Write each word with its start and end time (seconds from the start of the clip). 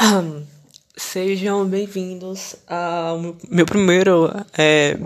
Sejam 0.96 1.66
bem-vindos 1.66 2.56
ao 2.66 3.18
meu 3.50 3.66
primeiro 3.66 4.30
é, 4.56 4.96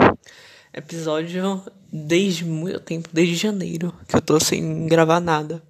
episódio 0.73 1.63
desde 1.93 2.45
muito 2.45 2.79
tempo, 2.79 3.09
desde 3.13 3.35
janeiro, 3.35 3.93
que 4.07 4.15
eu 4.15 4.21
tô 4.21 4.39
sem 4.39 4.87
gravar 4.87 5.19
nada. 5.19 5.61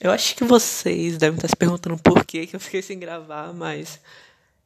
Eu 0.00 0.10
acho 0.10 0.34
que 0.34 0.42
vocês 0.42 1.18
devem 1.18 1.36
estar 1.36 1.46
se 1.46 1.54
perguntando 1.54 1.96
por 1.98 2.24
que, 2.24 2.48
que 2.48 2.56
eu 2.56 2.60
fiquei 2.60 2.82
sem 2.82 2.98
gravar, 2.98 3.52
mas 3.52 4.00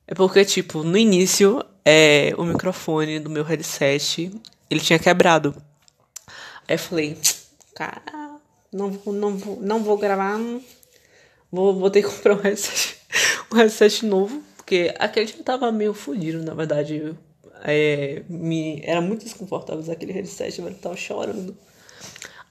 é 0.07 0.15
porque, 0.15 0.43
tipo, 0.45 0.83
no 0.83 0.97
início, 0.97 1.63
é, 1.85 2.33
o 2.39 2.45
microfone 2.45 3.21
do 3.21 3.29
meu 3.29 3.45
headset, 3.45 4.33
ele 4.71 4.81
tinha 4.81 4.99
quebrado. 4.99 5.55
Aí 6.67 6.77
eu 6.77 6.79
falei, 6.79 7.19
cara, 7.75 8.01
não 8.73 8.91
vou, 8.91 9.13
não 9.13 9.31
não 9.61 9.85
vou 9.85 9.99
gravar, 9.99 10.39
vou, 11.53 11.79
vou 11.79 11.91
ter 11.91 12.03
que 12.03 12.09
comprar 12.09 12.37
um 12.37 12.41
headset, 12.41 12.96
um 13.53 13.57
headset 13.57 14.05
novo 14.05 14.43
porque 14.67 14.93
aquele 14.99 15.29
já 15.29 15.41
tava 15.45 15.71
meio 15.71 15.95
fodido, 15.95 16.43
na 16.43 16.53
verdade. 16.53 17.15
É, 17.63 18.25
me, 18.29 18.83
era 18.85 19.01
muito 19.01 19.23
desconfortável 19.23 19.81
usar 19.81 19.93
aquele 19.93 20.13
headset, 20.13 20.61
eu 20.61 20.75
tava 20.75 20.97
chorando. 20.97 21.57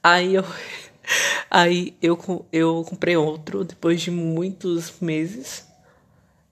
Aí 0.01 0.35
eu. 0.35 0.45
Aí 1.51 1.95
eu, 2.01 2.17
eu 2.51 2.85
comprei 2.87 3.15
outro 3.15 3.65
depois 3.65 4.01
de 4.01 4.09
muitos 4.11 4.93
meses. 5.01 5.67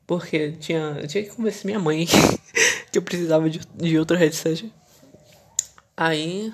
Porque 0.06 0.52
tinha, 0.52 0.98
eu 1.02 1.08
tinha 1.08 1.24
que 1.24 1.30
convencer 1.30 1.66
minha 1.66 1.80
mãe 1.80 2.06
que 2.92 2.98
eu 2.98 3.02
precisava 3.02 3.50
de, 3.50 3.62
de 3.74 3.98
outro 3.98 4.18
headset. 4.18 4.72
Aí, 5.96 6.54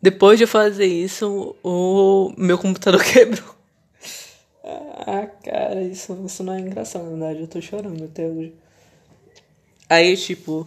depois 0.00 0.38
de 0.38 0.46
fazer 0.46 0.86
isso, 0.86 1.54
o 1.62 2.32
meu 2.38 2.56
computador 2.56 3.04
quebrou. 3.04 3.53
Ah, 4.66 5.26
cara, 5.42 5.82
isso, 5.82 6.18
isso 6.24 6.42
não 6.42 6.54
é 6.54 6.60
engraçado, 6.60 7.04
na 7.04 7.10
verdade. 7.10 7.40
Eu 7.40 7.48
tô 7.48 7.60
chorando 7.60 8.04
até 8.04 8.26
hoje. 8.26 8.54
Aí, 9.88 10.16
tipo. 10.16 10.66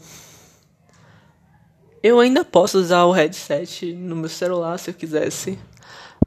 Eu 2.03 2.19
ainda 2.19 2.45
posso 2.45 2.77
usar 2.77 3.05
o 3.05 3.11
headset 3.11 3.91
no 3.93 4.15
meu 4.15 4.29
celular 4.29 4.77
se 4.77 4.91
eu 4.91 4.93
quisesse. 4.93 5.57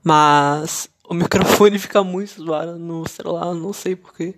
Mas 0.03 0.89
o 1.09 1.15
microfone 1.15 1.79
fica 1.79 2.03
muito 2.03 2.43
zoado 2.43 2.79
no 2.79 3.09
celular, 3.09 3.55
não 3.55 3.73
sei 3.73 3.95
porquê. 3.95 4.35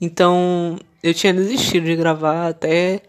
Então 0.00 0.78
eu 1.02 1.12
tinha 1.12 1.32
desistido 1.32 1.86
de 1.86 1.96
gravar 1.96 2.48
até 2.48 3.02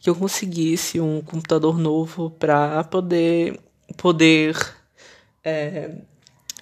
que 0.00 0.10
eu 0.10 0.14
conseguisse 0.14 1.00
um 1.00 1.20
computador 1.22 1.78
novo 1.78 2.30
pra 2.30 2.84
poder 2.84 3.58
poder 3.96 4.56
é, 5.42 5.94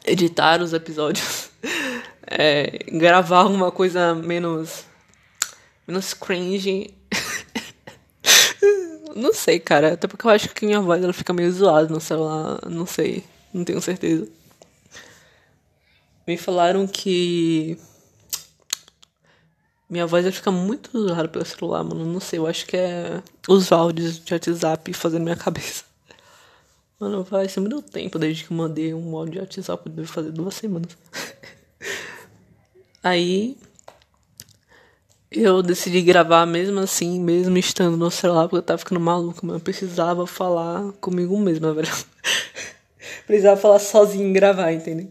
editar 0.04 0.60
os 0.60 0.72
episódios 0.72 1.50
é, 2.26 2.78
gravar 2.90 3.38
alguma 3.38 3.70
coisa 3.70 4.14
menos. 4.14 4.84
menos 5.86 6.14
cringe. 6.14 6.94
não 9.16 9.32
sei, 9.32 9.58
cara. 9.58 9.94
Até 9.94 10.06
porque 10.06 10.26
eu 10.26 10.30
acho 10.30 10.48
que 10.50 10.66
minha 10.66 10.80
voz 10.80 11.02
ela 11.02 11.12
fica 11.12 11.32
meio 11.32 11.50
zoada 11.52 11.88
no 11.88 12.00
celular. 12.00 12.60
Não 12.68 12.86
sei. 12.86 13.24
Não 13.52 13.64
tenho 13.64 13.80
certeza. 13.80 14.28
Me 16.26 16.36
falaram 16.36 16.86
que. 16.86 17.78
Minha 19.90 20.06
voz 20.06 20.24
vai 20.24 20.32
ficar 20.32 20.50
muito 20.50 20.90
zoada 20.98 21.28
pelo 21.28 21.44
celular, 21.44 21.84
mano. 21.84 22.06
Não 22.06 22.20
sei, 22.20 22.38
eu 22.38 22.46
acho 22.46 22.64
que 22.66 22.76
é 22.76 23.22
os 23.46 23.70
áudios 23.72 24.18
de 24.18 24.32
WhatsApp 24.32 24.92
fazendo 24.94 25.24
minha 25.24 25.36
cabeça. 25.36 25.84
Mano, 26.98 27.26
ser 27.48 27.60
muito 27.60 27.82
tempo 27.82 28.18
desde 28.18 28.44
que 28.44 28.52
eu 28.52 28.56
mandei 28.56 28.94
um 28.94 29.14
áudio 29.16 29.32
de 29.32 29.38
WhatsApp. 29.40 29.90
Deve 29.90 30.06
fazer 30.06 30.30
duas 30.30 30.54
semanas. 30.54 30.96
Aí 33.02 33.56
eu 35.30 35.62
decidi 35.62 36.02
gravar 36.02 36.46
mesmo 36.46 36.78
assim, 36.80 37.20
mesmo 37.20 37.56
estando 37.56 37.96
no 37.96 38.10
celular, 38.10 38.42
porque 38.42 38.56
eu 38.56 38.62
tava 38.62 38.78
ficando 38.78 39.00
maluco, 39.00 39.44
mas 39.44 39.54
eu 39.54 39.60
precisava 39.60 40.26
falar 40.26 40.92
comigo 41.00 41.38
mesmo, 41.38 41.72
velho. 41.74 41.88
precisava 43.26 43.60
falar 43.60 43.78
sozinho 43.78 44.28
e 44.28 44.32
gravar, 44.32 44.72
entendeu? 44.72 45.10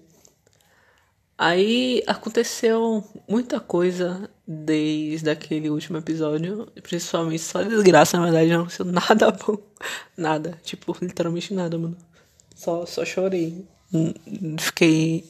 Aí 1.37 2.03
aconteceu 2.05 3.03
muita 3.27 3.59
coisa 3.59 4.29
desde 4.47 5.27
aquele 5.27 5.71
último 5.71 5.97
episódio, 5.97 6.67
principalmente 6.83 7.41
só 7.41 7.63
desgraça, 7.63 8.17
na 8.17 8.25
verdade, 8.25 8.51
não 8.51 8.59
aconteceu 8.59 8.85
nada 8.85 9.31
bom. 9.47 9.57
Nada, 10.15 10.59
tipo, 10.63 10.95
literalmente 11.01 11.51
nada, 11.51 11.79
mano. 11.79 11.97
Só, 12.55 12.85
só 12.85 13.03
chorei. 13.03 13.65
Fiquei 14.59 15.25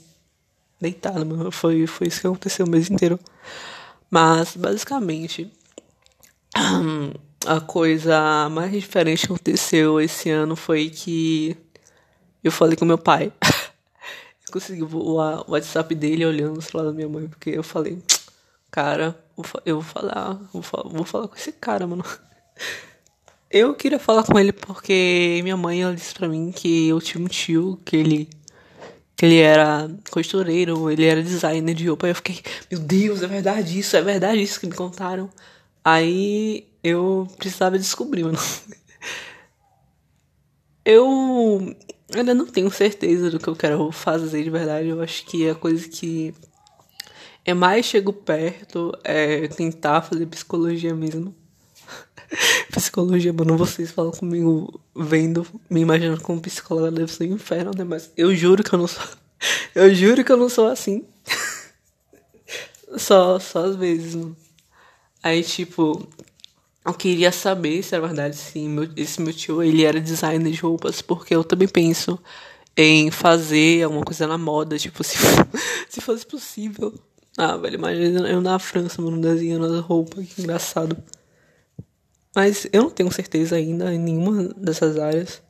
deitado, 0.81 1.25
mano. 1.25 1.52
Foi, 1.52 1.86
foi 1.88 2.08
isso 2.08 2.22
que 2.22 2.28
aconteceu 2.28 2.66
o 2.66 2.69
mês 2.69 2.90
inteiro. 2.90 3.19
Mas, 4.09 4.56
basicamente, 4.56 5.52
a 7.46 7.62
coisa 7.62 8.50
mais 8.50 8.72
diferente 8.72 9.28
que 9.28 9.34
aconteceu 9.34 10.02
esse 10.02 10.30
ano 10.30 10.56
foi 10.56 10.90
que 10.90 11.56
eu 12.44 12.52
falei 12.52 12.75
com 12.75 12.86
meu 12.86 12.97
pai. 12.97 13.31
eu 14.47 14.52
consegui 14.52 14.84
o 14.84 15.14
WhatsApp 15.47 15.94
dele 15.96 16.25
olhando 16.25 16.56
no 16.56 16.62
celular 16.62 16.90
da 16.90 16.96
minha 16.96 17.08
mãe, 17.08 17.28
porque 17.28 17.52
eu 17.52 17.64
falei, 17.64 18.02
cara, 18.70 19.18
eu 19.66 19.81
vou 19.81 19.84
falar, 19.84 20.40
vou 20.52 20.62
falar, 20.62 20.90
vou 20.90 21.06
falar 21.06 21.28
com 21.28 21.36
esse 21.36 21.52
cara, 21.52 21.88
mano. 21.88 22.03
Eu 23.53 23.75
queria 23.75 24.00
falar 24.00 24.24
com 24.24 24.40
ele 24.40 24.53
porque 24.53 25.41
minha 25.44 25.58
mãe 25.58 25.81
ela 25.81 25.94
disse 25.94 26.14
pra 26.14 26.30
mim 26.30 26.53
que 26.53 26.88
eu 26.88 27.02
tinha 27.02 27.22
um 27.22 27.28
tio 27.28 27.78
que 27.84 27.97
ele 27.97 28.30
ele 29.26 29.40
era 29.40 29.90
costureiro, 30.09 30.90
ele 30.90 31.06
era 31.06 31.22
designer 31.22 31.76
de 31.76 31.88
roupa. 31.88 32.08
Aí 32.08 32.12
eu 32.12 32.16
fiquei, 32.16 32.40
meu 32.72 32.80
Deus, 32.80 33.22
é 33.24 33.28
verdade 33.28 33.78
isso, 33.78 33.96
é 33.96 34.02
verdade 34.02 34.42
isso 34.42 34.59
que 34.59 34.68
me 34.68 34.76
contaram. 34.76 35.30
Aí 35.84 36.68
eu 36.84 37.28
precisava 37.38 37.78
descobrir, 37.78 38.24
mano. 38.24 38.38
Eu 40.84 41.76
ainda 42.12 42.34
não 42.34 42.48
tenho 42.48 42.72
certeza 42.72 43.30
do 43.30 43.40
que 43.40 43.48
eu 43.48 43.56
quero 43.56 43.92
fazer 43.92 44.44
de 44.44 44.50
verdade. 44.50 44.88
Eu 44.88 45.00
acho 45.02 45.24
que 45.26 45.48
a 45.48 45.53
coisa 45.53 45.88
que 45.88 46.34
é 47.46 47.53
mais 47.53 47.86
chego 47.86 48.14
perto 48.14 48.92
é 49.03 49.48
tentar 49.48 50.02
fazer 50.02 50.26
psicologia 50.28 50.94
mesmo. 50.94 51.36
Psicologia, 52.72 53.34
mano, 53.34 53.58
vocês 53.58 53.92
falam 53.92 54.12
comigo 54.12 54.80
vendo, 54.96 55.46
me 55.69 55.81
imaginando 55.81 56.22
como 56.22 56.42
psicóloga 56.42 56.92
deve 56.92 57.12
ser 57.12 57.30
um 57.30 57.36
inferno, 57.36 57.72
né? 57.78 57.84
Mas 57.84 58.12
eu 58.16 58.36
juro 58.36 58.64
que 58.64 58.74
eu 58.74 58.80
não 58.80 58.88
sou. 58.88 59.03
Eu 59.74 59.92
juro 59.96 60.24
que 60.24 60.31
eu 60.31 60.38
não 60.38 60.50
sou 60.50 60.68
assim. 60.68 61.03
só, 62.96 63.40
só 63.40 63.66
às 63.66 63.75
vezes, 63.75 64.14
mano. 64.14 64.38
Aí, 65.24 65.44
tipo, 65.44 66.08
eu 66.86 66.94
queria 66.94 67.31
saber 67.31 67.81
se 67.84 67.96
é 67.96 68.00
verdade 68.00 68.36
se 68.36 68.59
meu, 68.68 68.90
esse 68.96 69.22
meu 69.22 69.34
tio 69.34 69.62
ele 69.64 69.84
era 69.84 70.00
designer 70.00 70.52
de 70.52 70.59
roupas, 70.59 71.02
porque 71.02 71.36
eu 71.36 71.44
também 71.44 71.68
penso 71.68 72.20
em 72.75 73.12
fazer 73.12 73.84
alguma 73.84 74.03
coisa 74.03 74.28
na 74.28 74.38
moda, 74.38 74.78
tipo, 74.78 75.03
se, 75.03 75.18
se 75.90 76.02
fosse 76.02 76.25
possível. 76.25 76.94
Ah, 77.38 77.56
velho, 77.58 77.75
imagina 77.75 78.28
eu 78.30 78.41
na 78.41 78.59
França, 78.59 79.02
mano, 79.02 79.22
desenhando 79.22 79.66
as 79.66 79.80
roupas, 79.81 80.25
que 80.28 80.41
engraçado. 80.41 80.97
Mas 82.36 82.68
eu 82.72 82.84
não 82.84 82.90
tenho 82.90 83.12
certeza 83.12 83.56
ainda 83.56 83.94
em 83.94 84.00
nenhuma 84.00 84.44
dessas 84.56 84.97
áreas. 84.97 85.42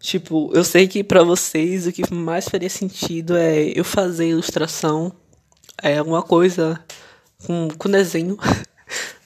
Tipo, 0.00 0.50
eu 0.54 0.64
sei 0.64 0.88
que 0.88 1.04
para 1.04 1.22
vocês 1.22 1.86
o 1.86 1.92
que 1.92 2.12
mais 2.12 2.48
faria 2.48 2.68
sentido 2.68 3.36
é 3.36 3.62
eu 3.78 3.84
fazer 3.84 4.28
ilustração, 4.28 5.12
é 5.80 5.98
alguma 5.98 6.22
coisa 6.22 6.82
com, 7.46 7.68
com 7.78 7.90
desenho. 7.90 8.36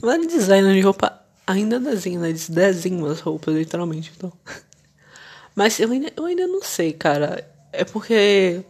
É 0.04 0.18
design 0.18 0.72
de 0.74 0.80
roupa, 0.80 1.20
ainda 1.44 1.80
desenho, 1.80 2.20
né? 2.20 2.28
Eles 2.28 2.48
desenham 2.48 3.06
as 3.06 3.18
roupas, 3.18 3.52
literalmente, 3.52 4.12
então. 4.16 4.32
Mas 5.56 5.80
eu 5.80 5.90
ainda, 5.90 6.12
eu 6.14 6.24
ainda 6.24 6.46
não 6.46 6.62
sei, 6.62 6.92
cara. 6.92 7.44
É 7.72 7.82
porque 7.82 8.62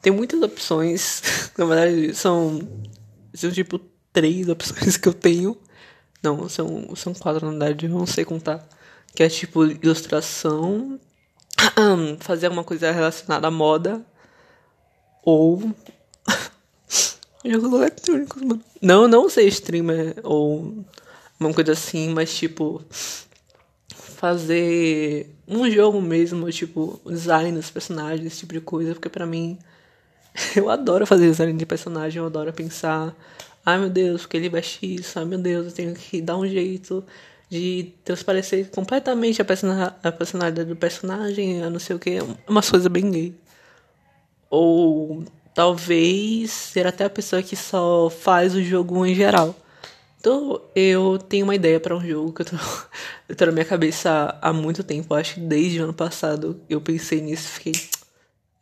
tem 0.00 0.12
muitas 0.12 0.40
opções. 0.40 1.22
Na 1.58 1.66
verdade, 1.66 2.14
são, 2.14 2.60
são 3.34 3.50
tipo 3.50 3.80
três 4.12 4.48
opções 4.48 4.96
que 4.96 5.08
eu 5.08 5.12
tenho. 5.12 5.58
Não, 6.22 6.48
são, 6.48 6.94
são 6.96 7.14
quatro 7.14 7.46
na 7.46 7.50
verdade, 7.50 7.86
eu 7.86 7.90
não 7.90 8.06
sei 8.06 8.24
contar. 8.24 8.66
Que 9.14 9.22
é 9.22 9.28
tipo 9.28 9.64
ilustração, 9.64 11.00
fazer 12.20 12.46
alguma 12.46 12.64
coisa 12.64 12.90
relacionada 12.90 13.46
à 13.46 13.50
moda 13.50 14.04
ou 15.22 15.74
jogos 17.44 17.72
eletrônicos, 17.72 18.42
mano. 18.42 18.62
Não, 18.80 19.08
não 19.08 19.28
ser 19.28 19.46
streamer 19.48 20.16
ou 20.22 20.84
uma 21.38 21.52
coisa 21.54 21.72
assim, 21.72 22.10
mas 22.10 22.34
tipo 22.34 22.82
fazer 23.88 25.34
um 25.48 25.70
jogo 25.70 26.00
mesmo, 26.00 26.50
tipo 26.50 27.00
design 27.06 27.52
dos 27.52 27.70
personagens, 27.70 28.26
esse 28.26 28.40
tipo 28.40 28.52
de 28.52 28.60
coisa, 28.60 28.92
porque 28.92 29.08
para 29.08 29.24
mim 29.24 29.58
eu 30.54 30.68
adoro 30.68 31.06
fazer 31.06 31.28
design 31.30 31.54
de 31.54 31.66
personagem, 31.66 32.18
eu 32.20 32.26
adoro 32.26 32.52
pensar 32.52 33.14
Ai 33.64 33.78
meu 33.78 33.90
Deus, 33.90 34.22
porque 34.22 34.36
ele 34.36 34.48
veste 34.48 34.94
isso. 34.94 35.18
Ai 35.18 35.24
meu 35.24 35.38
Deus, 35.38 35.66
eu 35.66 35.72
tenho 35.72 35.94
que 35.94 36.20
dar 36.20 36.36
um 36.36 36.46
jeito 36.46 37.04
de 37.48 37.92
transparecer 38.04 38.70
completamente 38.70 39.42
a, 39.42 39.44
a 40.02 40.12
personalidade 40.12 40.68
do 40.68 40.76
personagem, 40.76 41.62
a 41.62 41.68
não 41.68 41.80
sei 41.80 41.96
o 41.96 41.98
que. 41.98 42.18
Umas 42.48 42.70
coisas 42.70 42.86
bem 42.86 43.10
gay. 43.10 43.34
Ou 44.48 45.24
talvez 45.54 46.50
ser 46.50 46.86
até 46.86 47.04
a 47.04 47.10
pessoa 47.10 47.42
que 47.42 47.56
só 47.56 48.08
faz 48.08 48.54
o 48.54 48.62
jogo 48.62 49.04
em 49.04 49.14
geral. 49.14 49.54
Então, 50.20 50.60
eu 50.76 51.18
tenho 51.18 51.44
uma 51.44 51.54
ideia 51.54 51.80
para 51.80 51.96
um 51.96 52.06
jogo 52.06 52.32
que 52.32 52.42
eu 52.42 52.46
tô, 52.46 52.56
eu 53.28 53.34
tô 53.34 53.46
na 53.46 53.52
minha 53.52 53.64
cabeça 53.64 54.38
há, 54.40 54.50
há 54.50 54.52
muito 54.52 54.84
tempo. 54.84 55.14
Acho 55.14 55.34
que 55.34 55.40
desde 55.40 55.80
o 55.80 55.84
ano 55.84 55.94
passado 55.94 56.60
eu 56.68 56.80
pensei 56.80 57.20
nisso 57.20 57.48
e 57.48 57.52
fiquei. 57.52 57.88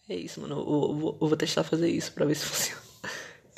É 0.09 0.15
isso, 0.15 0.41
mano. 0.41 0.55
Eu, 0.55 0.61
eu, 0.63 1.19
eu 1.21 1.29
vou 1.29 1.37
testar 1.37 1.65
fazer 1.65 1.91
isso 1.91 2.13
pra 2.13 2.25
ver 2.25 2.37
se 2.37 2.47
funciona. 2.47 2.88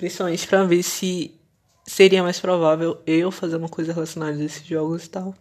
Principalmente 0.00 0.48
pra 0.48 0.64
ver 0.64 0.82
se 0.82 1.38
seria 1.86 2.22
mais 2.22 2.40
provável 2.40 3.02
eu 3.06 3.30
fazer 3.30 3.56
uma 3.56 3.68
coisa 3.68 3.92
relacionada 3.92 4.40
a 4.40 4.42
esses 4.42 4.66
jogos 4.66 5.04
e 5.04 5.10
tal. 5.10 5.34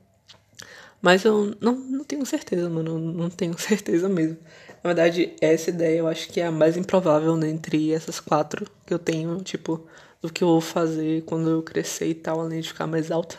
Mas 1.01 1.23
eu 1.23 1.56
não, 1.61 1.75
não 1.75 2.03
tenho 2.03 2.25
certeza, 2.25 2.69
mano. 2.69 3.00
Não 3.00 3.29
tenho 3.29 3.56
certeza 3.57 4.09
mesmo. 4.09 4.35
Na 4.83 4.89
verdade, 4.89 5.33
essa 5.39 5.69
ideia 5.69 6.00
eu 6.00 6.09
acho 6.09 6.27
que 6.27 6.41
é 6.41 6.47
a 6.47 6.51
mais 6.51 6.75
improvável 6.75 7.38
né, 7.38 7.47
entre 7.50 7.94
essas 7.94 8.19
quatro 8.19 8.69
que 8.85 8.94
eu 8.94 9.00
tenho, 9.00 9.38
tipo, 9.44 9.88
do 10.21 10.29
que 10.29 10.44
eu 10.44 10.50
vou 10.50 10.59
fazer 10.59 11.23
quando 11.23 11.50
eu 11.50 11.63
crescer 11.63 12.09
e 12.09 12.13
tal, 12.13 12.41
além 12.41 12.59
de 12.59 12.67
ficar 12.67 12.85
mais 12.85 13.11
alta. 13.11 13.38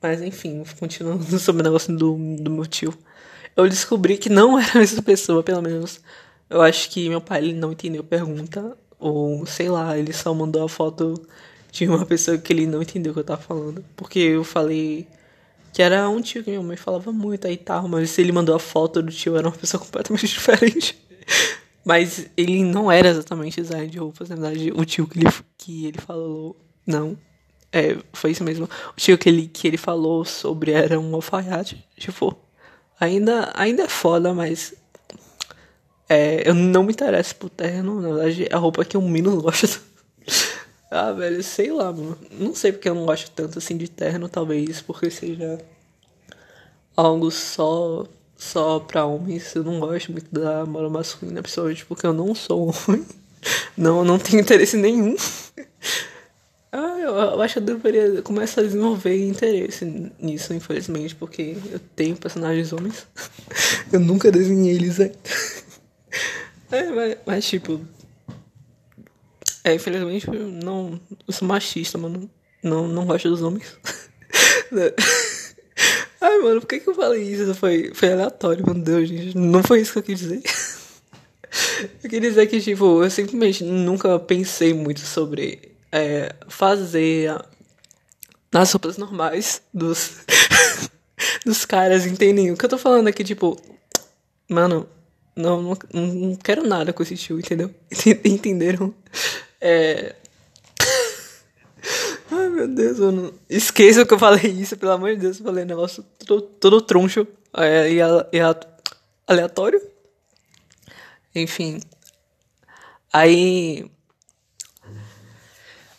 Mas 0.00 0.22
enfim, 0.22 0.62
continuando 0.78 1.24
sobre 1.40 1.62
o 1.62 1.64
negócio 1.64 1.96
do, 1.96 2.14
do 2.36 2.48
meu 2.48 2.64
tio. 2.64 2.96
Eu 3.56 3.68
descobri 3.68 4.16
que 4.18 4.28
não 4.28 4.54
era 4.60 4.80
essa 4.80 5.02
pessoa, 5.02 5.42
pelo 5.42 5.62
menos. 5.62 6.00
Eu 6.48 6.62
acho 6.62 6.90
que 6.90 7.08
meu 7.08 7.20
pai 7.20 7.40
ele 7.40 7.54
não 7.54 7.72
entendeu 7.72 8.02
a 8.02 8.04
pergunta. 8.04 8.78
Ou 8.98 9.44
sei 9.46 9.68
lá, 9.68 9.96
ele 9.98 10.12
só 10.12 10.32
mandou 10.34 10.64
a 10.64 10.68
foto 10.68 11.14
de 11.70 11.86
uma 11.86 12.04
pessoa 12.06 12.38
que 12.38 12.52
ele 12.52 12.66
não 12.66 12.82
entendeu 12.82 13.12
o 13.12 13.14
que 13.14 13.20
eu 13.20 13.24
tava 13.24 13.42
falando. 13.42 13.84
Porque 13.96 14.18
eu 14.18 14.44
falei 14.44 15.06
que 15.72 15.82
era 15.82 16.08
um 16.08 16.22
tio 16.22 16.42
que 16.42 16.50
minha 16.50 16.62
mãe 16.62 16.76
falava 16.76 17.12
muito 17.12 17.46
aí 17.46 17.56
tal, 17.56 17.86
mas 17.86 18.10
se 18.10 18.22
ele 18.22 18.32
mandou 18.32 18.54
a 18.54 18.58
foto 18.58 19.02
do 19.02 19.12
tio, 19.12 19.36
era 19.36 19.46
uma 19.46 19.56
pessoa 19.56 19.78
completamente 19.84 20.26
diferente. 20.26 20.98
Mas 21.84 22.28
ele 22.36 22.64
não 22.64 22.90
era 22.90 23.08
exatamente 23.10 23.60
design 23.60 23.86
de 23.86 23.98
roupas, 23.98 24.28
na 24.28 24.36
verdade, 24.36 24.72
o 24.74 24.84
tio 24.84 25.06
que 25.06 25.20
ele, 25.20 25.28
que 25.58 25.86
ele 25.86 25.98
falou. 26.00 26.56
Não. 26.86 27.16
É, 27.70 27.96
foi 28.12 28.30
isso 28.30 28.42
mesmo. 28.42 28.68
O 28.96 28.96
tio 28.96 29.18
que 29.18 29.28
ele, 29.28 29.48
que 29.48 29.68
ele 29.68 29.76
falou 29.76 30.24
sobre 30.24 30.72
era 30.72 30.98
um 30.98 31.14
alfaiate. 31.14 31.84
Tipo, 31.96 32.36
ainda, 32.98 33.52
ainda 33.54 33.82
é 33.82 33.88
foda, 33.88 34.32
mas. 34.32 34.74
É, 36.08 36.48
eu 36.48 36.54
não 36.54 36.84
me 36.84 36.92
interesso 36.92 37.34
por 37.36 37.50
terno. 37.50 38.00
Na 38.00 38.12
verdade, 38.14 38.48
a 38.52 38.58
roupa 38.58 38.84
que 38.84 38.96
eu 38.96 39.02
menos 39.02 39.34
gosto. 39.42 39.80
ah, 40.90 41.12
velho, 41.12 41.42
sei 41.42 41.72
lá, 41.72 41.92
mano. 41.92 42.16
Não 42.32 42.54
sei 42.54 42.72
porque 42.72 42.88
eu 42.88 42.94
não 42.94 43.06
gosto 43.06 43.30
tanto 43.30 43.58
assim 43.58 43.76
de 43.76 43.88
terno, 43.88 44.28
talvez 44.28 44.80
porque 44.80 45.10
seja 45.10 45.58
algo 46.96 47.30
só 47.30 48.06
só 48.36 48.78
pra 48.80 49.06
homens. 49.06 49.54
Eu 49.54 49.64
não 49.64 49.80
gosto 49.80 50.12
muito 50.12 50.28
da 50.32 50.64
moral 50.66 50.90
masculina, 50.90 51.42
principalmente 51.42 51.84
porque 51.86 52.06
eu 52.06 52.12
não 52.12 52.34
sou 52.34 52.74
homem. 52.86 53.04
Não, 53.76 54.04
não 54.04 54.18
tenho 54.18 54.40
interesse 54.40 54.76
nenhum. 54.76 55.14
Ah, 56.72 56.98
eu, 56.98 57.14
eu 57.14 57.42
acho 57.42 57.54
que 57.54 57.58
eu 57.60 57.62
deveria 57.76 58.20
começar 58.22 58.60
a 58.60 58.64
desenvolver 58.64 59.16
interesse 59.24 59.84
nisso, 60.18 60.52
infelizmente, 60.52 61.14
porque 61.14 61.56
eu 61.70 61.78
tenho 61.94 62.16
personagens 62.16 62.72
homens. 62.72 63.06
Eu 63.92 64.00
nunca 64.00 64.32
desenhei 64.32 64.74
eles 64.74 64.98
ainda. 64.98 65.14
É, 66.70 66.82
mas, 66.90 67.16
mas, 67.26 67.46
tipo. 67.46 67.80
É, 69.64 69.74
infelizmente, 69.74 70.30
não. 70.30 71.00
Eu 71.26 71.32
sou 71.32 71.46
machista, 71.46 71.98
mano. 71.98 72.30
Não, 72.62 72.88
não 72.88 73.06
gosto 73.06 73.28
dos 73.28 73.42
homens. 73.42 73.78
Ai, 76.20 76.38
mano, 76.38 76.60
por 76.60 76.66
que, 76.66 76.80
que 76.80 76.88
eu 76.88 76.94
falei 76.94 77.22
isso? 77.22 77.54
Foi, 77.54 77.92
foi 77.94 78.12
aleatório, 78.12 78.64
meu 78.64 78.74
Deus, 78.74 79.08
gente. 79.08 79.36
Não 79.36 79.62
foi 79.62 79.80
isso 79.80 79.92
que 79.92 79.98
eu 79.98 80.02
quis 80.02 80.18
dizer. 80.18 80.42
Eu 82.02 82.10
queria 82.10 82.28
dizer 82.28 82.46
que, 82.48 82.60
tipo, 82.60 83.02
eu 83.02 83.10
simplesmente 83.10 83.64
nunca 83.64 84.18
pensei 84.18 84.74
muito 84.74 85.00
sobre 85.00 85.76
é, 85.90 86.34
fazer 86.48 87.34
nas 88.52 88.72
roupas 88.72 88.98
normais 88.98 89.62
dos, 89.72 90.16
dos 91.44 91.64
caras 91.64 92.04
entendem 92.04 92.50
o 92.50 92.56
que 92.56 92.64
eu 92.64 92.68
tô 92.68 92.78
falando 92.78 93.08
aqui, 93.08 93.24
tipo, 93.24 93.58
mano, 94.48 94.86
não, 95.36 95.62
não, 95.62 95.76
não 95.92 96.36
quero 96.36 96.66
nada 96.66 96.92
com 96.92 97.02
esse 97.02 97.16
tio, 97.16 97.38
entendeu? 97.38 97.72
Entenderam? 98.24 98.94
É, 99.60 100.14
Ai, 102.30 102.48
meu 102.48 102.68
Deus, 102.68 102.98
eu 102.98 103.12
não... 103.12 103.32
Esqueça 103.48 104.04
que 104.04 104.14
eu 104.14 104.18
falei 104.18 104.50
isso, 104.50 104.76
pelo 104.76 104.92
amor 104.92 105.10
de 105.14 105.20
Deus. 105.20 105.38
Eu 105.38 105.44
falei 105.44 105.64
um 105.64 105.68
negócio 105.68 106.04
todo, 106.24 106.42
todo 106.42 106.80
troncho 106.80 107.26
é, 107.54 107.90
e, 107.90 107.98
e 107.98 108.40
aleatório. 109.26 109.80
Enfim. 111.34 111.80
Aí. 113.12 113.90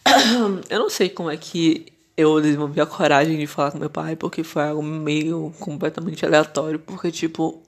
Eu 0.69 0.79
não 0.79 0.89
sei 0.89 1.09
como 1.09 1.29
é 1.29 1.37
que 1.37 1.93
eu 2.15 2.41
desenvolvi 2.41 2.81
a 2.81 2.85
coragem 2.85 3.37
de 3.37 3.45
falar 3.45 3.71
com 3.71 3.77
meu 3.77 3.89
pai, 3.89 4.15
porque 4.15 4.43
foi 4.43 4.63
algo 4.63 4.81
meio 4.81 5.53
completamente 5.59 6.25
aleatório. 6.25 6.79
Porque, 6.79 7.11
tipo, 7.11 7.61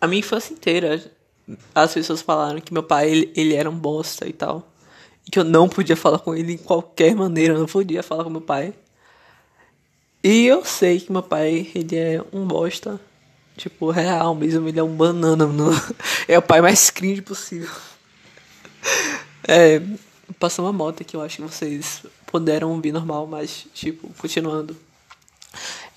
a 0.00 0.06
minha 0.06 0.20
infância 0.20 0.52
inteira, 0.52 1.02
as 1.74 1.94
pessoas 1.94 2.22
falaram 2.22 2.60
que 2.60 2.72
meu 2.72 2.82
pai 2.82 3.10
ele, 3.10 3.32
ele 3.34 3.54
era 3.54 3.68
um 3.68 3.76
bosta 3.76 4.26
e 4.26 4.32
tal 4.32 4.68
que 5.30 5.38
eu 5.38 5.44
não 5.44 5.68
podia 5.68 5.96
falar 5.96 6.18
com 6.18 6.34
ele 6.34 6.56
de 6.56 6.62
qualquer 6.62 7.14
maneira, 7.14 7.54
eu 7.54 7.58
não 7.58 7.66
podia 7.66 8.02
falar 8.02 8.24
com 8.24 8.30
meu 8.30 8.40
pai. 8.40 8.72
E 10.22 10.46
eu 10.46 10.64
sei 10.64 11.00
que 11.00 11.12
meu 11.12 11.22
pai, 11.22 11.70
ele 11.74 11.96
é 11.96 12.24
um 12.32 12.46
bosta, 12.46 13.00
tipo, 13.56 13.90
real 13.90 14.34
mesmo, 14.34 14.68
ele 14.68 14.80
é 14.80 14.82
um 14.82 14.96
banana, 14.96 15.46
não. 15.46 15.70
é 16.26 16.38
o 16.38 16.42
pai 16.42 16.60
mais 16.60 16.90
cringe 16.90 17.22
possível. 17.22 17.70
É, 19.50 19.80
passou 20.38 20.66
uma 20.66 20.74
moto 20.74 21.02
que 21.02 21.16
eu 21.16 21.22
acho 21.22 21.36
que 21.36 21.42
vocês 21.42 22.02
puderam 22.26 22.70
ouvir 22.70 22.92
normal, 22.92 23.26
mas, 23.26 23.66
tipo, 23.72 24.12
continuando. 24.18 24.76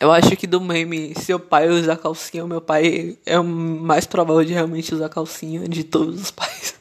Eu 0.01 0.11
acho 0.11 0.35
que 0.35 0.47
do 0.47 0.59
meme, 0.59 1.13
seu 1.13 1.39
pai 1.39 1.69
usar 1.69 1.95
calcinha, 1.95 2.47
meu 2.47 2.59
pai 2.59 3.19
é 3.23 3.39
o 3.39 3.43
mais 3.43 4.07
provável 4.07 4.43
de 4.43 4.51
realmente 4.51 4.95
usar 4.95 5.09
calcinha 5.09 5.69
de 5.69 5.83
todos 5.83 6.19
os 6.19 6.31
pais. 6.31 6.73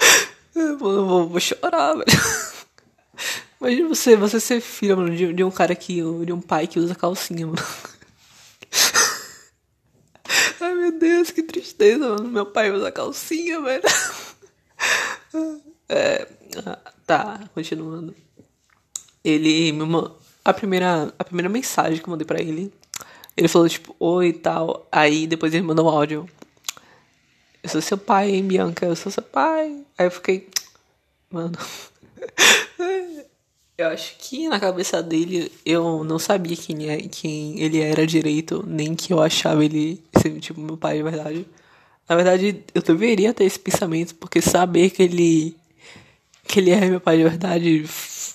Eu 0.54 0.76
vou, 0.76 1.26
vou 1.26 1.40
chorar, 1.40 1.94
velho. 1.94 2.04
Imagina 3.58 3.88
você, 3.88 4.14
você 4.14 4.38
ser 4.38 4.60
filho, 4.60 4.94
mano, 4.94 5.16
de, 5.16 5.32
de, 5.32 5.42
um 5.42 5.50
cara 5.50 5.74
que. 5.74 6.02
de 6.26 6.32
um 6.32 6.40
pai 6.40 6.66
que 6.66 6.78
usa 6.78 6.94
calcinha, 6.94 7.46
mano. 7.46 7.56
Ai 10.60 10.74
meu 10.74 10.98
Deus, 10.98 11.30
que 11.30 11.42
tristeza, 11.42 12.10
mano. 12.10 12.28
Meu 12.28 12.44
pai 12.44 12.70
usa 12.70 12.92
calcinha, 12.92 13.58
velho. 13.62 13.82
É, 15.88 16.26
tá, 17.06 17.48
continuando. 17.54 18.14
Ele 19.24 19.72
me 19.72 19.86
mandou. 19.86 20.25
A 20.46 20.54
primeira, 20.54 21.12
a 21.18 21.24
primeira 21.24 21.48
mensagem 21.48 21.98
que 21.98 22.08
eu 22.08 22.10
mandei 22.10 22.26
pra 22.26 22.40
ele. 22.40 22.72
Ele 23.36 23.48
falou, 23.48 23.68
tipo, 23.68 23.94
oi 23.98 24.28
e 24.28 24.32
tal. 24.32 24.86
Aí 24.90 25.26
depois 25.26 25.52
ele 25.52 25.62
mandou 25.62 25.86
um 25.86 25.88
áudio 25.88 26.28
eu 27.66 27.70
sou 27.70 27.82
seu 27.82 27.98
pai, 27.98 28.30
hein, 28.30 28.46
Bianca? 28.46 28.86
Eu 28.86 28.94
sou 28.94 29.10
seu 29.10 29.24
pai. 29.24 29.84
Aí 29.98 30.06
eu 30.06 30.10
fiquei, 30.12 30.48
mano. 31.28 31.58
eu 33.76 33.88
acho 33.88 34.16
que 34.18 34.48
na 34.48 34.60
cabeça 34.60 35.02
dele 35.02 35.50
eu 35.64 36.04
não 36.04 36.16
sabia 36.16 36.56
quem, 36.56 36.88
é, 36.88 36.98
quem 37.08 37.60
ele 37.60 37.80
era 37.80 38.06
direito, 38.06 38.64
nem 38.64 38.94
que 38.94 39.12
eu 39.12 39.20
achava 39.20 39.64
ele 39.64 40.00
ser 40.16 40.38
tipo 40.38 40.60
meu 40.60 40.76
pai 40.76 40.98
de 40.98 41.02
verdade. 41.02 41.46
Na 42.08 42.14
verdade, 42.14 42.62
eu 42.72 42.80
deveria 42.82 43.34
ter 43.34 43.42
esse 43.42 43.58
pensamento, 43.58 44.14
porque 44.14 44.40
saber 44.40 44.90
que 44.90 45.02
ele 45.02 45.56
que 46.46 46.60
ele 46.60 46.70
é 46.70 46.86
meu 46.88 47.00
pai 47.00 47.16
de 47.16 47.24
verdade 47.24 47.84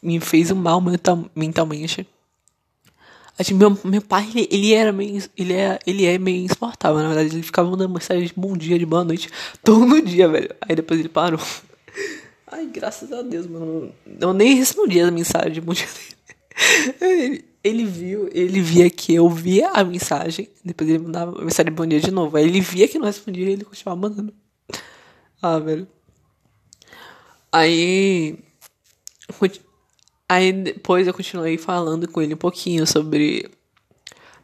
me 0.01 0.19
fez 0.19 0.51
um 0.51 0.55
mal 0.55 0.81
mental, 0.81 1.25
mentalmente. 1.35 2.07
Meu, 3.53 3.77
meu 3.83 4.01
pai, 4.01 4.29
ele, 4.29 4.47
ele 4.51 4.73
era 4.73 4.91
meio. 4.91 5.23
Ele 5.37 5.53
é, 5.53 5.79
ele 5.85 6.05
é 6.05 6.17
meio 6.17 6.45
insuportável, 6.45 7.01
na 7.01 7.07
verdade. 7.07 7.35
Ele 7.35 7.43
ficava 7.43 7.69
mandando 7.69 7.93
mensagem 7.93 8.25
de 8.25 8.33
bom 8.35 8.55
dia, 8.55 8.77
de 8.77 8.85
boa 8.85 9.03
noite, 9.03 9.29
todo 9.63 10.01
dia, 10.01 10.27
velho. 10.27 10.53
Aí 10.61 10.75
depois 10.75 10.99
ele 10.99 11.09
parou. 11.09 11.39
Ai, 12.47 12.67
graças 12.67 13.11
a 13.11 13.21
Deus, 13.21 13.47
mano. 13.47 13.91
Eu 14.19 14.33
nem 14.33 14.55
respondi 14.55 14.99
a 14.99 15.09
mensagem 15.09 15.53
de 15.53 15.61
bom 15.61 15.73
dia 15.73 15.87
dele. 15.87 16.21
Ele, 17.01 17.45
ele 17.63 17.85
viu, 17.85 18.29
ele 18.31 18.61
via 18.61 18.89
que 18.89 19.15
eu 19.15 19.27
via 19.29 19.69
a 19.69 19.83
mensagem, 19.83 20.49
depois 20.63 20.89
ele 20.89 20.99
mandava 20.99 21.39
a 21.39 21.43
mensagem 21.43 21.71
de 21.71 21.75
bom 21.75 21.85
dia 21.85 21.99
de 21.99 22.11
novo. 22.11 22.35
Aí 22.35 22.43
ele 22.43 22.59
via 22.59 22.87
que 22.87 22.99
não 22.99 23.05
respondia 23.05 23.47
e 23.47 23.53
ele 23.53 23.63
continuava 23.63 23.99
mandando. 23.99 24.33
Ah, 25.41 25.57
velho. 25.57 25.87
Aí. 27.51 28.37
Aí 30.31 30.53
depois 30.53 31.05
eu 31.05 31.13
continuei 31.13 31.57
falando 31.57 32.07
com 32.07 32.21
ele 32.21 32.35
um 32.35 32.37
pouquinho 32.37 32.87
sobre 32.87 33.51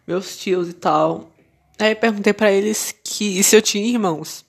meus 0.06 0.36
tios 0.36 0.68
e 0.68 0.74
tal. 0.74 1.32
Aí 1.80 1.96
perguntei 1.96 2.34
para 2.34 2.52
eles 2.52 2.94
que 3.06 3.42
se 3.42 3.56
eu 3.56 3.62
tinha 3.62 3.88
irmãos. 3.88 4.44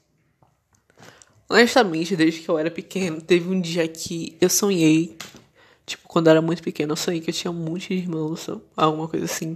Honestamente, 1.48 2.16
desde 2.16 2.40
que 2.40 2.48
eu 2.48 2.58
era 2.58 2.72
pequeno, 2.72 3.20
teve 3.20 3.48
um 3.48 3.60
dia 3.60 3.86
que 3.86 4.36
eu 4.40 4.50
sonhei, 4.50 5.16
tipo, 5.86 6.08
quando 6.08 6.26
eu 6.26 6.32
era 6.32 6.42
muito 6.42 6.60
pequeno, 6.60 6.94
eu 6.94 6.96
sonhei 6.96 7.20
que 7.20 7.30
eu 7.30 7.34
tinha 7.34 7.52
um 7.52 7.54
monte 7.54 7.94
de 7.94 8.02
irmãos, 8.02 8.48
alguma 8.76 9.06
coisa 9.06 9.26
assim. 9.26 9.54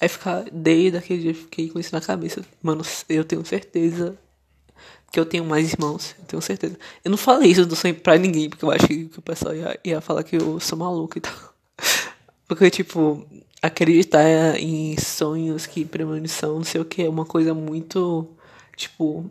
Aí 0.00 0.08
ficar, 0.08 0.44
desde 0.50 0.98
aquele 0.98 1.22
dia, 1.22 1.34
fiquei 1.36 1.68
com 1.68 1.78
isso 1.78 1.94
na 1.94 2.00
cabeça. 2.00 2.44
Mano, 2.60 2.82
eu 3.08 3.24
tenho 3.24 3.46
certeza 3.46 4.18
que 5.12 5.20
eu 5.20 5.26
tenho 5.26 5.44
mais 5.44 5.74
irmãos, 5.74 6.16
tenho 6.26 6.40
certeza. 6.40 6.78
Eu 7.04 7.10
não 7.10 7.18
falei 7.18 7.50
isso 7.50 7.66
do 7.66 7.76
sonho 7.76 7.94
pra 7.94 8.16
ninguém, 8.16 8.48
porque 8.48 8.64
eu 8.64 8.70
acho 8.70 8.86
que, 8.86 9.10
o 9.16 9.22
pessoal 9.22 9.54
ia, 9.54 9.78
ia 9.84 10.00
falar 10.00 10.22
que 10.22 10.36
eu 10.36 10.58
sou 10.58 10.78
maluco 10.78 11.18
e 11.18 11.20
tal. 11.20 11.34
Porque, 12.48 12.70
tipo, 12.70 13.24
acreditar 13.62 14.58
em 14.58 14.96
sonhos, 14.98 15.66
que 15.66 15.84
premonição, 15.84 16.56
não 16.56 16.64
sei 16.64 16.80
o 16.80 16.84
que, 16.84 17.02
é 17.02 17.08
uma 17.08 17.24
coisa 17.24 17.54
muito, 17.54 18.28
tipo, 18.76 19.30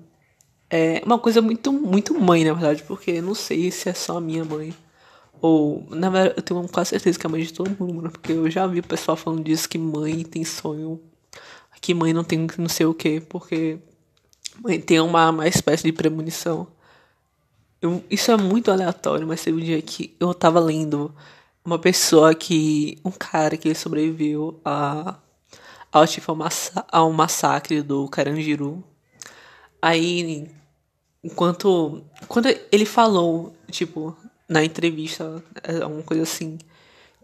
é 0.70 1.02
uma 1.06 1.20
coisa 1.20 1.42
muito, 1.42 1.72
muito 1.74 2.20
mãe, 2.20 2.44
na 2.46 2.54
verdade, 2.54 2.84
porque 2.84 3.12
eu 3.12 3.24
não 3.24 3.36
sei 3.36 3.70
se 3.70 3.90
é 3.90 3.94
só 3.94 4.18
a 4.18 4.22
minha 4.22 4.46
mãe. 4.46 4.74
Ou, 5.42 5.86
na 5.90 6.10
verdade, 6.10 6.36
eu 6.38 6.44
tenho 6.44 6.68
quase 6.70 6.92
certeza 6.92 7.20
que 7.20 7.26
é 7.26 7.30
a 7.30 7.32
mãe 7.32 7.44
de 7.44 7.54
todo 7.54 7.70
mundo, 7.80 7.94
mano, 7.94 8.12
porque 8.12 8.32
eu 8.32 8.50
já 8.50 8.66
vi 8.68 8.80
o 8.80 8.84
pessoal 8.84 9.18
falando 9.18 9.44
disso, 9.44 9.68
que 9.70 9.78
mãe 9.78 10.24
tem 10.24 10.46
sonho, 10.46 11.00
que 11.82 11.94
mãe 11.94 12.14
não 12.14 12.24
tem 12.24 12.48
não 12.58 12.70
sei 12.70 12.86
o 12.86 12.94
que, 12.94 13.20
porque 13.20 13.80
tem 14.86 15.00
uma, 15.00 15.30
uma 15.30 15.48
espécie 15.48 15.84
de 15.84 15.92
premonição. 15.92 16.68
Eu, 17.82 18.04
isso 18.10 18.32
é 18.32 18.38
muito 18.38 18.72
aleatório, 18.72 19.28
mas 19.28 19.44
teve 19.44 19.62
um 19.62 19.64
dia 19.64 19.82
que 19.82 20.16
eu 20.20 20.34
tava 20.34 20.60
lendo 20.60 21.14
uma 21.66 21.80
pessoa 21.80 22.34
que. 22.36 23.00
Um 23.04 23.12
cara 23.12 23.58
que 23.58 23.74
sobreviveu 23.74 24.60
a, 24.64 25.16
ao, 25.92 26.06
tipo, 26.08 26.38
ao 26.92 27.12
massacre 27.12 27.82
do 27.82 28.08
Carandiru. 28.08 28.84
Aí, 29.82 30.50
enquanto. 31.24 32.04
Quando 32.28 32.48
ele 32.72 32.86
falou, 32.86 33.56
tipo, 33.72 34.16
na 34.48 34.64
entrevista, 34.64 35.44
é, 35.64 35.86
uma 35.86 36.04
coisa 36.04 36.24
assim, 36.24 36.60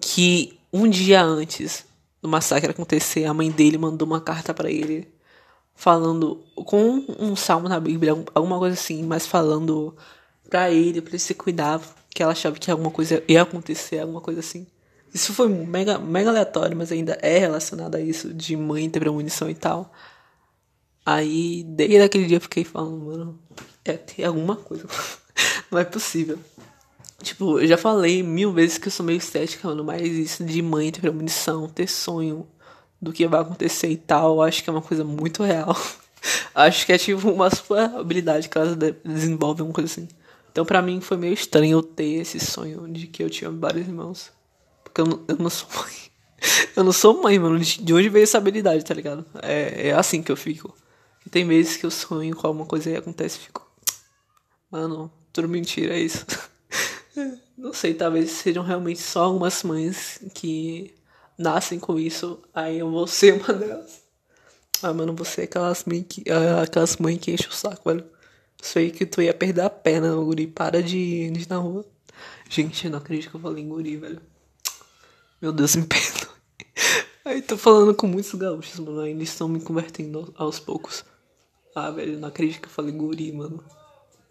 que 0.01 0.59
um 0.71 0.87
dia 0.89 1.21
antes 1.23 1.85
do 2.21 2.27
massacre 2.27 2.71
acontecer, 2.71 3.25
a 3.25 3.33
mãe 3.33 3.51
dele 3.51 3.77
mandou 3.77 4.07
uma 4.07 4.21
carta 4.21 4.53
para 4.53 4.71
ele 4.71 5.07
falando 5.77 6.43
com 6.55 7.05
um 7.19 7.35
salmo 7.35 7.69
na 7.69 7.79
Bíblia, 7.79 8.11
alguma 8.33 8.57
coisa 8.57 8.73
assim, 8.73 9.03
mas 9.03 9.27
falando 9.27 9.95
para 10.49 10.71
ele, 10.71 11.01
para 11.01 11.11
ele 11.11 11.19
se 11.19 11.35
cuidar, 11.35 11.79
que 12.09 12.23
ela 12.23 12.31
achava 12.31 12.57
que 12.57 12.71
alguma 12.71 12.89
coisa 12.89 13.23
ia 13.27 13.43
acontecer, 13.43 13.99
alguma 13.99 14.19
coisa 14.19 14.39
assim. 14.39 14.65
Isso 15.13 15.33
foi 15.33 15.47
mega, 15.47 15.99
mega 15.99 16.31
aleatório, 16.31 16.75
mas 16.75 16.91
ainda 16.91 17.17
é 17.21 17.37
relacionado 17.37 17.93
a 17.93 18.01
isso 18.01 18.33
de 18.33 18.57
mãe 18.57 18.89
ter 18.89 18.99
premonição 18.99 19.47
e 19.47 19.53
tal. 19.53 19.93
Aí, 21.05 21.63
desde 21.63 22.01
aquele 22.01 22.25
dia 22.25 22.37
eu 22.37 22.41
fiquei 22.41 22.63
falando, 22.63 22.97
mano, 22.97 23.39
é, 23.85 23.93
tem 23.93 24.25
alguma 24.25 24.55
coisa. 24.55 24.85
Não 25.69 25.77
é 25.77 25.85
possível. 25.85 26.39
Tipo, 27.21 27.59
eu 27.59 27.67
já 27.67 27.77
falei 27.77 28.23
mil 28.23 28.51
vezes 28.51 28.79
que 28.79 28.87
eu 28.87 28.91
sou 28.91 29.05
meio 29.05 29.17
estética, 29.17 29.67
mano, 29.67 29.83
mas 29.83 30.01
isso 30.01 30.43
de 30.43 30.59
mãe 30.61 30.91
ter 30.91 31.01
premonição, 31.01 31.69
ter 31.69 31.87
sonho 31.87 32.47
do 33.01 33.13
que 33.13 33.27
vai 33.27 33.41
acontecer 33.41 33.89
e 33.89 33.97
tal, 33.97 34.41
acho 34.41 34.63
que 34.63 34.69
é 34.69 34.73
uma 34.73 34.81
coisa 34.81 35.03
muito 35.03 35.43
real. 35.43 35.75
acho 36.53 36.85
que 36.85 36.93
é 36.93 36.97
tipo 36.97 37.29
uma 37.29 37.49
super 37.49 37.79
habilidade 37.95 38.49
que 38.49 38.57
elas 38.57 38.75
desenvolvem, 39.03 39.65
uma 39.65 39.73
coisa 39.73 39.91
assim. 39.91 40.07
Então 40.51 40.65
para 40.65 40.81
mim 40.81 40.99
foi 41.01 41.17
meio 41.17 41.33
estranho 41.33 41.77
eu 41.77 41.83
ter 41.83 42.21
esse 42.21 42.39
sonho 42.39 42.87
de 42.87 43.07
que 43.07 43.23
eu 43.23 43.29
tinha 43.29 43.49
vários 43.51 43.87
irmãos. 43.87 44.31
Porque 44.83 45.01
eu 45.01 45.05
não, 45.05 45.23
eu 45.27 45.37
não 45.37 45.49
sou 45.49 45.69
mãe. 45.75 45.93
Eu 46.75 46.83
não 46.83 46.91
sou 46.91 47.19
mãe, 47.23 47.39
mano. 47.39 47.59
De 47.59 47.93
onde 47.93 48.09
veio 48.09 48.21
essa 48.21 48.37
habilidade, 48.37 48.85
tá 48.85 48.93
ligado? 48.93 49.25
É, 49.41 49.87
é 49.87 49.93
assim 49.93 50.21
que 50.21 50.31
eu 50.31 50.35
fico. 50.35 50.75
E 51.25 51.29
tem 51.29 51.45
vezes 51.45 51.77
que 51.77 51.85
eu 51.85 51.89
sonho 51.89 52.35
com 52.35 52.45
alguma 52.45 52.65
coisa 52.65 52.91
e 52.91 52.95
acontece 52.95 53.37
e 53.37 53.41
fico. 53.41 53.67
Mano, 54.69 55.11
tudo 55.33 55.49
mentira, 55.49 55.95
é 55.95 55.99
isso. 55.99 56.25
não 57.57 57.73
sei, 57.73 57.93
talvez 57.93 58.31
sejam 58.31 58.63
realmente 58.63 59.01
só 59.01 59.23
algumas 59.23 59.63
mães 59.63 60.21
que 60.33 60.93
nascem 61.37 61.79
com 61.79 61.99
isso. 61.99 62.41
Aí 62.53 62.79
eu 62.79 62.89
vou 62.89 63.07
ser 63.07 63.33
uma 63.33 63.53
delas. 63.53 64.01
Ah, 64.81 64.93
mano, 64.93 65.13
você 65.13 65.41
é 65.41 65.43
aquelas 65.45 65.85
mães 65.85 66.05
que, 66.07 66.23
ah, 66.29 66.61
aquelas 66.63 66.97
mães 66.97 67.19
que 67.19 67.31
enchem 67.31 67.49
o 67.49 67.53
saco, 67.53 67.89
velho. 67.89 68.05
Sei 68.61 68.91
que 68.91 69.05
tu 69.05 69.21
ia 69.21 69.33
perder 69.33 69.61
a 69.61 69.69
perna, 69.69 70.15
guri. 70.15 70.47
Para 70.47 70.81
de 70.81 70.97
ir 70.97 71.47
na 71.47 71.57
rua. 71.57 71.85
Gente, 72.49 72.85
eu 72.85 72.91
não 72.91 72.99
acredito 72.99 73.29
que 73.29 73.35
eu 73.35 73.41
falei 73.41 73.63
guri, 73.63 73.97
velho. 73.97 74.21
Meu 75.41 75.51
Deus, 75.51 75.75
me 75.75 75.85
perdoe. 75.87 76.27
Aí 77.25 77.41
tô 77.41 77.57
falando 77.57 77.93
com 77.93 78.07
muitos 78.07 78.33
gaúchos, 78.33 78.79
mano. 78.79 79.01
Ainda 79.01 79.23
estão 79.23 79.47
me 79.47 79.59
convertendo 79.59 80.33
aos 80.37 80.59
poucos. 80.59 81.03
Ah, 81.75 81.91
velho, 81.91 82.17
não 82.19 82.29
acredito 82.29 82.61
que 82.61 82.67
eu 82.67 82.71
falei 82.71 82.91
guri, 82.91 83.31
mano. 83.31 83.63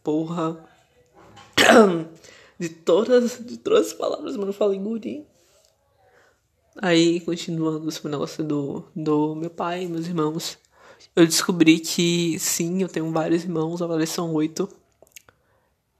Porra. 0.03 0.57
De 2.59 2.71
todas, 2.71 3.39
de 3.45 3.59
todas 3.59 3.89
as 3.89 3.93
palavras, 3.93 4.35
mano, 4.35 4.49
eu 4.49 4.55
falei 4.55 4.79
guri. 4.79 5.27
Aí, 6.81 7.21
continuando 7.21 7.89
esse 7.89 8.07
negócio 8.07 8.45
do, 8.45 8.85
do 8.95 9.35
meu 9.35 9.51
pai, 9.51 9.87
meus 9.87 10.07
irmãos 10.07 10.59
eu 11.17 11.25
descobri 11.27 11.81
que 11.81 12.39
sim, 12.39 12.83
eu 12.83 12.89
tenho 12.89 13.11
vários 13.11 13.43
irmãos, 13.45 13.81
agora 13.81 14.05
são 14.07 14.35
oito. 14.35 14.69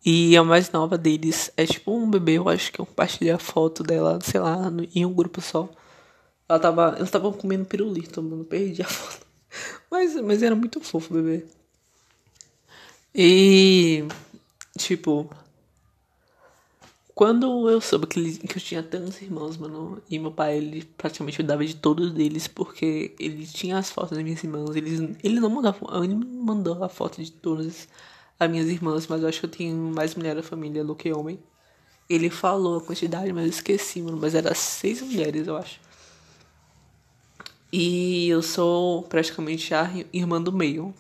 E 0.05 0.37
a 0.37 0.45
mais 0.45 0.71
nova 0.71 0.97
deles 0.99 1.51
é 1.57 1.67
tipo 1.67 1.93
um 1.93 2.09
bebê, 2.09 2.35
eu 2.39 2.49
acho 2.49 2.71
que 2.71 2.81
eu 2.81 2.87
compartilhei 2.87 3.33
a 3.33 3.39
foto 3.39 3.83
dela, 3.83 4.19
sei 4.23 4.39
lá, 4.39 4.71
no, 4.71 4.87
em 4.95 5.05
um 5.07 5.13
grupo 5.13 5.41
só. 5.41 5.69
Ela 6.49 6.61
tava. 6.61 6.95
Eles 6.97 7.09
estavam 7.09 7.33
comendo 7.33 7.65
pirulito, 7.65 8.23
mano, 8.23 8.45
perdi 8.45 8.83
a 8.83 8.87
foto. 8.87 9.27
Mas, 9.91 10.15
mas 10.17 10.43
era 10.43 10.55
muito 10.55 10.81
fofo 10.81 11.15
o 11.15 11.23
bebê. 11.23 11.47
E. 13.15 14.05
Tipo. 14.79 15.31
Quando 17.17 17.71
eu 17.71 17.81
soube 17.81 18.07
que, 18.07 18.21
ele, 18.21 18.37
que 18.37 18.59
eu 18.59 18.63
tinha 18.63 18.83
tantos 18.83 19.23
irmãos, 19.23 19.57
mano, 19.57 20.03
e 20.11 20.19
meu 20.19 20.31
pai, 20.31 20.59
ele 20.59 20.85
praticamente 20.99 21.39
cuidava 21.39 21.65
de 21.65 21.75
todos 21.75 22.15
eles, 22.15 22.47
porque 22.47 23.15
ele 23.19 23.47
tinha 23.47 23.79
as 23.79 23.91
fotos 23.91 24.11
das 24.11 24.23
minhas 24.23 24.45
irmãs, 24.45 24.77
ele, 24.77 25.17
ele 25.25 25.41
não 25.41 25.49
mandou, 25.49 25.75
ele 26.05 26.15
mandou 26.15 26.85
a 26.85 26.91
foto 26.91 27.25
de 27.25 27.33
todas 27.33 27.89
as 28.39 28.51
minhas 28.51 28.69
irmãs, 28.69 29.07
mas 29.07 29.23
eu 29.23 29.29
acho 29.31 29.41
que 29.41 29.47
eu 29.47 29.51
tenho 29.51 29.75
mais 29.75 30.15
mulher 30.15 30.35
da 30.37 30.43
família 30.43 30.85
do 30.85 30.95
que 30.95 31.11
homem. 31.11 31.39
Ele 32.07 32.29
falou 32.29 32.77
a 32.77 32.83
quantidade, 32.83 33.33
mas 33.33 33.45
eu 33.45 33.51
esqueci, 33.51 34.03
mano, 34.03 34.19
mas 34.21 34.35
era 34.35 34.55
seis 34.55 35.01
mulheres, 35.01 35.47
eu 35.47 35.57
acho. 35.57 35.81
E 37.73 38.29
eu 38.29 38.43
sou 38.43 39.05
praticamente 39.05 39.73
a 39.73 39.91
irmã 40.13 40.41
do 40.41 40.53
meio 40.53 40.95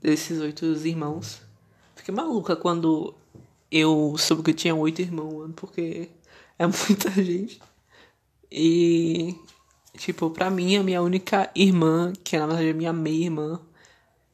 desses 0.00 0.40
oito 0.40 0.64
irmãos. 0.64 1.42
Fiquei 1.94 2.14
maluca 2.14 2.56
quando 2.56 3.14
eu 3.74 4.14
soube 4.16 4.44
que 4.44 4.50
eu 4.52 4.54
tinha 4.54 4.74
oito 4.74 5.02
irmãos, 5.02 5.50
porque 5.56 6.08
é 6.56 6.64
muita 6.66 7.10
gente. 7.10 7.60
E, 8.50 9.34
tipo, 9.98 10.30
pra 10.30 10.48
mim, 10.48 10.76
a 10.76 10.82
minha 10.84 11.02
única 11.02 11.50
irmã, 11.56 12.12
que 12.22 12.38
na 12.38 12.46
verdade 12.46 12.68
é 12.68 12.72
minha 12.72 12.92
meia-irmã, 12.92 13.60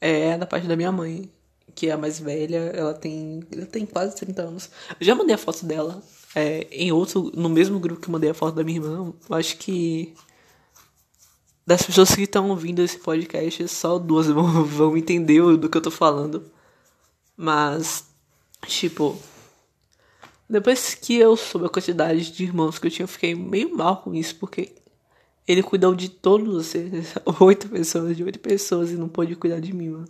é 0.00 0.37
da 0.37 0.47
parte 0.47 0.66
da 0.66 0.76
minha 0.76 0.92
mãe, 0.92 1.30
que 1.75 1.88
é 1.88 1.92
a 1.92 1.97
mais 1.97 2.20
velha. 2.20 2.59
Ela 2.75 2.92
tem, 2.92 3.40
ela 3.50 3.66
tem 3.66 3.87
quase 3.87 4.14
30 4.16 4.42
anos. 4.42 4.70
Eu 5.00 5.06
já 5.06 5.14
mandei 5.14 5.35
a 5.35 5.38
foto 5.38 5.64
dela 5.64 6.02
é, 6.35 6.66
em 6.70 6.92
outro, 6.92 7.32
no 7.35 7.49
mesmo 7.49 7.80
grupo 7.80 8.00
que 8.00 8.09
eu 8.09 8.12
mandei 8.12 8.30
a 8.30 8.35
foto 8.35 8.56
da 8.56 8.64
minha 8.64 8.78
irmã. 8.78 9.14
Eu 9.28 9.37
acho 9.37 9.56
que 9.56 10.14
das 11.66 11.82
pessoas 11.82 12.14
que 12.14 12.23
estão 12.23 12.50
ouvindo 12.50 12.82
esse 12.82 12.99
podcast, 12.99 13.68
só 13.68 13.99
duas 13.99 14.26
vão, 14.26 14.64
vão 14.64 14.97
entender 14.99 15.40
do 15.56 15.70
que 15.70 15.78
eu 15.78 15.82
tô 15.82 15.90
falando. 15.90 16.50
Mas, 17.37 18.10
tipo, 18.67 19.21
depois 20.49 20.95
que 20.95 21.14
eu 21.17 21.37
soube 21.37 21.67
a 21.67 21.71
quantidade 21.71 22.33
de 22.33 22.45
irmãos 22.45 22.79
que 22.79 22.87
eu 22.87 22.90
tinha, 22.90 23.05
eu 23.05 23.09
fiquei 23.09 23.35
meio 23.35 23.76
mal 23.76 23.99
com 23.99 24.14
isso, 24.14 24.35
porque 24.37 24.75
ele 25.47 25.62
cuidou 25.62 25.95
de 25.95 26.09
todos 26.09 26.47
vocês, 26.47 27.14
oito 27.40 27.69
pessoas, 27.69 28.17
de 28.17 28.25
oito 28.25 28.38
pessoas, 28.38 28.90
e 28.90 28.95
não 28.95 29.09
pôde 29.09 29.37
cuidar 29.37 29.61
de 29.61 29.73
mim, 29.73 29.90
mano. 29.90 30.09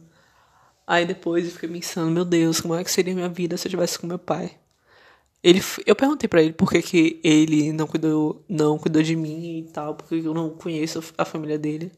Aí 0.87 1.07
depois 1.07 1.45
eu 1.45 1.52
fiquei 1.52 1.69
pensando, 1.69 2.11
meu 2.11 2.25
Deus, 2.25 2.61
como 2.61 2.75
é 2.75 2.83
que 2.83 2.90
seria 2.90 3.14
minha 3.14 3.28
vida 3.28 3.57
se 3.57 3.69
eu 3.69 3.71
tivesse 3.71 3.99
com 3.99 4.07
meu 4.07 4.19
pai? 4.19 4.59
Ele, 5.42 5.62
eu 5.87 5.97
perguntei 5.97 6.28
para 6.28 6.42
ele 6.42 6.52
por 6.52 6.71
que, 6.71 6.83
que 6.83 7.21
ele 7.25 7.73
não 7.73 7.87
cuidou, 7.87 8.45
não 8.49 8.78
cuidou 8.78 9.02
de 9.02 9.16
mim 9.16 9.61
e 9.61 9.62
tal, 9.73 9.95
porque 9.95 10.16
eu 10.16 10.35
não 10.35 10.50
conheço 10.50 11.02
a 11.16 11.25
família 11.25 11.59
dele. 11.59 11.92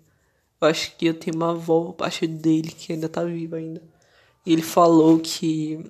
Eu 0.61 0.69
acho 0.69 0.97
que 0.97 1.07
eu 1.07 1.15
tenho 1.15 1.37
uma 1.37 1.51
avó, 1.51 1.93
parte 1.93 2.27
dele, 2.27 2.71
que 2.71 2.93
ainda 2.93 3.09
tá 3.09 3.25
viva 3.25 3.57
ainda. 3.57 3.83
E 4.47 4.53
ele 4.53 4.63
falou 4.63 5.19
que 5.19 5.85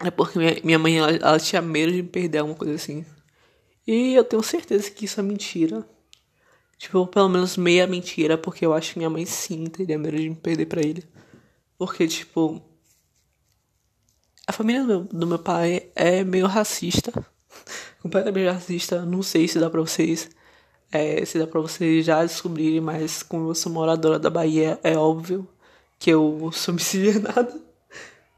é 0.00 0.10
porque 0.10 0.38
minha, 0.38 0.60
minha 0.62 0.78
mãe, 0.78 0.98
ela, 0.98 1.10
ela 1.12 1.38
tinha 1.40 1.62
medo 1.62 1.92
de 1.92 2.02
perder 2.02 2.38
alguma 2.38 2.56
coisa 2.56 2.74
assim. 2.74 3.04
E 3.86 4.14
eu 4.14 4.24
tenho 4.24 4.42
certeza 4.42 4.90
que 4.90 5.04
isso 5.04 5.20
é 5.20 5.22
mentira. 5.22 5.88
Tipo, 6.78 7.06
pelo 7.06 7.28
menos 7.28 7.56
meia 7.56 7.86
mentira, 7.86 8.36
porque 8.36 8.66
eu 8.66 8.74
acho 8.74 8.92
que 8.92 8.98
minha 8.98 9.10
mãe 9.10 9.24
sim 9.24 9.64
teria 9.66 9.98
medo 9.98 10.16
de 10.16 10.28
me 10.28 10.36
perder 10.36 10.66
pra 10.66 10.82
ele. 10.82 11.04
Porque, 11.78 12.06
tipo. 12.06 12.62
A 14.46 14.52
família 14.52 14.82
do 14.82 14.86
meu, 14.86 15.00
do 15.04 15.26
meu 15.26 15.38
pai 15.38 15.90
é 15.94 16.22
meio 16.24 16.46
racista. 16.46 17.12
Completamente 18.02 18.52
racista. 18.52 19.04
Não 19.04 19.22
sei 19.22 19.48
se 19.48 19.58
dá 19.58 19.70
pra 19.70 19.80
vocês. 19.80 20.30
É, 20.92 21.24
se 21.24 21.38
dá 21.38 21.46
pra 21.46 21.60
vocês 21.60 22.04
já 22.04 22.22
descobrirem, 22.22 22.80
mas 22.80 23.22
como 23.22 23.50
eu 23.50 23.54
sou 23.54 23.72
moradora 23.72 24.18
da 24.18 24.30
Bahia, 24.30 24.78
é 24.82 24.96
óbvio 24.96 25.48
que 25.98 26.10
eu 26.10 26.50
sou 26.52 26.74
miscigenada. 26.74 27.65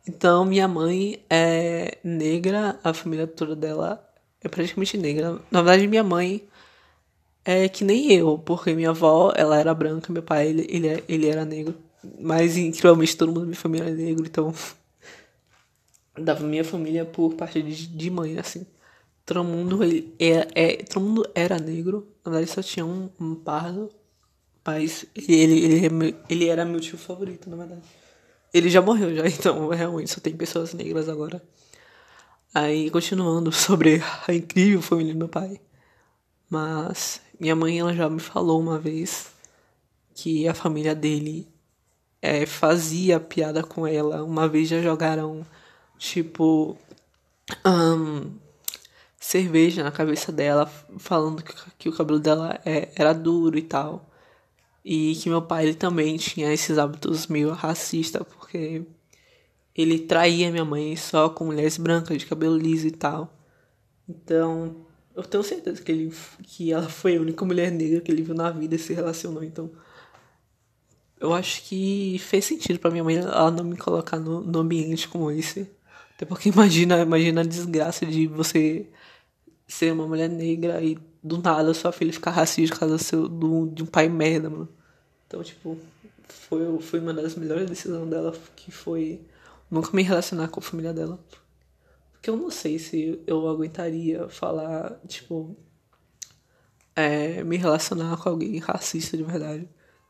Então, 0.08 0.46
minha 0.46 0.66
mãe 0.66 1.22
é 1.28 1.98
negra, 2.02 2.80
a 2.82 2.94
família 2.94 3.26
toda 3.26 3.54
dela 3.54 4.02
é 4.40 4.48
praticamente 4.48 4.96
negra. 4.96 5.38
Na 5.50 5.60
verdade, 5.60 5.86
minha 5.86 6.02
mãe 6.02 6.48
é 7.44 7.68
que 7.68 7.84
nem 7.84 8.10
eu, 8.12 8.38
porque 8.38 8.72
minha 8.74 8.88
avó, 8.90 9.32
ela 9.36 9.58
era 9.58 9.74
branca, 9.74 10.10
meu 10.10 10.22
pai, 10.22 10.48
ele, 10.48 10.66
ele, 10.70 11.04
ele 11.06 11.28
era 11.28 11.44
negro. 11.44 11.74
Mas, 12.18 12.56
incrivelmente, 12.56 13.16
todo 13.18 13.28
mundo 13.28 13.40
da 13.40 13.46
minha 13.46 13.56
família 13.56 13.88
é 13.88 13.90
negro, 13.90 14.24
então 14.26 14.54
da 16.18 16.34
minha 16.40 16.64
família 16.64 17.04
por 17.04 17.34
parte 17.34 17.60
de, 17.62 17.86
de 17.86 18.10
mãe, 18.10 18.38
assim. 18.38 18.66
Todo 19.26 19.44
mundo, 19.44 19.84
ele 19.84 20.14
é, 20.18 20.48
é, 20.54 20.76
todo 20.84 21.04
mundo 21.04 21.30
era 21.34 21.58
negro. 21.58 22.08
Na 22.24 22.32
verdade, 22.32 22.50
só 22.50 22.62
tinha 22.62 22.86
um, 22.86 23.10
um 23.20 23.34
pardo. 23.34 23.90
Mas 24.64 25.04
ele, 25.14 25.64
ele, 25.64 25.86
ele, 25.86 26.16
ele 26.30 26.48
era 26.48 26.64
meu 26.64 26.80
tio 26.80 26.96
favorito, 26.96 27.50
na 27.50 27.56
verdade. 27.56 27.82
Ele 28.52 28.68
já 28.68 28.80
morreu 28.80 29.14
já, 29.14 29.26
então 29.28 29.68
realmente 29.68 30.10
só 30.10 30.20
tem 30.20 30.36
pessoas 30.36 30.72
negras 30.74 31.08
agora. 31.08 31.42
Aí, 32.54 32.90
continuando 32.90 33.52
sobre 33.52 34.02
a 34.26 34.34
incrível 34.34 34.80
família 34.80 35.12
do 35.12 35.18
meu 35.18 35.28
pai. 35.28 35.60
Mas 36.50 37.20
minha 37.38 37.54
mãe 37.54 37.78
ela 37.78 37.94
já 37.94 38.08
me 38.08 38.20
falou 38.20 38.60
uma 38.60 38.78
vez 38.78 39.30
que 40.14 40.48
a 40.48 40.54
família 40.54 40.94
dele 40.94 41.46
é, 42.22 42.46
fazia 42.46 43.20
piada 43.20 43.62
com 43.62 43.86
ela. 43.86 44.24
Uma 44.24 44.48
vez 44.48 44.68
já 44.68 44.80
jogaram, 44.80 45.46
tipo, 45.98 46.76
um, 47.64 48.32
cerveja 49.20 49.82
na 49.84 49.92
cabeça 49.92 50.32
dela, 50.32 50.66
falando 50.98 51.42
que, 51.42 51.54
que 51.78 51.88
o 51.88 51.92
cabelo 51.92 52.18
dela 52.18 52.58
é, 52.64 52.90
era 52.96 53.12
duro 53.12 53.58
e 53.58 53.62
tal. 53.62 54.08
E 54.90 55.14
que 55.16 55.28
meu 55.28 55.42
pai 55.42 55.66
ele 55.66 55.74
também 55.74 56.16
tinha 56.16 56.50
esses 56.50 56.78
hábitos 56.78 57.26
meio 57.26 57.50
racista, 57.52 58.24
porque 58.24 58.86
ele 59.74 59.98
traía 59.98 60.50
minha 60.50 60.64
mãe 60.64 60.96
só 60.96 61.28
com 61.28 61.44
mulheres 61.44 61.76
brancas 61.76 62.16
de 62.16 62.24
cabelo 62.24 62.56
liso 62.56 62.86
e 62.86 62.90
tal. 62.90 63.30
Então, 64.08 64.86
eu 65.14 65.22
tenho 65.24 65.42
certeza 65.44 65.82
que 65.82 65.92
ele 65.92 66.10
que 66.42 66.72
ela 66.72 66.88
foi 66.88 67.18
a 67.18 67.20
única 67.20 67.44
mulher 67.44 67.70
negra 67.70 68.00
que 68.00 68.10
ele 68.10 68.22
viu 68.22 68.34
na 68.34 68.50
vida 68.50 68.76
e 68.76 68.78
se 68.78 68.94
relacionou, 68.94 69.44
então 69.44 69.70
eu 71.20 71.34
acho 71.34 71.64
que 71.64 72.16
fez 72.20 72.46
sentido 72.46 72.78
para 72.78 72.90
minha 72.90 73.04
mãe 73.04 73.16
ela 73.16 73.50
não 73.50 73.64
me 73.64 73.76
colocar 73.76 74.18
no, 74.18 74.40
no 74.40 74.60
ambiente 74.60 75.06
como 75.06 75.30
esse. 75.30 75.70
Até 76.14 76.24
porque 76.24 76.48
imagina, 76.50 77.02
imagina 77.02 77.42
a 77.42 77.44
desgraça 77.44 78.06
de 78.06 78.26
você 78.26 78.88
ser 79.66 79.92
uma 79.92 80.06
mulher 80.06 80.30
negra 80.30 80.82
e 80.82 80.96
do 81.22 81.36
nada 81.42 81.74
sua 81.74 81.92
filha 81.92 82.12
ficar 82.12 82.30
racista 82.30 82.74
por 82.74 82.80
causa 82.80 82.98
seu, 82.98 83.28
do, 83.28 83.66
de 83.68 83.82
um 83.82 83.86
pai 83.86 84.08
merda, 84.08 84.48
mano. 84.48 84.77
Então, 85.28 85.42
tipo, 85.44 85.78
foi, 86.28 86.80
foi 86.80 86.98
uma 86.98 87.14
das 87.14 87.36
melhores 87.36 87.68
decisões 87.68 88.10
dela, 88.10 88.34
que 88.56 88.72
foi 88.72 89.20
nunca 89.70 89.90
me 89.92 90.02
relacionar 90.02 90.48
com 90.48 90.58
a 90.58 90.62
família 90.62 90.92
dela. 90.92 91.20
Porque 92.12 92.28
eu 92.28 92.36
não 92.36 92.50
sei 92.50 92.80
se 92.80 93.22
eu 93.26 93.48
aguentaria 93.48 94.28
falar, 94.28 94.98
tipo, 95.06 95.56
é, 96.96 97.44
me 97.44 97.56
relacionar 97.56 98.16
com 98.16 98.28
alguém 98.28 98.58
racista 98.58 99.16
de 99.16 99.22
verdade 99.22 99.68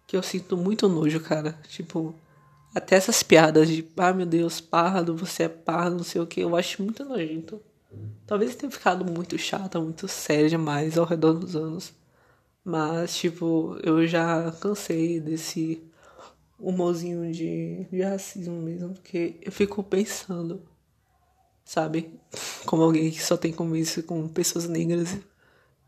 que 0.09 0.17
eu 0.17 0.23
sinto 0.23 0.57
muito 0.57 0.89
nojo, 0.89 1.21
cara. 1.21 1.53
Tipo, 1.69 2.15
até 2.75 2.97
essas 2.97 3.23
piadas 3.23 3.69
de, 3.69 3.87
ah, 3.99 4.13
meu 4.13 4.25
Deus, 4.25 4.59
pardo, 4.61 5.15
você 5.15 5.45
é 5.45 5.49
pardo, 5.49 5.99
não 5.99 6.03
sei 6.03 6.21
o 6.21 6.27
que, 6.27 6.41
eu 6.41 6.57
acho 6.57 6.83
muito 6.83 7.05
nojento. 7.05 7.61
Talvez 8.27 8.57
tenha 8.57 8.73
ficado 8.73 9.05
muito 9.05 9.37
chata, 9.39 9.79
muito 9.79 10.09
séria 10.09 10.49
demais 10.49 10.97
ao 10.97 11.05
redor 11.05 11.35
dos 11.35 11.55
anos. 11.55 11.93
Mas, 12.69 13.17
tipo, 13.17 13.79
eu 13.83 14.07
já 14.07 14.53
cansei 14.61 15.19
desse 15.19 15.83
humorzinho 16.61 17.33
de, 17.33 17.87
de 17.91 18.03
racismo 18.03 18.61
mesmo, 18.61 18.93
porque 18.93 19.37
eu 19.41 19.51
fico 19.51 19.83
pensando, 19.83 20.61
sabe? 21.65 22.21
Como 22.67 22.83
alguém 22.83 23.11
que 23.11 23.23
só 23.23 23.39
tem 23.39 23.55
convívio 23.55 24.03
com 24.03 24.29
pessoas 24.29 24.69
negras 24.69 25.17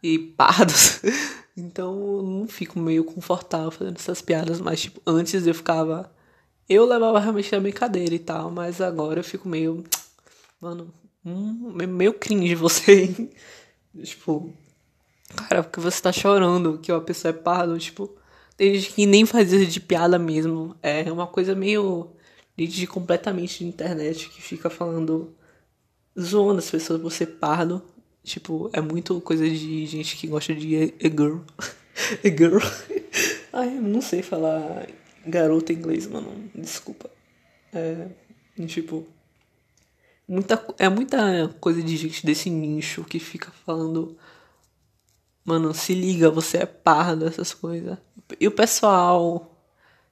e 0.03 0.19
pardos. 0.19 1.03
Então 1.57 1.93
eu 1.93 2.23
não 2.23 2.49
fico 2.49 2.79
meio 2.79 3.05
confortável 3.05 3.71
fazendo 3.71 3.97
essas 3.99 4.23
piadas, 4.23 4.61
mas 4.61 4.81
tipo, 4.81 5.03
antes 5.07 5.47
eu 5.47 5.55
ficava. 5.55 6.11
Eu 6.67 6.87
levava 6.87 7.19
realmente 7.19 7.55
a 7.55 7.61
brincadeira 7.61 8.15
e 8.15 8.19
tal, 8.19 8.51
mas 8.51 8.81
agora 8.81 9.21
eu 9.21 9.25
fico 9.25 9.47
meio. 9.47 9.85
Mano, 10.59 10.95
hum, 11.27 11.75
meio 11.87 12.15
cringe 12.15 12.55
você, 12.55 13.03
hein? 13.03 13.31
Tipo, 14.03 14.55
cara, 15.35 15.63
porque 15.63 15.81
você 15.81 16.01
tá 16.03 16.13
chorando 16.13 16.79
que 16.79 16.93
uma 16.93 17.01
pessoa 17.01 17.31
é 17.31 17.33
pardo, 17.33 17.79
tipo, 17.79 18.11
tem 18.57 18.75
gente 18.75 18.93
que 18.93 19.07
nem 19.07 19.27
faz 19.27 19.53
isso 19.53 19.71
de 19.71 19.81
piada 19.81 20.19
mesmo. 20.19 20.77
É 20.83 21.11
uma 21.11 21.27
coisa 21.27 21.55
meio 21.55 22.11
de 22.57 22.87
completamente 22.87 23.61
de 23.61 23.67
internet 23.67 24.29
que 24.29 24.43
fica 24.43 24.69
falando 24.69 25.35
zoando 26.19 26.59
as 26.59 26.71
pessoas 26.71 27.01
você 27.01 27.25
pardo 27.25 27.83
Tipo, 28.23 28.71
é 28.73 28.81
muito 28.81 29.21
coisa 29.23 29.49
de 29.49 29.87
gente 29.87 30.17
que 30.17 30.27
gosta 30.27 30.55
de 30.55 30.95
e-girl. 31.01 31.39
e-girl. 32.23 32.59
Ai, 33.53 33.77
eu 33.77 33.83
não 33.83 34.01
sei 34.01 34.23
falar 34.23 34.87
garota 35.27 35.73
em 35.73 35.77
inglês, 35.77 36.07
mano. 36.07 36.51
Desculpa. 36.55 37.11
É. 37.73 38.09
Tipo. 38.67 39.07
Muita, 40.29 40.65
é 40.79 40.89
muita 40.89 41.49
coisa 41.61 41.83
de 41.83 41.97
gente 41.97 42.25
desse 42.25 42.51
nicho 42.51 43.05
que 43.05 43.19
fica 43.19 43.51
falando. 43.65 44.17
Mano, 45.45 45.73
se 45.75 45.95
liga, 45.95 46.31
você 46.31 46.59
é 46.59 46.67
pardo, 46.67 47.27
essas 47.27 47.55
coisas. 47.55 47.99
E 48.39 48.47
o 48.47 48.53
pessoal. 48.53 49.57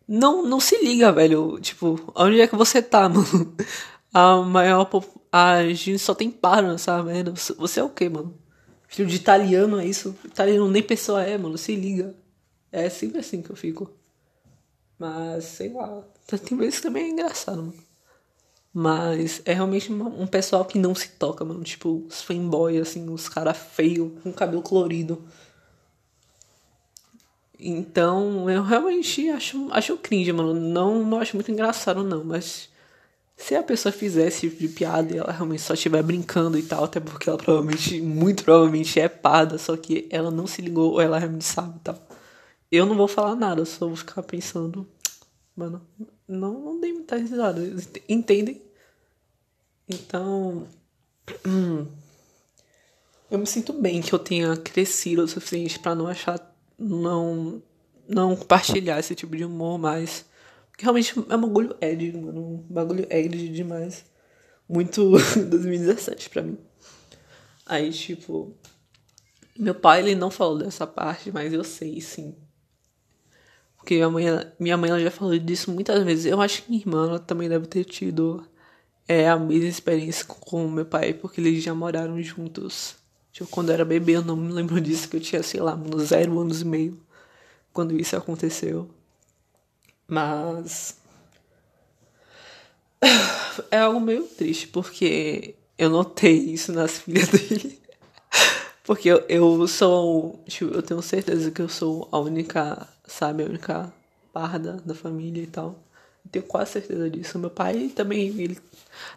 Não, 0.06 0.44
não 0.46 0.58
se 0.58 0.82
liga, 0.82 1.12
velho. 1.12 1.58
Tipo, 1.60 2.00
onde 2.14 2.40
é 2.40 2.46
que 2.46 2.56
você 2.56 2.80
tá, 2.80 3.08
mano? 3.10 3.54
A 4.12 4.36
maior 4.36 4.88
a 5.30 5.62
gente 5.64 5.98
só 5.98 6.14
tem 6.14 6.30
para 6.30 6.72
nessa 6.72 7.02
merda. 7.02 7.32
Você 7.58 7.80
é 7.80 7.84
o 7.84 7.90
que, 7.90 8.08
mano? 8.08 8.36
Filho 8.88 9.08
de 9.08 9.16
italiano 9.16 9.78
é 9.78 9.86
isso? 9.86 10.16
Italiano 10.24 10.68
nem 10.68 10.82
pessoa 10.82 11.22
é, 11.22 11.36
mano. 11.36 11.58
Se 11.58 11.76
liga. 11.76 12.14
É 12.72 12.88
sempre 12.88 13.20
assim 13.20 13.42
que 13.42 13.50
eu 13.50 13.56
fico. 13.56 13.90
Mas, 14.98 15.44
sei 15.44 15.72
lá. 15.72 16.02
Tem 16.26 16.56
vezes 16.58 16.76
que 16.76 16.82
também 16.82 17.04
é 17.04 17.08
engraçado, 17.10 17.62
mano. 17.62 17.87
Mas 18.72 19.42
é 19.44 19.52
realmente 19.52 19.92
um 19.92 20.26
pessoal 20.26 20.64
que 20.64 20.78
não 20.78 20.94
se 20.94 21.08
toca, 21.10 21.44
mano. 21.44 21.64
Tipo, 21.64 22.04
os 22.08 22.22
fanboy, 22.22 22.78
assim, 22.78 23.08
os 23.10 23.28
caras 23.28 23.56
feios, 23.56 24.12
com 24.22 24.32
cabelo 24.32 24.62
colorido. 24.62 25.22
Então, 27.58 28.48
eu 28.48 28.62
realmente 28.62 29.28
acho, 29.30 29.68
acho 29.72 29.96
cringe, 29.96 30.32
mano. 30.32 30.54
Não, 30.54 31.04
não 31.04 31.20
acho 31.20 31.36
muito 31.36 31.50
engraçado, 31.50 32.04
não. 32.04 32.22
Mas 32.24 32.68
se 33.38 33.54
a 33.54 33.62
pessoa 33.62 33.92
fizesse 33.92 34.46
esse 34.46 34.48
tipo 34.48 34.60
de 34.60 34.68
piada 34.68 35.14
e 35.14 35.18
ela 35.18 35.32
realmente 35.32 35.62
só 35.62 35.74
estiver 35.74 36.02
brincando 36.02 36.58
e 36.58 36.62
tal, 36.62 36.84
até 36.84 37.00
porque 37.00 37.28
ela 37.28 37.38
provavelmente, 37.38 38.00
muito 38.00 38.44
provavelmente 38.44 38.98
é 39.00 39.08
parda, 39.08 39.56
só 39.58 39.76
que 39.76 40.08
ela 40.10 40.30
não 40.30 40.46
se 40.46 40.60
ligou 40.60 40.92
ou 40.92 41.00
ela 41.00 41.18
realmente 41.18 41.44
sabe 41.44 41.76
e 41.76 41.80
tal. 41.80 41.98
Eu 42.70 42.84
não 42.84 42.96
vou 42.96 43.08
falar 43.08 43.36
nada, 43.36 43.64
só 43.64 43.86
vou 43.86 43.96
ficar 43.96 44.22
pensando, 44.24 44.86
mano, 45.58 45.86
não, 46.26 46.60
não 46.60 46.80
dei 46.80 46.92
muita 46.92 47.16
risada, 47.16 47.60
entendem? 48.08 48.62
Então, 49.88 50.66
hum, 51.46 51.86
eu 53.30 53.38
me 53.38 53.46
sinto 53.46 53.72
bem 53.72 54.00
que 54.00 54.12
eu 54.12 54.18
tenha 54.18 54.56
crescido 54.56 55.22
o 55.22 55.28
suficiente 55.28 55.78
para 55.78 55.94
não 55.94 56.06
achar, 56.06 56.40
não, 56.78 57.62
não 58.08 58.36
compartilhar 58.36 58.98
esse 58.98 59.14
tipo 59.14 59.36
de 59.36 59.44
humor 59.44 59.78
mais 59.78 60.26
que 60.78 60.84
realmente 60.84 61.12
é 61.28 61.34
um 61.34 61.40
bagulho 61.40 61.76
Ed, 61.80 62.12
mano. 62.12 62.40
Um 62.40 62.72
bagulho 62.72 63.04
Ed 63.10 63.48
demais. 63.48 64.04
Muito 64.68 65.10
2017 65.50 66.30
pra 66.30 66.40
mim. 66.40 66.56
Aí, 67.66 67.90
tipo. 67.90 68.56
Meu 69.58 69.74
pai, 69.74 69.98
ele 69.98 70.14
não 70.14 70.30
falou 70.30 70.56
dessa 70.56 70.86
parte, 70.86 71.32
mas 71.32 71.52
eu 71.52 71.64
sei, 71.64 72.00
sim. 72.00 72.36
Porque 73.88 73.94
minha 73.94 74.10
mãe, 74.10 74.24
minha 74.60 74.76
mãe 74.76 74.90
ela 74.90 75.00
já 75.00 75.10
falou 75.10 75.38
disso 75.38 75.72
muitas 75.72 76.04
vezes. 76.04 76.26
Eu 76.26 76.42
acho 76.42 76.62
que 76.62 76.68
minha 76.68 76.82
irmã 76.82 77.18
também 77.20 77.48
deve 77.48 77.66
ter 77.66 77.84
tido 77.84 78.46
é, 79.08 79.26
a 79.26 79.38
mesma 79.38 79.66
experiência 79.66 80.26
com 80.26 80.68
meu 80.68 80.84
pai, 80.84 81.14
porque 81.14 81.40
eles 81.40 81.64
já 81.64 81.74
moraram 81.74 82.22
juntos. 82.22 82.96
Tipo, 83.32 83.48
quando 83.48 83.70
eu 83.70 83.74
era 83.76 83.86
bebê, 83.86 84.16
eu 84.16 84.22
não 84.22 84.36
me 84.36 84.52
lembro 84.52 84.78
disso, 84.78 85.08
que 85.08 85.16
eu 85.16 85.20
tinha, 85.22 85.42
sei 85.42 85.60
lá, 85.60 85.74
uns 85.74 86.08
zero 86.08 86.38
anos 86.38 86.60
e 86.60 86.66
meio. 86.66 87.00
Quando 87.72 87.98
isso 87.98 88.14
aconteceu. 88.14 88.90
Mas. 90.06 90.98
É 93.70 93.78
algo 93.78 93.98
meio 94.00 94.24
triste, 94.24 94.68
porque 94.68 95.54
eu 95.76 95.90
notei 95.90 96.36
isso 96.36 96.72
nas 96.72 96.98
filhas 97.00 97.28
dele. 97.28 97.80
Porque 98.84 99.08
eu, 99.08 99.24
eu 99.28 99.66
sou. 99.66 100.44
Tipo, 100.46 100.74
eu 100.74 100.82
tenho 100.82 101.00
certeza 101.00 101.50
que 101.50 101.62
eu 101.62 101.68
sou 101.68 102.06
a 102.12 102.18
única, 102.18 102.86
sabe, 103.08 103.42
a 103.42 103.46
única 103.46 103.92
parda 104.32 104.80
da 104.84 104.94
família 104.94 105.42
e 105.42 105.46
tal. 105.46 105.82
Eu 106.24 106.30
tenho 106.30 106.44
quase 106.44 106.72
certeza 106.72 107.10
disso. 107.10 107.38
Meu 107.38 107.50
pai 107.50 107.90
também, 107.94 108.28
ele 108.40 108.58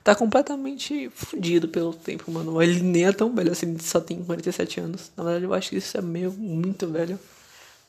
tá 0.04 0.16
completamente 0.16 1.10
fudido 1.10 1.68
pelo 1.68 1.94
tempo, 1.94 2.32
mano. 2.32 2.62
Ele 2.62 2.82
nem 2.82 3.06
é 3.06 3.12
tão 3.12 3.34
velho 3.36 3.52
assim, 3.52 3.70
ele 3.70 3.84
só 3.84 4.00
tem 4.00 4.24
47 4.24 4.80
anos. 4.80 5.12
Na 5.16 5.24
verdade, 5.24 5.46
eu 5.46 5.54
acho 5.54 5.70
que 5.70 5.78
isso 5.78 5.98
é 5.98 6.02
meio 6.02 6.32
muito 6.32 6.88
velho. 6.88 7.20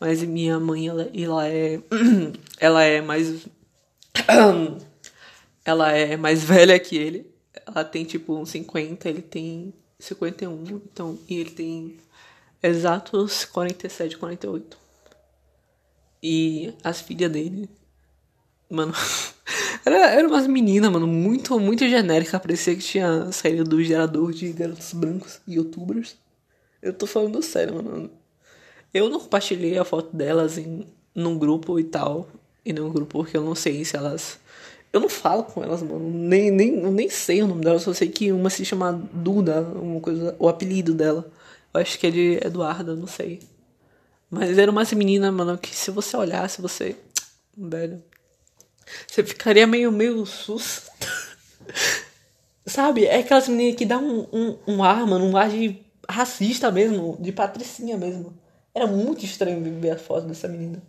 Mas 0.00 0.22
minha 0.24 0.58
mãe, 0.58 0.88
ela, 0.88 1.08
ela 1.14 1.48
é. 1.48 1.80
Ela 2.58 2.82
é 2.82 3.00
mais. 3.00 3.46
Ela 5.64 5.92
é 5.92 6.16
mais 6.16 6.42
velha 6.42 6.78
que 6.78 6.96
ele. 6.96 7.30
Ela 7.66 7.84
tem 7.84 8.04
tipo 8.04 8.36
uns 8.36 8.50
50, 8.50 9.08
ele 9.08 9.22
tem 9.22 9.72
51. 10.00 10.64
Então, 10.64 11.16
e 11.28 11.36
ele 11.36 11.50
tem 11.50 11.96
exatos 12.60 13.44
47, 13.44 14.18
48. 14.18 14.81
E 16.22 16.74
as 16.84 17.00
filhas 17.00 17.30
dele. 17.30 17.68
Mano, 18.70 18.94
Era, 19.84 20.10
era 20.10 20.28
umas 20.28 20.46
meninas, 20.46 20.90
mano, 20.90 21.06
muito, 21.06 21.58
muito 21.58 21.88
genérica. 21.88 22.38
Parecia 22.38 22.74
que 22.74 22.82
tinha 22.82 23.32
saído 23.32 23.64
do 23.64 23.82
gerador 23.82 24.32
de 24.32 24.52
garotos 24.52 24.92
brancos, 24.92 25.40
youtubers. 25.46 26.16
Eu 26.80 26.92
tô 26.92 27.06
falando 27.06 27.42
sério, 27.42 27.74
mano. 27.74 28.10
Eu 28.94 29.08
não 29.08 29.18
compartilhei 29.20 29.78
a 29.78 29.84
foto 29.84 30.14
delas 30.16 30.58
em 30.58 30.86
num 31.14 31.38
grupo 31.38 31.78
e 31.80 31.84
tal. 31.84 32.28
E 32.64 32.72
num 32.72 32.90
grupo 32.90 33.18
porque 33.18 33.36
eu 33.36 33.42
não 33.42 33.54
sei 33.54 33.84
se 33.84 33.96
elas. 33.96 34.38
Eu 34.92 35.00
não 35.00 35.08
falo 35.08 35.44
com 35.44 35.64
elas, 35.64 35.82
mano. 35.82 35.98
Nem, 36.00 36.50
nem, 36.50 36.70
nem 36.70 37.08
sei 37.10 37.42
o 37.42 37.46
nome 37.48 37.64
delas. 37.64 37.82
Só 37.82 37.92
sei 37.92 38.08
que 38.08 38.30
uma 38.32 38.50
se 38.50 38.64
chama 38.64 38.92
Duda, 39.12 39.62
uma 39.62 40.00
coisa. 40.00 40.36
O 40.38 40.48
apelido 40.48 40.94
dela. 40.94 41.30
Eu 41.74 41.80
acho 41.80 41.98
que 41.98 42.06
é 42.06 42.10
de 42.10 42.38
Eduarda, 42.46 42.94
não 42.94 43.06
sei. 43.06 43.40
Mas 44.34 44.56
era 44.56 44.70
uma 44.70 44.82
menina, 44.96 45.30
mano, 45.30 45.58
que 45.58 45.76
se 45.76 45.90
você 45.90 46.16
olhasse, 46.16 46.62
você. 46.62 46.96
Velho. 47.54 48.02
Você 49.06 49.22
ficaria 49.22 49.66
meio, 49.66 49.92
meio 49.92 50.24
sus. 50.24 50.90
Sabe? 52.64 53.04
É 53.04 53.18
aquelas 53.18 53.46
meninas 53.46 53.76
que 53.76 53.84
dá 53.84 53.98
um, 53.98 54.26
um, 54.32 54.58
um 54.66 54.82
ar, 54.82 55.06
mano, 55.06 55.26
um 55.26 55.36
ar 55.36 55.50
de 55.50 55.78
racista 56.08 56.72
mesmo, 56.72 57.18
de 57.20 57.30
patricinha 57.30 57.98
mesmo. 57.98 58.32
Era 58.74 58.86
muito 58.86 59.22
estranho 59.22 59.62
ver 59.78 59.90
a 59.90 59.98
foto 59.98 60.26
dessa 60.26 60.48
menina. 60.48 60.82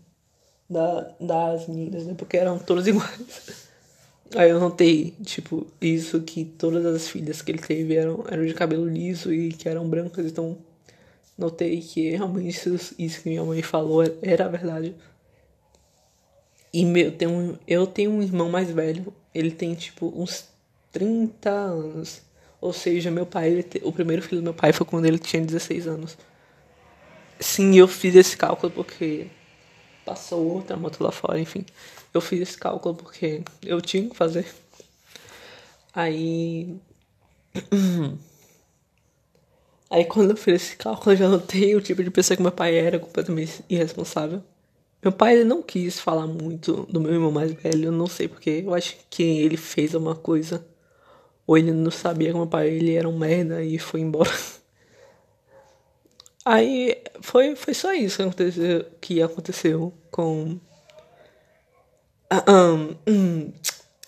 Da, 0.70 1.14
das 1.20 1.68
meninas, 1.68 2.06
né? 2.06 2.14
Porque 2.18 2.38
eram 2.38 2.58
todas 2.58 2.88
iguais. 2.88 3.68
Aí 4.38 4.52
eu 4.52 4.60
notei, 4.62 5.18
tipo, 5.26 5.68
isso 5.82 6.22
que 6.22 6.46
todas 6.46 6.86
as 6.86 7.10
filhas 7.10 7.42
que 7.42 7.52
ele 7.52 7.60
teve 7.60 7.94
eram, 7.94 8.24
eram 8.32 8.46
de 8.46 8.54
cabelo 8.54 8.88
liso 8.88 9.34
e 9.34 9.52
que 9.52 9.68
eram 9.68 9.88
brancas, 9.90 10.26
então 10.26 10.58
notei 11.38 11.82
que 11.82 12.12
realmente 12.12 12.70
isso, 12.70 12.96
isso 12.98 13.22
que 13.22 13.30
minha 13.30 13.44
mãe 13.44 13.62
falou 13.62 14.04
era 14.22 14.46
a 14.46 14.50
verdade. 14.50 14.96
E 16.74 16.86
meu, 16.86 17.12
tem 17.12 17.28
um, 17.28 17.58
eu 17.68 17.86
tenho 17.86 18.12
um 18.12 18.22
irmão 18.22 18.50
mais 18.50 18.70
velho, 18.72 19.14
ele 19.34 19.52
tem 19.52 19.76
tipo 19.76 20.12
uns 20.16 20.50
30 20.92 21.50
anos. 21.50 22.22
Ou 22.60 22.74
seja, 22.74 23.12
meu 23.12 23.26
pai, 23.26 23.50
ele, 23.50 23.66
o 23.84 23.92
primeiro 23.92 24.22
filho 24.22 24.42
do 24.42 24.44
meu 24.44 24.54
pai 24.54 24.72
foi 24.74 24.86
quando 24.86 25.06
ele 25.06 25.20
tinha 25.20 25.44
16 25.44 25.88
anos. 25.88 26.18
Sim, 27.40 27.76
eu 27.76 27.88
fiz 27.88 28.16
esse 28.16 28.38
cálculo 28.38 28.72
porque 28.72 29.28
passou 30.06 30.48
outra 30.48 30.78
moto 30.78 31.04
lá 31.04 31.12
fora, 31.12 31.40
enfim. 31.40 31.66
Eu 32.14 32.22
fiz 32.22 32.42
esse 32.42 32.58
cálculo 32.58 32.96
porque 32.96 33.44
eu 33.62 33.82
tinha 33.82 34.10
que 34.10 34.16
fazer. 34.16 34.48
Aí. 35.94 36.76
Aí 39.94 40.06
quando 40.06 40.32
eu 40.32 40.36
fiz 40.36 40.56
esse 40.56 40.76
cálculo, 40.76 41.12
eu 41.12 41.18
já 41.18 41.30
notei 41.30 41.76
o 41.76 41.82
tipo 41.82 42.04
de 42.04 42.10
pessoa 42.10 42.36
que 42.36 42.42
meu 42.42 42.52
pai 42.52 42.76
era 42.76 42.98
completamente 42.98 43.64
irresponsável. 43.70 44.42
Meu 45.04 45.12
pai 45.12 45.36
ele 45.36 45.44
não 45.44 45.62
quis 45.62 46.00
falar 46.00 46.26
muito 46.26 46.88
do 46.90 47.00
meu 47.00 47.14
irmão 47.14 47.32
mais 47.32 47.54
velho, 47.54 47.86
eu 47.86 47.92
não 47.92 48.08
sei 48.08 48.28
porque. 48.28 48.64
Eu 48.66 48.74
acho 48.74 48.98
que 49.08 49.22
ele 49.22 49.56
fez 49.56 49.94
alguma 49.94 50.16
coisa. 50.16 50.66
Ou 51.46 51.60
ele 51.60 51.72
não 51.72 51.92
sabia 51.92 52.30
que 52.30 52.34
meu 52.34 52.48
pai 52.48 52.70
ele 52.70 52.96
era 52.96 53.08
um 53.08 53.16
merda 53.16 53.64
e 53.64 53.78
foi 53.78 54.00
embora. 54.00 54.32
Aí 56.44 57.00
foi, 57.22 57.56
foi 57.56 57.76
só 57.76 57.94
isso 57.94 58.18
que 58.18 58.24
aconteceu, 58.24 58.86
que 59.00 59.22
aconteceu 59.22 59.94
com. 60.10 60.60
Um, 62.50 62.96
um, 63.08 63.54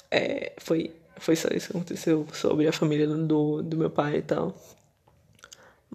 é, 0.09 0.53
foi, 0.57 0.95
foi 1.19 1.35
só 1.35 1.49
isso 1.49 1.67
que 1.67 1.77
aconteceu 1.77 2.25
sobre 2.33 2.67
a 2.67 2.73
família 2.73 3.05
do, 3.05 3.61
do 3.61 3.77
meu 3.77 3.91
pai 3.91 4.17
e 4.17 4.21
tal. 4.23 4.55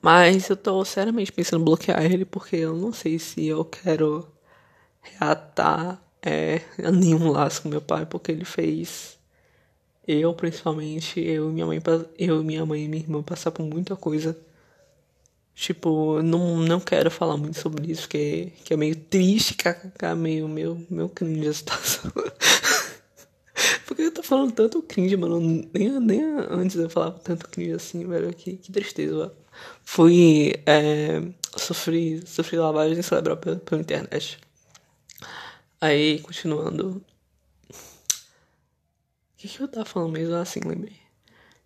Mas 0.03 0.49
eu 0.49 0.57
tô 0.57 0.85
seriamente 0.85 1.33
pensando 1.33 1.61
em 1.63 1.65
bloquear 1.65 2.05
ele 2.05 2.25
porque 2.25 2.57
eu 2.57 2.77
não 2.77 2.93
sei 2.93 3.19
se 3.19 3.47
eu 3.47 3.65
quero 3.65 4.27
reatar 5.03 6.03
é, 6.23 6.63
nenhum 6.93 7.31
laço 7.31 7.63
com 7.63 7.69
meu 7.69 7.81
pai 7.83 8.07
porque 8.07 8.33
ele 8.33 8.45
fez 8.45 9.19
eu 10.07 10.35
principalmente 10.35 11.21
eu 11.21 11.51
e 11.51 11.53
minha 11.53 11.67
mãe 11.67 11.81
eu 12.19 12.43
minha 12.45 12.67
mãe 12.67 12.85
e 12.85 12.89
minha 12.89 13.03
irmã 13.03 13.23
passar 13.23 13.51
por 13.53 13.65
muita 13.65 13.97
coisa 13.97 14.37
Tipo, 15.61 16.23
não, 16.23 16.57
não 16.57 16.81
quero 16.81 17.11
falar 17.11 17.37
muito 17.37 17.59
sobre 17.59 17.93
isso, 17.93 18.09
que, 18.09 18.51
que 18.65 18.73
é 18.73 18.77
meio 18.79 18.97
triste, 18.97 19.55
kkk, 19.55 20.15
meio, 20.17 20.49
meio, 20.49 20.87
meio 20.89 21.09
cringe 21.11 21.49
a 21.49 21.53
situação. 21.53 22.11
Porque 23.87 24.03
eu 24.03 24.15
tô 24.15 24.23
falando 24.23 24.53
tanto 24.53 24.81
cringe, 24.83 25.17
mano. 25.19 25.39
Nem, 25.75 26.01
nem 26.01 26.23
antes 26.49 26.77
eu 26.77 26.89
falava 26.89 27.19
tanto 27.19 27.47
cringe 27.49 27.73
assim, 27.73 28.07
velho. 28.07 28.33
Que, 28.35 28.57
que 28.57 28.73
tristeza, 28.73 29.15
velho. 29.19 29.33
Fui. 29.83 30.55
É, 30.67 31.23
sofri, 31.57 32.27
sofri 32.27 32.57
lavagem 32.59 33.03
cerebral 33.03 33.37
pela, 33.37 33.57
pela 33.57 33.81
internet. 33.81 34.39
Aí, 35.81 36.21
continuando. 36.21 37.03
O 37.71 37.83
que, 39.37 39.49
que 39.49 39.61
eu 39.61 39.69
tava 39.69 39.87
falando 39.87 40.13
mesmo 40.13 40.35
assim, 40.35 40.61
lembrei. 40.61 40.97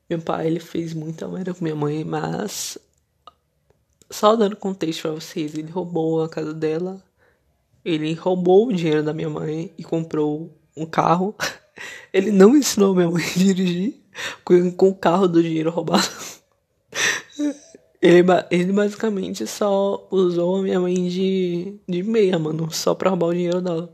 Meu 0.09 0.21
pai, 0.21 0.47
ele 0.47 0.61
fez 0.61 0.95
muita 0.95 1.27
merda 1.27 1.53
com 1.53 1.65
minha 1.65 1.75
mãe, 1.75 2.05
mas 2.05 2.79
só 4.11 4.37
dando 4.37 4.55
contexto 4.55 5.03
pra 5.03 5.11
vocês, 5.13 5.55
ele 5.55 5.73
roubou 5.73 6.23
a 6.23 6.29
casa 6.29 6.55
dela, 6.55 7.03
ele 7.85 8.15
roubou 8.15 8.69
o 8.69 8.73
dinheiro 8.73 9.03
da 9.03 9.13
minha 9.13 9.29
mãe 9.29 9.73
e 9.77 9.83
comprou 9.83 10.57
um 10.77 10.87
carro. 10.87 11.35
Ele 12.13 12.31
não 12.31 12.57
ensinou 12.57 12.95
minha 12.95 13.11
mãe 13.11 13.25
a 13.25 13.39
dirigir 13.39 14.01
com, 14.45 14.71
com 14.71 14.89
o 14.91 14.95
carro 14.95 15.27
do 15.27 15.43
dinheiro 15.43 15.71
roubado. 15.71 16.09
Ele, 18.05 18.23
ele 18.51 18.73
basicamente 18.73 19.47
só 19.47 20.07
usou 20.11 20.57
a 20.59 20.63
minha 20.63 20.79
mãe 20.79 21.09
de, 21.09 21.79
de 21.89 22.03
meia, 22.03 22.39
mano, 22.39 22.71
só 22.71 22.95
pra 22.95 23.09
roubar 23.11 23.29
o 23.29 23.33
dinheiro 23.35 23.63
dela. 23.63 23.91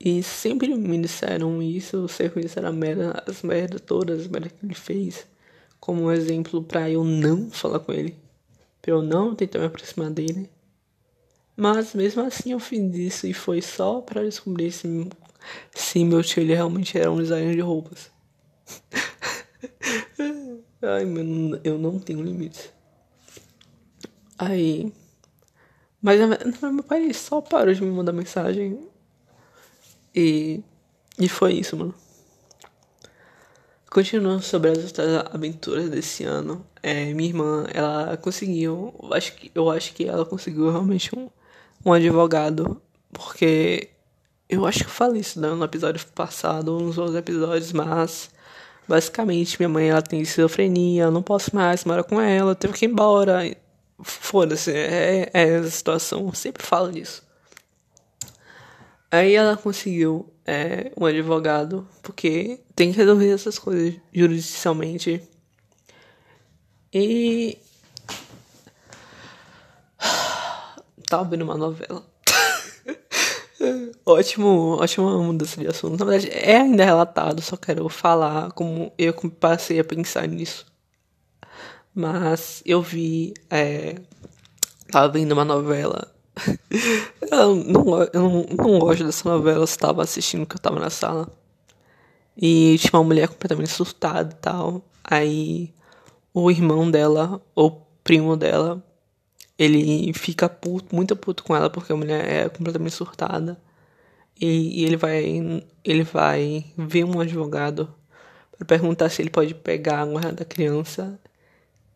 E 0.00 0.22
sempre 0.22 0.74
me 0.74 1.00
disseram 1.00 1.62
isso, 1.62 2.04
o 2.04 2.08
serviço 2.08 2.58
era 2.58 2.70
merda, 2.70 3.22
as 3.26 3.42
merdas 3.42 3.80
todas, 3.80 4.20
as 4.20 4.26
merdas 4.26 4.52
que 4.52 4.66
ele 4.66 4.74
fez 4.74 5.26
como 5.80 6.04
um 6.04 6.12
exemplo 6.12 6.62
para 6.62 6.90
eu 6.90 7.04
não 7.04 7.50
falar 7.50 7.78
com 7.80 7.92
ele, 7.92 8.16
para 8.82 8.92
eu 8.92 9.02
não 9.02 9.34
tentar 9.34 9.58
me 9.58 9.66
aproximar 9.66 10.10
dele. 10.10 10.48
Mas 11.56 11.94
mesmo 11.94 12.22
assim 12.22 12.52
eu 12.52 12.60
fiz 12.60 12.94
isso 12.94 13.26
e 13.26 13.34
foi 13.34 13.60
só 13.62 14.00
para 14.00 14.24
descobrir 14.24 14.72
se, 14.72 15.08
se 15.74 16.04
meu 16.04 16.22
tio 16.22 16.42
ele 16.42 16.54
realmente 16.54 16.98
era 16.98 17.10
um 17.10 17.18
designer 17.18 17.54
de 17.54 17.60
roupas. 17.60 18.10
Ai, 20.82 21.04
mano, 21.04 21.60
eu 21.64 21.78
não 21.78 21.98
tenho 21.98 22.22
limites. 22.22 22.72
Aí. 24.38 24.92
Mas 26.02 26.20
meu 26.20 26.82
pai 26.82 27.12
só 27.14 27.40
parou 27.40 27.72
de 27.72 27.82
me 27.82 27.90
mandar 27.90 28.12
mensagem. 28.12 28.88
E. 30.14 30.62
E 31.18 31.28
foi 31.28 31.54
isso, 31.54 31.76
mano. 31.76 31.94
Continuando 33.88 34.42
sobre 34.42 34.70
as 34.70 34.78
outras 34.78 35.24
aventuras 35.32 35.88
desse 35.88 36.24
ano, 36.24 36.66
é, 36.82 37.14
minha 37.14 37.28
irmã, 37.28 37.64
ela 37.72 38.16
conseguiu, 38.16 38.92
acho 39.12 39.36
que, 39.36 39.52
eu 39.54 39.70
acho 39.70 39.94
que 39.94 40.04
ela 40.04 40.26
conseguiu 40.26 40.68
realmente 40.68 41.16
um, 41.16 41.30
um 41.86 41.92
advogado, 41.92 42.82
porque 43.12 43.90
eu 44.48 44.66
acho 44.66 44.80
que 44.80 44.86
eu 44.86 44.90
falei 44.90 45.20
isso 45.20 45.40
né, 45.40 45.48
no 45.48 45.64
episódio 45.64 46.04
passado, 46.08 46.76
nos 46.80 46.98
outros 46.98 47.16
episódios, 47.16 47.72
mas 47.72 48.33
basicamente 48.88 49.58
minha 49.58 49.68
mãe 49.68 49.88
ela 49.88 50.02
tem 50.02 50.20
esquizofrenia, 50.20 51.10
não 51.10 51.22
posso 51.22 51.54
mais 51.54 51.84
morar 51.84 52.04
com 52.04 52.20
ela, 52.20 52.54
teve 52.54 52.74
que 52.74 52.84
ir 52.84 52.88
embora, 52.90 53.40
foda-se, 54.02 54.72
é, 54.72 55.30
é 55.32 55.56
a 55.56 55.70
situação, 55.70 56.26
eu 56.26 56.34
sempre 56.34 56.64
falo 56.64 56.92
disso. 56.92 57.22
Aí 59.10 59.34
ela 59.34 59.56
conseguiu 59.56 60.28
é, 60.44 60.90
um 60.96 61.06
advogado, 61.06 61.88
porque 62.02 62.60
tem 62.74 62.90
que 62.90 62.98
resolver 62.98 63.30
essas 63.30 63.58
coisas 63.58 63.94
judicialmente. 64.12 65.22
E. 66.92 67.56
Tava 71.08 71.24
vendo 71.24 71.42
uma 71.42 71.56
novela. 71.56 72.04
Ótimo, 74.06 74.76
ótima 74.80 75.18
mudança 75.18 75.60
de 75.60 75.66
assunto. 75.66 75.98
Na 75.98 76.04
verdade, 76.10 76.30
é 76.32 76.56
ainda 76.58 76.84
relatado, 76.84 77.40
só 77.42 77.56
quero 77.56 77.88
falar 77.88 78.52
como 78.52 78.92
eu 78.98 79.14
passei 79.40 79.80
a 79.80 79.84
pensar 79.84 80.26
nisso. 80.28 80.66
Mas 81.94 82.62
eu 82.66 82.82
vi. 82.82 83.34
É, 83.50 83.96
tava 84.90 85.08
vendo 85.12 85.32
uma 85.32 85.44
novela 85.44 86.14
eu, 87.30 87.54
não, 87.54 88.02
eu 88.12 88.22
não, 88.22 88.46
não 88.56 88.78
gosto 88.78 89.04
dessa 89.04 89.28
novela, 89.28 89.60
eu 89.60 89.64
estava 89.64 90.02
assistindo 90.02 90.46
que 90.46 90.54
eu 90.54 90.58
estava 90.58 90.80
na 90.80 90.90
sala. 90.90 91.28
E 92.36 92.76
tinha 92.78 92.98
uma 92.98 93.04
mulher 93.04 93.28
completamente 93.28 93.70
surtada 93.70 94.32
e 94.32 94.36
tal. 94.36 94.82
Aí 95.02 95.72
o 96.32 96.50
irmão 96.50 96.90
dela, 96.90 97.40
ou 97.54 97.86
primo 98.02 98.36
dela, 98.36 98.82
ele 99.58 100.12
fica 100.14 100.48
puto, 100.48 100.94
muito 100.94 101.14
puto 101.16 101.44
com 101.44 101.54
ela 101.54 101.70
porque 101.70 101.92
a 101.92 101.96
mulher 101.96 102.28
é 102.28 102.48
completamente 102.48 102.94
surtada. 102.94 103.58
E, 104.40 104.84
ele 104.84 104.96
vai 104.96 105.62
ele 105.84 106.02
vai 106.02 106.64
ver 106.76 107.04
um 107.04 107.20
advogado 107.20 107.94
para 108.56 108.66
perguntar 108.66 109.08
se 109.10 109.22
ele 109.22 109.30
pode 109.30 109.54
pegar 109.54 110.00
a 110.00 110.06
guarda 110.06 110.32
da 110.32 110.44
criança. 110.44 111.18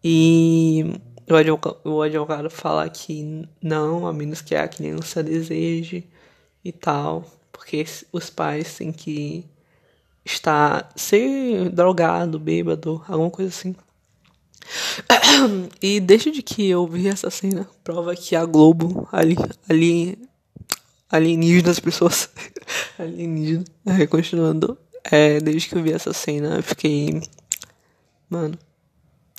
E 0.03 1.01
o 1.29 1.35
advogado, 1.35 1.79
o 1.85 2.03
advogado 2.03 2.51
fala 2.51 2.89
que 2.89 3.49
não, 3.63 4.07
a 4.07 4.13
menos 4.13 4.41
que 4.41 4.55
a 4.55 4.69
criança 4.69 5.23
deseje 5.23 6.05
e 6.65 6.73
tal, 6.73 7.25
porque 7.53 7.85
os 8.13 8.31
pais 8.31 8.77
têm 8.77 8.93
que 8.93 9.45
estar 10.25 10.91
ser 10.97 11.71
drogado, 11.71 12.39
bêbado, 12.39 13.03
alguma 13.09 13.31
coisa 13.31 13.51
assim. 13.51 13.75
E 15.81 16.01
desde 16.01 16.43
que 16.43 16.69
eu 16.69 16.87
vi 16.87 17.09
essa 17.09 17.31
cena, 17.31 17.69
prova 17.83 18.15
que 18.15 18.37
a 18.37 18.45
Globo 18.45 19.09
ali, 19.13 19.37
ali 19.69 20.19
alienígena 21.11 21.71
as 21.71 21.81
pessoas 21.81 22.31
alienígena, 22.99 23.65
é, 23.87 24.07
continuando, 24.07 24.79
é, 25.05 25.41
desde 25.41 25.69
que 25.69 25.75
eu 25.75 25.83
vi 25.83 25.93
essa 25.93 26.13
cena, 26.13 26.57
eu 26.57 26.63
fiquei 26.63 27.21
mano, 28.29 28.59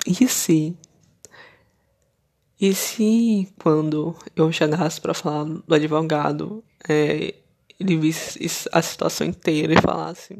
e 0.06 0.26
se 0.28 0.76
e 2.60 2.74
se 2.74 3.48
quando 3.58 4.14
eu 4.36 4.52
chegasse 4.52 5.00
para 5.00 5.14
falar 5.14 5.44
do 5.44 5.74
advogado, 5.74 6.62
é, 6.86 7.34
ele 7.78 7.96
visse 7.96 8.68
a 8.70 8.82
situação 8.82 9.26
inteira 9.26 9.72
e 9.72 9.80
falasse: 9.80 10.38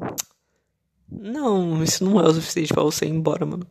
Não, 1.11 1.83
isso 1.83 2.05
não 2.05 2.21
é 2.21 2.25
o 2.29 2.35
suficiente 2.35 2.75
para 2.75 2.83
você 2.83 3.07
ir 3.07 3.11
embora, 3.11 3.47
mano. 3.47 3.67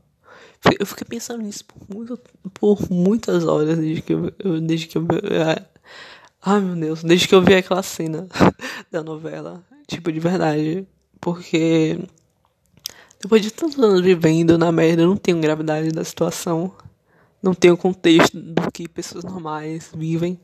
Eu 0.80 0.86
fiquei 0.86 1.06
pensando 1.08 1.44
nisso 1.44 1.64
por, 1.64 1.96
muito, 1.96 2.20
por 2.54 2.92
muitas 2.92 3.46
horas 3.46 3.78
desde 3.78 4.02
que 4.02 4.14
eu, 4.14 4.34
eu 4.40 4.60
desde 4.60 4.88
que 4.88 4.98
eu 4.98 5.06
é, 5.32 5.64
Ai 6.42 6.62
meu 6.62 6.76
Deus, 6.76 7.04
desde 7.04 7.28
que 7.28 7.36
eu 7.36 7.42
vi 7.42 7.56
aquela 7.56 7.84
cena 7.84 8.28
da 8.92 9.04
novela, 9.04 9.64
tipo 9.88 10.12
de 10.12 10.20
verdade, 10.20 10.88
porque 11.20 12.00
depois 13.22 13.42
de 13.42 13.52
tantos 13.52 13.78
anos 13.78 14.02
vivendo 14.02 14.58
na 14.58 14.72
merda, 14.72 15.02
eu 15.02 15.08
não 15.08 15.18
tenho 15.18 15.40
gravidade 15.40 15.90
da 15.92 16.04
situação 16.04 16.74
não 17.42 17.54
tenho 17.54 17.78
contexto 17.78 18.38
do 18.38 18.72
que 18.72 18.88
pessoas 18.88 19.24
normais 19.24 19.92
vivem. 19.96 20.40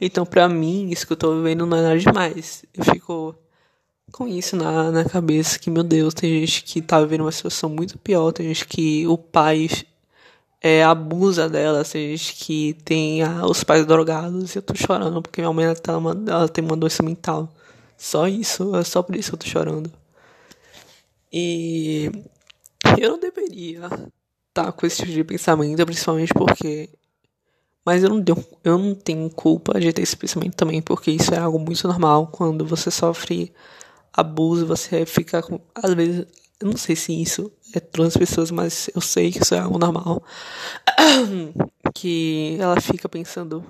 Então, 0.00 0.24
pra 0.24 0.48
mim, 0.48 0.88
isso 0.90 1.06
que 1.06 1.12
eu 1.12 1.16
tô 1.16 1.36
vivendo 1.36 1.66
não 1.66 1.76
é 1.76 1.82
nada 1.82 1.98
demais. 1.98 2.64
Eu 2.72 2.84
fico 2.84 3.34
com 4.10 4.26
isso 4.26 4.56
na, 4.56 4.90
na 4.90 5.04
cabeça 5.04 5.58
que, 5.58 5.70
meu 5.70 5.82
Deus, 5.82 6.14
tem 6.14 6.40
gente 6.40 6.64
que 6.64 6.80
tá 6.80 7.00
vivendo 7.00 7.20
uma 7.20 7.32
situação 7.32 7.68
muito 7.68 7.98
pior, 7.98 8.32
tem 8.32 8.48
gente 8.48 8.66
que 8.66 9.06
o 9.06 9.18
pai 9.18 9.68
é, 10.60 10.84
abusa 10.84 11.48
dela, 11.48 11.84
tem 11.84 12.16
gente 12.16 12.34
que 12.36 12.74
tem 12.84 13.22
a, 13.22 13.46
os 13.46 13.64
pais 13.64 13.86
drogados 13.86 14.54
e 14.54 14.58
eu 14.58 14.62
tô 14.62 14.74
chorando 14.74 15.22
porque 15.22 15.40
minha 15.40 15.52
mãe 15.52 15.64
ela, 15.66 15.74
tá 15.74 15.96
uma, 15.96 16.12
ela 16.26 16.48
tem 16.48 16.64
uma 16.64 16.76
doença 16.76 17.02
mental. 17.02 17.48
Só 17.96 18.26
isso, 18.28 18.74
é 18.76 18.84
só 18.84 19.02
por 19.02 19.16
isso 19.16 19.30
que 19.30 19.34
eu 19.36 19.38
tô 19.40 19.46
chorando. 19.46 19.90
E 21.32 22.10
eu 22.98 23.10
não 23.10 23.18
deveria 23.18 23.88
tá 24.52 24.72
com 24.72 24.86
esse 24.86 24.98
tipo 24.98 25.12
de 25.12 25.24
pensamento, 25.24 25.84
principalmente 25.86 26.32
porque. 26.34 26.90
Mas 27.84 28.02
eu 28.02 28.10
não, 28.10 28.22
tenho, 28.22 28.44
eu 28.62 28.78
não 28.78 28.94
tenho 28.94 29.30
culpa 29.30 29.80
de 29.80 29.92
ter 29.92 30.02
esse 30.02 30.16
pensamento 30.16 30.54
também, 30.54 30.82
porque 30.82 31.10
isso 31.10 31.32
é 31.34 31.38
algo 31.38 31.58
muito 31.58 31.86
normal. 31.88 32.26
Quando 32.26 32.64
você 32.64 32.90
sofre 32.90 33.52
abuso, 34.12 34.66
você 34.66 35.06
fica. 35.06 35.42
Às 35.74 35.94
vezes, 35.94 36.26
eu 36.60 36.68
não 36.68 36.76
sei 36.76 36.94
se 36.94 37.12
isso 37.20 37.50
é 37.74 37.80
trans 37.80 38.16
pessoas, 38.16 38.50
mas 38.50 38.90
eu 38.94 39.00
sei 39.00 39.32
que 39.32 39.42
isso 39.42 39.54
é 39.54 39.58
algo 39.58 39.78
normal. 39.78 40.22
que 41.94 42.56
ela 42.60 42.80
fica 42.80 43.08
pensando, 43.08 43.64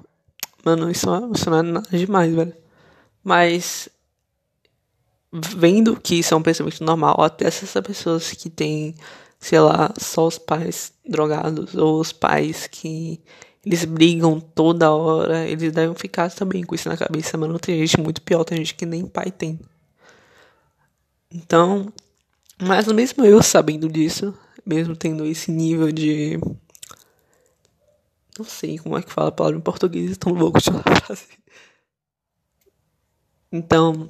mano, 0.64 0.90
isso, 0.90 1.07
isso 1.35 1.50
não 1.50 1.59
é 1.59 1.62
nada 1.62 1.88
demais, 1.90 2.35
velho. 2.35 2.55
Mas 3.22 3.88
vendo 5.33 5.98
que 6.00 6.16
isso 6.16 6.35
é 6.35 6.37
um 6.37 6.42
pensamento 6.42 6.83
normal, 6.83 7.20
até 7.22 7.46
essas 7.46 7.72
pessoas 7.85 8.33
que 8.33 8.50
têm 8.50 8.94
sei 9.40 9.59
lá, 9.59 9.92
só 9.98 10.26
os 10.26 10.38
pais 10.38 10.92
drogados 11.09 11.74
ou 11.74 11.98
os 11.98 12.12
pais 12.12 12.66
que 12.66 13.20
eles 13.64 13.85
brigam 13.85 14.38
toda 14.38 14.92
hora, 14.92 15.46
eles 15.48 15.72
devem 15.72 15.94
ficar 15.94 16.31
também 16.31 16.62
com 16.62 16.74
isso 16.74 16.88
na 16.88 16.96
cabeça, 16.96 17.37
mano. 17.38 17.59
Tem 17.59 17.79
gente 17.79 18.00
muito 18.00 18.22
pior, 18.22 18.44
tem 18.44 18.59
gente 18.59 18.74
que 18.74 18.87
nem 18.87 19.07
pai 19.07 19.31
tem. 19.31 19.59
Então, 21.33 21.92
mas 22.61 22.87
mesmo 22.88 23.25
eu 23.25 23.42
sabendo 23.42 23.88
disso, 23.88 24.35
mesmo 24.64 24.94
tendo 24.94 25.25
esse 25.25 25.51
nível 25.51 25.90
de. 25.90 26.38
Não 28.38 28.44
sei 28.44 28.79
como 28.79 28.96
é 28.96 29.03
que 29.03 29.12
fala 29.12 29.29
a 29.29 29.33
palavra 29.33 29.59
em 29.59 29.62
português, 29.62 30.12
então 30.12 30.35
vou 30.35 30.53
continuar 30.53 30.83
a 30.87 31.01
frase. 31.01 31.27
Então, 33.53 34.09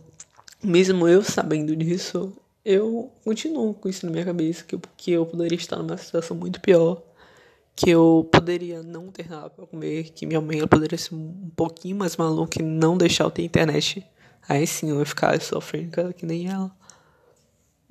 mesmo 0.63 1.09
eu 1.09 1.23
sabendo 1.23 1.75
disso, 1.75 2.37
eu 2.65 3.11
continuo 3.25 3.73
com 3.75 3.89
isso 3.89 4.05
na 4.05 4.13
minha 4.13 4.25
cabeça, 4.25 4.65
que 4.65 4.75
eu, 4.75 4.81
que 4.97 5.11
eu 5.13 5.25
poderia 5.25 5.57
estar 5.57 5.77
numa 5.77 5.97
situação 5.97 6.37
muito 6.37 6.61
pior, 6.61 7.03
que 7.75 7.89
eu 7.89 8.29
poderia 8.31 8.83
não 8.83 9.11
ter 9.11 9.29
nada 9.29 9.49
para 9.49 9.67
comer, 9.67 10.11
que 10.11 10.27
minha 10.27 10.41
mãe 10.41 10.67
poderia 10.69 10.99
ser 10.99 11.15
um 11.15 11.51
pouquinho 11.57 11.97
mais 11.97 12.17
maluca 12.17 12.61
e 12.61 12.65
não 12.65 12.99
deixar 12.99 13.25
eu 13.25 13.31
ter 13.31 13.43
internet. 13.43 14.07
Aí 14.47 14.67
sim 14.67 14.91
eu 14.91 14.99
ia 14.99 15.07
ficar 15.07 15.41
sofrendo 15.41 16.13
que 16.13 16.27
nem 16.27 16.49
ela. 16.49 16.71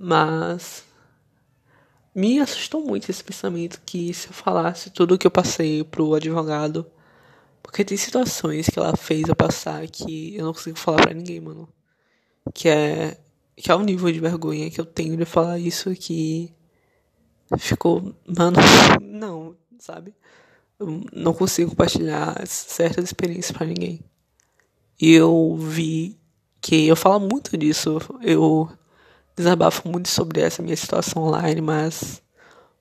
Mas 0.01 0.85
me 2.15 2.39
assustou 2.39 2.81
muito 2.81 3.09
esse 3.09 3.21
pensamento 3.21 3.81
que 3.85 4.13
se 4.13 4.27
eu 4.27 4.33
falasse 4.33 4.89
tudo 4.89 5.15
o 5.15 5.17
que 5.17 5.27
eu 5.27 5.31
passei 5.31 5.83
pro 5.83 6.13
advogado, 6.13 6.89
porque 7.61 7.83
tem 7.83 7.97
situações 7.97 8.69
que 8.69 8.79
ela 8.79 8.95
fez 8.95 9.27
eu 9.27 9.35
passar 9.35 9.85
que 9.87 10.37
eu 10.37 10.45
não 10.45 10.53
consigo 10.53 10.79
falar 10.79 11.01
para 11.01 11.13
ninguém, 11.13 11.41
mano. 11.41 11.67
Que 12.53 12.69
é 12.69 13.19
que 13.57 13.69
é 13.69 13.75
o 13.75 13.81
nível 13.81 14.09
de 14.09 14.21
vergonha 14.21 14.71
que 14.71 14.79
eu 14.79 14.85
tenho 14.85 15.17
de 15.17 15.25
falar 15.25 15.59
isso 15.59 15.93
que 15.93 16.53
ficou, 17.57 18.15
mano, 18.25 18.57
não, 19.03 19.53
sabe? 19.77 20.15
Eu 20.79 21.03
não 21.11 21.33
consigo 21.33 21.71
compartilhar 21.71 22.41
certas 22.47 23.03
experiências 23.03 23.51
para 23.51 23.67
ninguém. 23.67 23.99
E 25.01 25.11
eu 25.11 25.57
vi 25.57 26.17
que 26.61 26.87
eu 26.87 26.95
falo 26.95 27.19
muito 27.19 27.57
disso, 27.57 27.99
eu 28.21 28.69
desabafo 29.39 29.87
muito 29.87 30.09
sobre 30.09 30.41
essa 30.41 30.61
minha 30.61 30.75
situação 30.75 31.23
online, 31.23 31.61
mas 31.61 32.21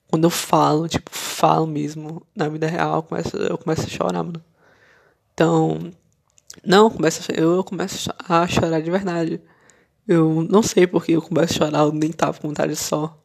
quando 0.09 0.25
eu 0.25 0.29
falo, 0.29 0.89
tipo, 0.89 1.09
falo 1.11 1.65
mesmo 1.65 2.21
na 2.35 2.49
vida 2.49 2.67
real, 2.67 2.97
eu 2.97 3.03
começo, 3.03 3.37
eu 3.37 3.57
começo 3.57 3.83
a 3.83 3.87
chorar, 3.87 4.23
mano. 4.23 4.43
Então, 5.33 5.91
não, 6.65 6.89
começo, 6.89 7.31
eu 7.31 7.63
começo 7.63 8.09
a 8.27 8.45
chorar 8.47 8.81
de 8.81 8.91
verdade. 8.91 9.41
Eu 10.05 10.43
não 10.49 10.61
sei 10.61 10.85
porque 10.85 11.13
eu 11.13 11.21
começo 11.21 11.53
a 11.53 11.65
chorar, 11.65 11.79
eu 11.79 11.93
nem 11.93 12.11
tava 12.11 12.37
com 12.37 12.49
vontade 12.49 12.75
só. 12.75 13.17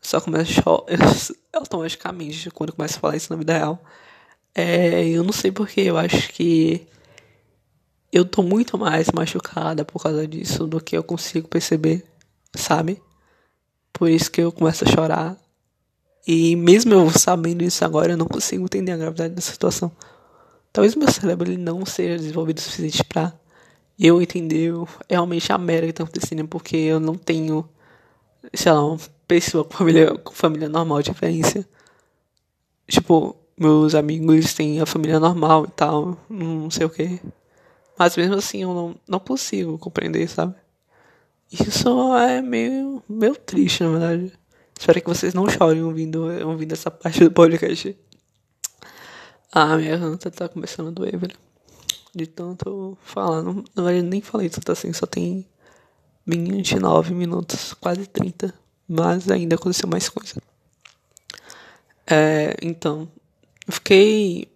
Só 0.00 0.18
começo 0.20 0.50
a 0.50 0.62
chorar 0.62 0.86
automaticamente 1.52 2.50
quando 2.50 2.70
eu 2.70 2.76
começo 2.76 2.96
a 2.96 3.00
falar 3.00 3.16
isso 3.16 3.30
na 3.30 3.38
vida 3.38 3.58
real. 3.58 3.82
É, 4.54 5.06
eu 5.08 5.22
não 5.22 5.32
sei 5.32 5.52
porque, 5.52 5.82
eu 5.82 5.98
acho 5.98 6.32
que 6.32 6.86
eu 8.12 8.24
tô 8.24 8.42
muito 8.42 8.78
mais 8.78 9.08
machucada 9.14 9.84
por 9.84 10.02
causa 10.02 10.26
disso 10.26 10.66
do 10.66 10.80
que 10.80 10.96
eu 10.96 11.02
consigo 11.04 11.46
perceber, 11.46 12.04
sabe? 12.54 13.02
Por 13.92 14.08
isso 14.08 14.30
que 14.30 14.40
eu 14.40 14.52
começo 14.52 14.84
a 14.84 14.90
chorar. 14.90 15.36
E 16.26 16.54
mesmo 16.56 16.92
eu 16.94 17.10
sabendo 17.10 17.62
isso 17.62 17.84
agora, 17.84 18.12
eu 18.12 18.16
não 18.16 18.26
consigo 18.26 18.64
entender 18.64 18.92
a 18.92 18.96
gravidade 18.96 19.34
da 19.34 19.40
situação. 19.40 19.90
Talvez 20.72 20.94
meu 20.94 21.10
cérebro 21.10 21.50
ele 21.50 21.58
não 21.58 21.84
seja 21.84 22.16
desenvolvido 22.16 22.58
o 22.58 22.60
suficiente 22.60 23.04
para 23.04 23.32
eu 23.98 24.22
entender 24.22 24.72
realmente 25.08 25.52
a 25.52 25.58
merda 25.58 25.86
que 25.88 25.92
tá 25.92 26.04
acontecendo, 26.04 26.46
porque 26.48 26.76
eu 26.76 27.00
não 27.00 27.16
tenho, 27.16 27.68
sei 28.54 28.72
lá, 28.72 28.84
uma 28.84 28.98
pessoa 29.26 29.64
com 29.64 29.76
família, 29.76 30.16
com 30.18 30.32
família 30.32 30.68
normal 30.68 31.02
de 31.02 31.10
referência. 31.10 31.68
Tipo, 32.88 33.36
meus 33.58 33.94
amigos 33.94 34.54
têm 34.54 34.80
a 34.80 34.86
família 34.86 35.20
normal 35.20 35.66
e 35.66 35.70
tal, 35.72 36.16
não 36.28 36.70
sei 36.70 36.86
o 36.86 36.90
que. 36.90 37.20
Mas 37.98 38.16
mesmo 38.16 38.36
assim 38.36 38.62
eu 38.62 38.72
não, 38.72 38.96
não 39.06 39.20
consigo 39.20 39.76
compreender, 39.78 40.28
sabe? 40.28 40.54
Isso 41.52 42.14
é 42.16 42.40
meio, 42.40 43.02
meio 43.08 43.34
triste, 43.34 43.82
na 43.82 43.90
verdade. 43.90 44.32
Espero 44.78 45.00
que 45.00 45.08
vocês 45.08 45.34
não 45.34 45.48
chorem 45.48 45.82
ouvindo, 45.82 46.26
ouvindo 46.46 46.72
essa 46.72 46.90
parte 46.90 47.22
do 47.22 47.30
podcast. 47.30 47.96
Ah, 49.52 49.76
minha 49.76 49.96
garganta 49.96 50.30
tá 50.30 50.48
começando 50.48 50.88
a 50.88 50.90
doer, 50.92 51.18
velho 51.18 51.36
de 52.14 52.26
tanto 52.26 52.96
falar. 53.02 53.42
Não, 53.42 53.64
na 53.74 53.82
verdade, 53.82 54.02
nem 54.02 54.20
falei 54.20 54.48
tanto 54.48 54.72
assim, 54.72 54.92
só 54.92 55.06
tem 55.06 55.46
29 56.26 57.14
minutos, 57.14 57.74
quase 57.74 58.06
30. 58.06 58.52
Mas 58.88 59.30
ainda 59.30 59.54
aconteceu 59.54 59.88
mais 59.88 60.08
coisa. 60.08 60.34
É, 62.06 62.56
então, 62.60 63.08
eu 63.66 63.72
fiquei. 63.72 64.48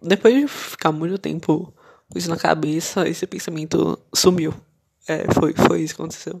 Depois 0.00 0.34
de 0.34 0.46
ficar 0.46 0.92
muito 0.92 1.18
tempo 1.18 1.72
com 2.08 2.18
isso 2.18 2.30
na 2.30 2.36
cabeça, 2.36 3.08
esse 3.08 3.26
pensamento 3.26 3.98
sumiu. 4.14 4.54
É, 5.08 5.32
foi, 5.34 5.52
foi 5.54 5.82
isso 5.82 5.94
que 5.94 6.02
aconteceu. 6.02 6.40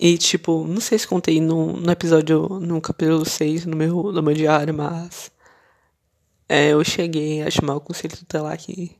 E, 0.00 0.16
tipo, 0.18 0.64
não 0.64 0.80
sei 0.80 0.98
se 0.98 1.06
contei 1.06 1.40
no, 1.40 1.74
no 1.74 1.90
episódio, 1.90 2.48
no 2.60 2.80
capítulo 2.80 3.24
6, 3.24 3.66
no 3.66 3.76
meu, 3.76 4.12
no 4.12 4.22
meu 4.22 4.34
diário, 4.34 4.74
mas. 4.74 5.30
É, 6.48 6.68
eu 6.70 6.82
cheguei 6.84 7.42
a 7.42 7.50
chamar 7.50 7.76
o 7.76 7.80
conselho 7.80 8.16
tutelar 8.16 8.52
aqui 8.52 8.98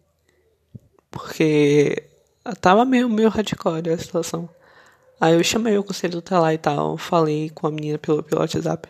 porque 1.10 2.04
tava 2.60 2.84
meio, 2.84 3.08
meio 3.08 3.28
hardcore 3.28 3.90
a 3.90 3.98
situação. 3.98 4.48
Aí 5.20 5.34
eu 5.34 5.42
chamei 5.42 5.76
o 5.76 5.84
conselho 5.84 6.14
tutelar 6.14 6.54
e 6.54 6.58
tal, 6.58 6.96
falei 6.96 7.50
com 7.50 7.66
a 7.66 7.70
menina 7.70 7.98
pelo, 7.98 8.22
pelo 8.22 8.40
WhatsApp. 8.40 8.88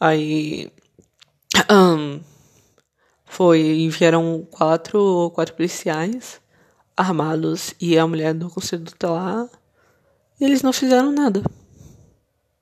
Aí. 0.00 0.72
Um, 1.70 2.20
foi, 3.26 3.88
vieram 3.90 4.46
quatro, 4.50 5.30
quatro 5.34 5.54
policiais. 5.54 6.40
Armados 6.98 7.74
e 7.80 7.96
a 7.96 8.06
mulher 8.06 8.34
do 8.34 8.50
conselho 8.50 8.84
tutelar, 8.84 9.48
e 10.40 10.44
eles 10.44 10.62
não 10.62 10.72
fizeram 10.72 11.12
nada. 11.12 11.42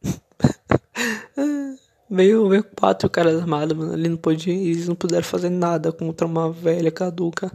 veio, 2.11 2.49
veio 2.49 2.64
quatro 2.64 3.09
caras 3.09 3.40
armados, 3.40 3.77
mano. 3.77 3.94
Ele 3.94 4.11
não 4.11 4.16
podia, 4.16 4.55
eles 4.55 4.88
não 4.88 4.94
puderam 4.94 5.25
fazer 5.25 5.51
nada 5.51 5.90
contra 5.92 6.27
uma 6.27 6.53
velha 6.53 6.90
caduca. 6.90 7.51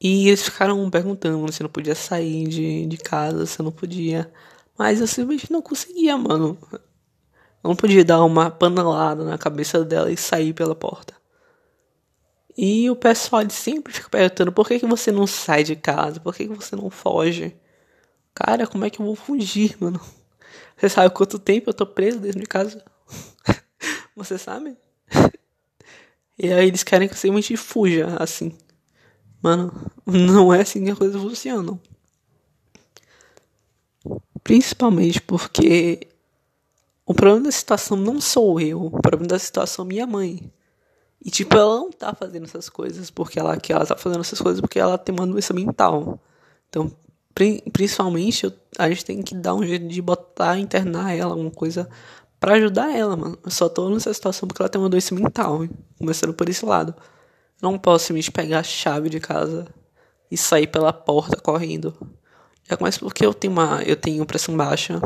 E 0.00 0.28
eles 0.28 0.42
ficaram 0.42 0.88
perguntando 0.90 1.50
se 1.52 1.62
não 1.62 1.70
podia 1.70 1.94
sair 1.94 2.48
de, 2.48 2.86
de 2.86 2.96
casa, 2.96 3.46
se 3.46 3.62
não 3.62 3.72
podia. 3.72 4.30
Mas 4.78 5.00
eu 5.00 5.06
simplesmente 5.06 5.52
não 5.52 5.62
conseguia, 5.62 6.16
mano. 6.18 6.58
Eu 6.72 7.70
não 7.70 7.76
podia 7.76 8.04
dar 8.04 8.22
uma 8.24 8.50
panelada 8.50 9.24
na 9.24 9.38
cabeça 9.38 9.84
dela 9.84 10.10
e 10.10 10.16
sair 10.16 10.52
pela 10.52 10.74
porta. 10.74 11.15
E 12.56 12.88
o 12.90 12.96
pessoal 12.96 13.42
sempre 13.50 13.92
fica 13.92 14.08
perguntando 14.08 14.50
por 14.52 14.66
que, 14.66 14.78
que 14.80 14.86
você 14.86 15.12
não 15.12 15.26
sai 15.26 15.62
de 15.62 15.76
casa, 15.76 16.20
por 16.20 16.34
que, 16.34 16.48
que 16.48 16.54
você 16.54 16.74
não 16.74 16.88
foge. 16.88 17.54
Cara, 18.34 18.66
como 18.66 18.84
é 18.84 18.90
que 18.90 19.00
eu 19.00 19.06
vou 19.06 19.16
fugir, 19.16 19.76
mano? 19.80 20.00
Você 20.76 20.90
sabe 20.90 21.14
quanto 21.14 21.38
tempo 21.38 21.70
eu 21.70 21.74
tô 21.74 21.86
preso 21.86 22.20
dentro 22.20 22.38
de 22.38 22.46
casa? 22.46 22.84
você 24.14 24.36
sabe? 24.36 24.76
e 26.38 26.52
aí 26.52 26.68
eles 26.68 26.82
querem 26.82 27.08
que 27.08 27.14
você 27.14 27.22
simplesmente 27.22 27.56
fuja, 27.56 28.16
assim. 28.20 28.56
Mano, 29.42 29.90
não 30.06 30.52
é 30.52 30.60
assim 30.60 30.84
que 30.84 30.90
as 30.90 30.98
coisas 30.98 31.20
funcionam. 31.20 31.80
Principalmente 34.42 35.20
porque 35.20 36.08
o 37.06 37.14
problema 37.14 37.44
da 37.44 37.52
situação 37.52 37.96
não 37.96 38.20
sou 38.20 38.60
eu, 38.60 38.86
o 38.86 39.00
problema 39.00 39.28
da 39.28 39.38
situação 39.38 39.84
é 39.84 39.88
minha 39.88 40.06
mãe. 40.06 40.52
E 41.26 41.30
tipo, 41.30 41.56
ela 41.56 41.74
não 41.74 41.90
tá 41.90 42.14
fazendo 42.14 42.44
essas 42.44 42.68
coisas 42.68 43.10
porque 43.10 43.36
ela 43.36 43.56
que 43.56 43.72
ela 43.72 43.84
tá 43.84 43.96
fazendo 43.96 44.20
essas 44.20 44.40
coisas 44.40 44.60
porque 44.60 44.78
ela 44.78 44.96
tem 44.96 45.12
uma 45.12 45.26
doença 45.26 45.52
mental. 45.52 46.20
Então, 46.68 46.88
principalmente, 47.72 48.46
a 48.78 48.88
gente 48.88 49.04
tem 49.04 49.20
que 49.20 49.34
dar 49.34 49.52
um 49.56 49.66
jeito 49.66 49.88
de 49.88 50.00
botar, 50.00 50.56
internar 50.56 51.12
ela, 51.12 51.32
alguma 51.32 51.50
coisa 51.50 51.88
para 52.38 52.54
ajudar 52.54 52.96
ela, 52.96 53.16
mano. 53.16 53.36
Eu 53.44 53.50
só 53.50 53.68
tô 53.68 53.90
nessa 53.90 54.14
situação 54.14 54.46
porque 54.46 54.62
ela 54.62 54.68
tem 54.68 54.80
uma 54.80 54.88
doença 54.88 55.12
mental, 55.16 55.66
começando 55.98 56.32
por 56.32 56.48
esse 56.48 56.64
lado. 56.64 56.94
Não 57.60 57.76
posso 57.76 58.12
me 58.12 58.22
pegar 58.30 58.60
a 58.60 58.62
chave 58.62 59.08
de 59.08 59.18
casa 59.18 59.66
e 60.30 60.36
sair 60.36 60.68
pela 60.68 60.92
porta 60.92 61.36
correndo. 61.40 61.92
Já 62.70 62.76
começa 62.76 63.00
porque 63.00 63.26
eu 63.26 63.34
tenho 63.34 63.52
uma, 63.52 63.82
eu 63.82 63.96
tenho 63.96 64.24
pressão 64.24 64.56
baixa 64.56 65.00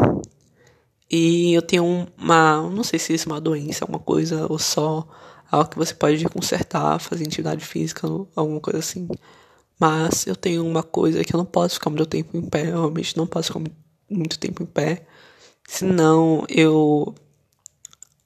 e 1.11 1.55
eu 1.55 1.63
tenho 1.63 2.07
uma, 2.19 2.61
não 2.69 2.85
sei 2.85 2.99
se 2.99 3.15
isso 3.15 3.27
é 3.27 3.33
uma 3.33 3.41
doença, 3.41 3.85
alguma 3.85 3.99
coisa 3.99 4.47
ou 4.51 4.59
só 4.59 5.09
algo 5.51 5.71
que 5.71 5.79
você 5.79 5.95
pode 5.95 6.25
consertar, 6.27 6.99
fazer 7.01 7.25
atividade 7.25 7.65
física, 7.65 8.07
alguma 8.37 8.61
coisa 8.61 8.79
assim. 8.79 9.09
Mas 9.79 10.27
eu 10.27 10.37
tenho 10.37 10.67
uma 10.67 10.83
coisa 10.83 11.25
que 11.25 11.35
eu 11.35 11.39
não 11.39 11.45
posso 11.47 11.75
ficar 11.75 11.91
muito 11.91 12.07
tempo 12.07 12.37
em 12.37 12.43
pé, 12.43 12.69
eu 12.69 12.73
realmente 12.73 13.17
não 13.17 13.27
posso 13.27 13.53
ficar 13.53 13.71
muito 14.09 14.39
tempo 14.39 14.63
em 14.63 14.67
pé. 14.67 15.07
Senão 15.67 16.45
eu. 16.49 17.15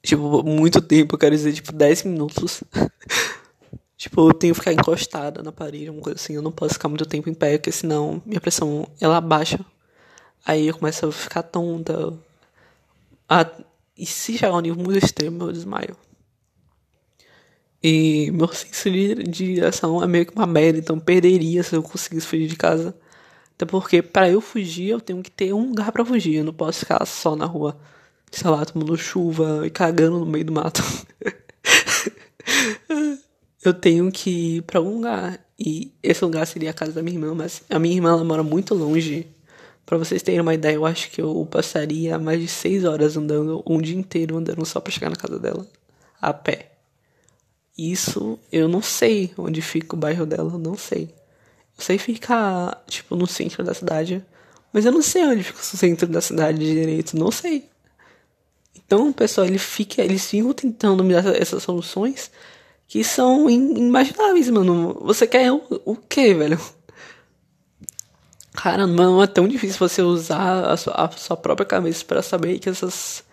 Tipo, 0.03 0.43
muito 0.43 0.81
tempo, 0.81 1.15
eu 1.15 1.19
quero 1.19 1.35
dizer, 1.35 1.53
tipo, 1.53 1.71
10 1.71 2.03
minutos. 2.03 2.63
tipo, 3.97 4.29
eu 4.29 4.33
tenho 4.33 4.53
que 4.53 4.59
ficar 4.59 4.73
encostada 4.73 5.41
na 5.41 5.51
parede, 5.51 5.89
uma 5.89 6.01
coisa 6.01 6.19
assim. 6.19 6.33
Eu 6.33 6.41
não 6.41 6.51
posso 6.51 6.73
ficar 6.73 6.89
muito 6.89 7.05
tempo 7.05 7.29
em 7.29 7.33
pé, 7.33 7.57
porque 7.57 7.71
senão 7.71 8.21
minha 8.25 8.41
pressão 8.41 8.87
ela 8.99 9.19
baixa. 9.21 9.59
Aí 10.45 10.67
eu 10.67 10.77
começo 10.77 11.07
a 11.07 11.11
ficar 11.11 11.43
tonta. 11.43 12.13
A... 13.29 13.49
E 13.97 14.05
se 14.05 14.37
chegar 14.37 14.53
a 14.53 14.57
um 14.57 14.61
nível 14.61 14.83
muito 14.83 15.03
extremo, 15.03 15.45
eu 15.45 15.51
desmaio. 15.51 15.95
E 17.87 18.31
meu 18.31 18.47
senso 18.47 18.89
de 18.89 19.13
direção 19.25 20.01
é 20.01 20.07
meio 20.07 20.25
que 20.25 20.35
uma 20.35 20.47
merda, 20.47 20.79
então 20.79 20.99
perderia 20.99 21.61
se 21.61 21.75
eu 21.75 21.83
conseguisse 21.83 22.25
fugir 22.25 22.47
de 22.47 22.55
casa. 22.55 22.97
Até 23.53 23.63
porque 23.63 24.01
para 24.01 24.27
eu 24.27 24.41
fugir 24.41 24.89
eu 24.89 24.99
tenho 24.99 25.21
que 25.21 25.29
ter 25.29 25.53
um 25.53 25.69
lugar 25.69 25.91
para 25.91 26.03
fugir, 26.03 26.37
eu 26.37 26.43
não 26.43 26.51
posso 26.51 26.79
ficar 26.79 27.05
só 27.05 27.35
na 27.35 27.45
rua, 27.45 27.77
sei 28.31 28.49
lá, 28.49 28.65
tomando 28.65 28.97
chuva 28.97 29.67
e 29.67 29.69
cagando 29.69 30.19
no 30.19 30.25
meio 30.25 30.45
do 30.45 30.51
mato. 30.51 30.81
eu 33.63 33.71
tenho 33.71 34.11
que 34.11 34.57
ir 34.57 34.61
para 34.63 34.79
algum 34.79 34.95
lugar. 34.95 35.39
E 35.59 35.93
esse 36.01 36.25
lugar 36.25 36.47
seria 36.47 36.71
a 36.71 36.73
casa 36.73 36.91
da 36.91 37.03
minha 37.03 37.17
irmã, 37.17 37.35
mas 37.35 37.61
a 37.69 37.77
minha 37.77 37.95
irmã 37.95 38.13
ela 38.13 38.23
mora 38.23 38.41
muito 38.41 38.73
longe. 38.73 39.27
Para 39.85 39.99
vocês 39.99 40.23
terem 40.23 40.41
uma 40.41 40.55
ideia, 40.55 40.73
eu 40.73 40.87
acho 40.87 41.11
que 41.11 41.21
eu 41.21 41.47
passaria 41.51 42.17
mais 42.17 42.41
de 42.41 42.47
seis 42.47 42.83
horas 42.83 43.15
andando, 43.15 43.63
um 43.67 43.79
dia 43.79 43.95
inteiro 43.95 44.37
andando 44.37 44.65
só 44.65 44.79
para 44.79 44.91
chegar 44.91 45.11
na 45.11 45.15
casa 45.15 45.37
dela, 45.37 45.67
a 46.19 46.33
pé. 46.33 46.74
Isso 47.77 48.39
eu 48.51 48.67
não 48.67 48.81
sei 48.81 49.33
onde 49.37 49.61
fica 49.61 49.95
o 49.95 49.99
bairro 49.99 50.25
dela, 50.25 50.57
não 50.57 50.77
sei. 50.77 51.13
Eu 51.77 51.83
sei 51.83 51.97
ficar, 51.97 52.83
tipo, 52.87 53.15
no 53.15 53.27
centro 53.27 53.63
da 53.63 53.73
cidade, 53.73 54.23
mas 54.71 54.85
eu 54.85 54.91
não 54.91 55.01
sei 55.01 55.25
onde 55.25 55.43
fica 55.43 55.59
o 55.59 55.63
centro 55.63 56.07
da 56.07 56.21
cidade 56.21 56.59
direito, 56.59 57.17
não 57.17 57.31
sei. 57.31 57.69
Então, 58.75 59.11
pessoal, 59.11 59.47
ele 59.47 59.57
fica, 59.57 60.01
eles 60.01 60.29
ficam 60.29 60.53
tentando 60.53 61.03
me 61.03 61.13
dar 61.13 61.35
essas 61.35 61.63
soluções 61.63 62.31
que 62.87 63.03
são 63.03 63.49
inimagináveis, 63.49 64.49
mano. 64.49 64.97
Você 65.01 65.27
quer 65.27 65.51
o, 65.51 65.61
o 65.85 65.95
quê, 65.95 66.33
velho? 66.33 66.59
Cara, 68.53 68.87
não 68.87 69.21
é 69.21 69.27
tão 69.27 69.47
difícil 69.47 69.79
você 69.79 70.01
usar 70.01 70.65
a 70.65 70.77
sua, 70.77 70.93
a 70.93 71.11
sua 71.11 71.35
própria 71.35 71.65
cabeça 71.65 72.05
para 72.05 72.21
saber 72.21 72.59
que 72.59 72.69
essas 72.69 73.23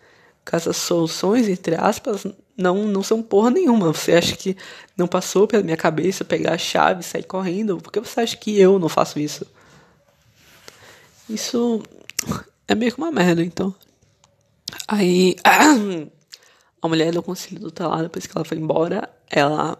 que 0.44 0.56
essas 0.56 0.76
soluções, 0.76 1.48
entre 1.48 1.76
aspas, 1.76 2.26
não, 2.56 2.86
não 2.86 3.02
são 3.02 3.22
porra 3.22 3.50
nenhuma. 3.50 3.92
Você 3.92 4.12
acha 4.12 4.36
que 4.36 4.56
não 4.96 5.06
passou 5.06 5.46
pela 5.46 5.62
minha 5.62 5.76
cabeça 5.76 6.24
pegar 6.24 6.54
a 6.54 6.58
chave 6.58 7.00
e 7.00 7.04
sair 7.04 7.24
correndo? 7.24 7.78
Por 7.78 7.92
que 7.92 8.00
você 8.00 8.20
acha 8.20 8.36
que 8.36 8.58
eu 8.58 8.78
não 8.78 8.88
faço 8.88 9.18
isso? 9.18 9.46
Isso 11.28 11.82
é 12.68 12.74
meio 12.74 12.92
que 12.92 12.98
uma 12.98 13.10
merda, 13.10 13.42
então. 13.42 13.74
Aí, 14.86 15.36
a 16.82 16.88
mulher 16.88 17.12
do 17.12 17.22
conselho 17.22 17.60
tutelar, 17.60 18.02
depois 18.02 18.26
que 18.26 18.36
ela 18.36 18.44
foi 18.44 18.58
embora, 18.58 19.08
ela, 19.30 19.78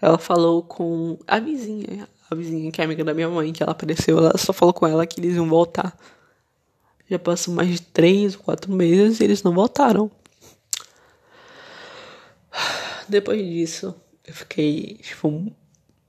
ela 0.00 0.18
falou 0.18 0.62
com 0.62 1.18
a 1.26 1.38
vizinha, 1.38 2.08
a 2.30 2.34
vizinha 2.34 2.70
que 2.70 2.80
é 2.80 2.84
amiga 2.84 3.04
da 3.04 3.12
minha 3.12 3.28
mãe, 3.28 3.52
que 3.52 3.62
ela 3.62 3.72
apareceu, 3.72 4.18
ela 4.18 4.38
só 4.38 4.52
falou 4.52 4.72
com 4.72 4.86
ela 4.86 5.06
que 5.06 5.20
eles 5.20 5.36
iam 5.36 5.48
voltar. 5.48 5.96
Já 7.08 7.18
passou 7.18 7.52
mais 7.52 7.68
de 7.68 7.82
três 7.82 8.34
ou 8.34 8.40
quatro 8.40 8.72
meses 8.72 9.20
e 9.20 9.24
eles 9.24 9.42
não 9.42 9.52
voltaram. 9.52 10.10
Depois 13.08 13.44
disso, 13.44 13.94
eu 14.26 14.34
fiquei, 14.34 14.98
tipo, 15.02 15.52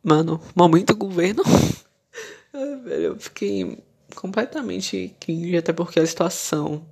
mano, 0.04 0.42
momento 0.56 0.96
governo. 0.96 1.44
eu 2.86 3.20
fiquei 3.20 3.84
completamente 4.16 5.16
cringe, 5.20 5.58
até 5.58 5.74
porque 5.74 6.00
a 6.00 6.06
situação 6.06 6.86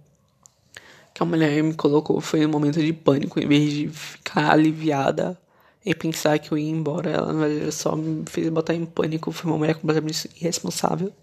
que 1.13 1.21
a 1.21 1.25
mulher 1.25 1.61
me 1.61 1.73
colocou 1.73 2.21
foi 2.21 2.45
um 2.45 2.49
momento 2.49 2.79
de 2.79 2.93
pânico, 2.93 3.39
em 3.39 3.47
vez 3.47 3.73
de 3.73 3.87
ficar 3.89 4.51
aliviada 4.51 5.39
e 5.85 5.93
pensar 5.93 6.39
que 6.39 6.51
eu 6.51 6.57
ia 6.57 6.69
embora. 6.69 7.11
Ela 7.11 7.71
só 7.71 7.95
me 7.95 8.23
fez 8.27 8.49
botar 8.49 8.73
em 8.73 8.85
pânico, 8.85 9.31
foi 9.31 9.51
uma 9.51 9.57
mulher 9.57 9.75
completamente 9.75 10.29
irresponsável. 10.39 11.13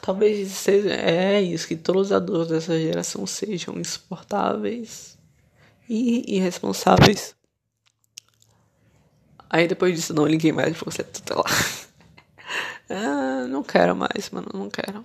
Talvez 0.00 0.50
seja 0.52 0.92
é 0.92 1.40
isso, 1.40 1.66
que 1.66 1.76
todos 1.76 2.06
os 2.08 2.12
adultos 2.12 2.48
dessa 2.48 2.78
geração 2.78 3.26
sejam 3.26 3.78
insuportáveis 3.78 5.11
e 5.92 6.36
irresponsáveis. 6.36 7.36
Aí 9.50 9.68
depois 9.68 9.94
disso 9.94 10.14
não 10.14 10.26
liguei 10.26 10.50
mais 10.50 10.74
pra 10.74 10.90
você 10.90 11.04
tutelar. 11.04 11.44
ah, 12.88 13.46
não 13.46 13.62
quero 13.62 13.94
mais, 13.94 14.30
mano, 14.30 14.48
não 14.54 14.70
quero. 14.70 15.04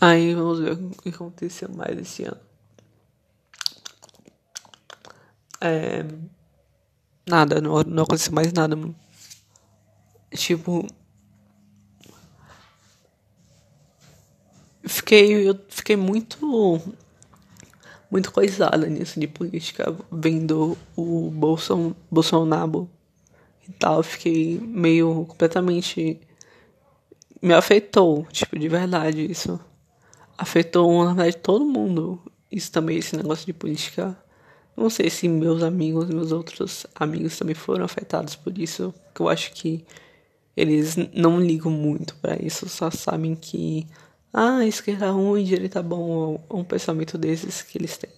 Aí 0.00 0.34
vamos 0.34 0.58
ver 0.58 0.72
o 0.72 0.90
que 1.00 1.10
aconteceu 1.10 1.68
mais 1.68 1.96
esse 1.96 2.24
ano. 2.24 2.40
É. 5.60 6.04
Nada, 7.28 7.60
não, 7.60 7.82
não 7.84 8.02
aconteceu 8.02 8.32
mais 8.32 8.52
nada, 8.52 8.74
mano. 8.74 8.96
Tipo, 10.34 10.86
fiquei, 14.84 15.48
eu 15.48 15.58
fiquei 15.68 15.96
muito 15.96 16.96
muito 18.10 18.32
coisada 18.32 18.86
nisso 18.86 19.18
de 19.18 19.26
política, 19.26 19.94
vendo 20.10 20.76
o 20.96 21.30
Bolson, 21.30 21.94
Bolsonaro 22.10 22.88
e 23.68 23.72
tal, 23.72 24.02
fiquei 24.02 24.60
meio 24.60 25.24
completamente 25.26 26.20
me 27.42 27.54
afetou, 27.54 28.26
tipo, 28.32 28.58
de 28.58 28.68
verdade 28.68 29.24
isso. 29.30 29.60
Afetou, 30.36 31.04
na 31.04 31.14
verdade, 31.14 31.36
todo 31.36 31.64
mundo. 31.64 32.20
Isso 32.50 32.72
também, 32.72 32.98
esse 32.98 33.16
negócio 33.16 33.46
de 33.46 33.52
política. 33.52 34.16
Não 34.76 34.90
sei 34.90 35.08
se 35.10 35.28
meus 35.28 35.62
amigos, 35.62 36.08
meus 36.08 36.32
outros 36.32 36.86
amigos 36.94 37.38
também 37.38 37.54
foram 37.54 37.84
afetados 37.84 38.34
por 38.34 38.56
isso. 38.58 38.92
Que 39.14 39.20
eu 39.20 39.28
acho 39.28 39.52
que 39.52 39.84
eles 40.56 40.96
não 41.12 41.40
ligam 41.40 41.70
muito 41.70 42.14
para 42.16 42.36
isso, 42.42 42.68
só 42.68 42.90
sabem 42.90 43.34
que 43.34 43.86
ah, 44.32 44.64
esquerda 44.66 45.10
ruim, 45.10 45.44
direita 45.44 45.82
bom, 45.82 46.44
um 46.50 46.64
pensamento 46.64 47.16
desses 47.16 47.62
que 47.62 47.78
eles 47.78 47.96
têm. 47.96 48.10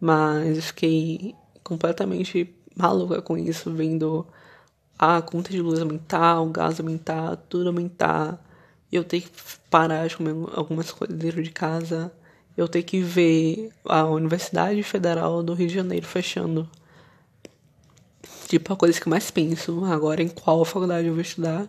Mas 0.00 0.56
eu 0.56 0.62
fiquei 0.62 1.34
completamente 1.62 2.54
maluca 2.76 3.20
com 3.20 3.36
isso, 3.36 3.70
vendo 3.72 4.26
a 4.98 5.22
conta 5.22 5.50
de 5.50 5.60
luz 5.60 5.80
aumentar, 5.80 6.40
o 6.40 6.50
gás 6.50 6.78
aumentar, 6.80 7.36
tudo 7.48 7.68
aumentar. 7.68 8.38
Eu 8.92 9.04
ter 9.04 9.22
que 9.22 9.30
parar 9.70 10.06
de 10.08 10.16
comer 10.16 10.34
algumas 10.54 10.90
coisas 10.90 11.16
dentro 11.16 11.42
de 11.42 11.50
casa. 11.50 12.12
Eu 12.56 12.68
ter 12.68 12.82
que 12.82 13.00
ver 13.00 13.70
a 13.84 14.04
Universidade 14.04 14.82
Federal 14.82 15.42
do 15.42 15.54
Rio 15.54 15.68
de 15.68 15.74
Janeiro 15.74 16.06
fechando. 16.06 16.68
Tipo, 18.48 18.72
a 18.72 18.76
coisa 18.76 19.00
que 19.00 19.06
eu 19.06 19.10
mais 19.10 19.30
penso 19.30 19.84
agora 19.84 20.22
em 20.22 20.28
qual 20.28 20.64
faculdade 20.64 21.06
eu 21.06 21.14
vou 21.14 21.22
estudar. 21.22 21.68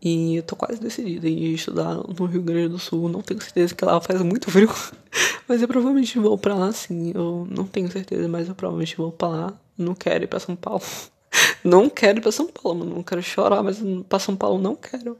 E 0.00 0.36
eu 0.36 0.42
tô 0.42 0.54
quase 0.54 0.80
decidida 0.80 1.28
em 1.28 1.52
estudar 1.54 1.94
no 1.94 2.26
Rio 2.26 2.42
Grande 2.42 2.68
do 2.68 2.78
Sul. 2.78 3.08
Não 3.08 3.20
tenho 3.20 3.42
certeza 3.42 3.74
que 3.74 3.84
lá 3.84 4.00
faz 4.00 4.22
muito 4.22 4.50
frio. 4.50 4.72
mas 5.48 5.60
eu 5.60 5.68
provavelmente 5.68 6.18
vou 6.18 6.38
pra 6.38 6.54
lá 6.54 6.72
sim. 6.72 7.12
Eu 7.14 7.46
não 7.50 7.64
tenho 7.64 7.90
certeza, 7.90 8.28
mas 8.28 8.48
eu 8.48 8.54
provavelmente 8.54 8.96
vou 8.96 9.10
pra 9.10 9.28
lá. 9.28 9.54
Não 9.76 9.94
quero 9.94 10.24
ir 10.24 10.28
pra 10.28 10.38
São 10.38 10.54
Paulo. 10.54 10.82
não 11.64 11.90
quero 11.90 12.18
ir 12.18 12.22
pra 12.22 12.32
São 12.32 12.46
Paulo, 12.46 12.80
mano. 12.80 12.94
Não 12.96 13.02
quero 13.02 13.22
chorar, 13.22 13.62
mas 13.62 13.78
pra 14.08 14.18
São 14.18 14.36
Paulo 14.36 14.60
não 14.60 14.76
quero. 14.76 15.16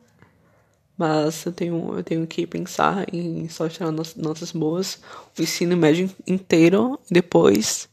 Mas 0.96 1.46
eu 1.46 1.52
tenho, 1.52 1.94
eu 1.96 2.02
tenho 2.02 2.26
que 2.26 2.44
pensar 2.44 3.06
em 3.14 3.48
só 3.48 3.68
tirar 3.68 3.92
notas 3.92 4.50
boas, 4.50 4.98
o 5.38 5.42
ensino 5.42 5.76
médio 5.76 6.10
inteiro, 6.26 6.98
depois 7.08 7.88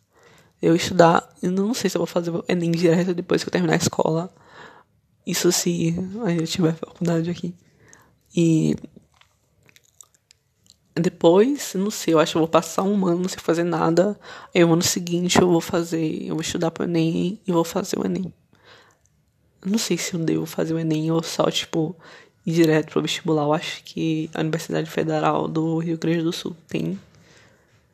eu 0.60 0.76
estudar. 0.76 1.30
Eu 1.42 1.52
não 1.52 1.74
sei 1.76 1.88
se 1.88 1.98
eu 1.98 2.00
vou 2.00 2.08
fazer 2.08 2.32
o 2.32 2.44
Enem 2.48 2.72
direto 2.72 3.14
depois 3.14 3.44
que 3.44 3.50
eu 3.50 3.52
terminar 3.52 3.74
a 3.74 3.78
escola. 3.78 4.34
Isso 5.26 5.52
se 5.52 5.96
eu 6.38 6.46
tiver 6.46 6.74
faculdade 6.76 7.30
aqui. 7.30 7.54
E 8.36 8.76
depois, 10.96 11.74
não 11.76 11.92
sei, 11.92 12.14
eu 12.14 12.20
acho 12.20 12.32
que 12.34 12.38
eu 12.38 12.42
vou 12.42 12.48
passar 12.48 12.84
um 12.84 13.06
ano 13.06 13.28
sem 13.28 13.40
fazer 13.40 13.64
nada. 13.64 14.18
Aí 14.54 14.64
o 14.64 14.72
ano 14.72 14.82
seguinte 14.82 15.42
eu 15.42 15.50
vou 15.50 15.60
fazer, 15.60 16.24
eu 16.24 16.36
vou 16.36 16.42
estudar 16.42 16.72
pro 16.72 16.86
Enem 16.86 17.40
e 17.46 17.52
vou 17.52 17.66
fazer 17.66 18.00
o 18.00 18.06
Enem. 18.06 18.34
Não 19.66 19.78
sei 19.78 19.98
se 19.98 20.14
eu 20.14 20.20
devo 20.20 20.46
fazer 20.46 20.74
o 20.74 20.80
Enem 20.80 21.12
ou 21.12 21.22
só, 21.22 21.50
tipo, 21.52 21.96
ir 22.46 22.54
direto 22.54 22.92
pro 22.92 23.02
vestibular. 23.02 23.44
Eu 23.44 23.54
acho 23.54 23.84
que 23.84 24.30
a 24.34 24.40
Universidade 24.40 24.90
Federal 24.90 25.48
do 25.48 25.80
Rio 25.80 25.98
Grande 25.98 26.22
do 26.22 26.32
Sul 26.32 26.56
tem. 26.68 26.98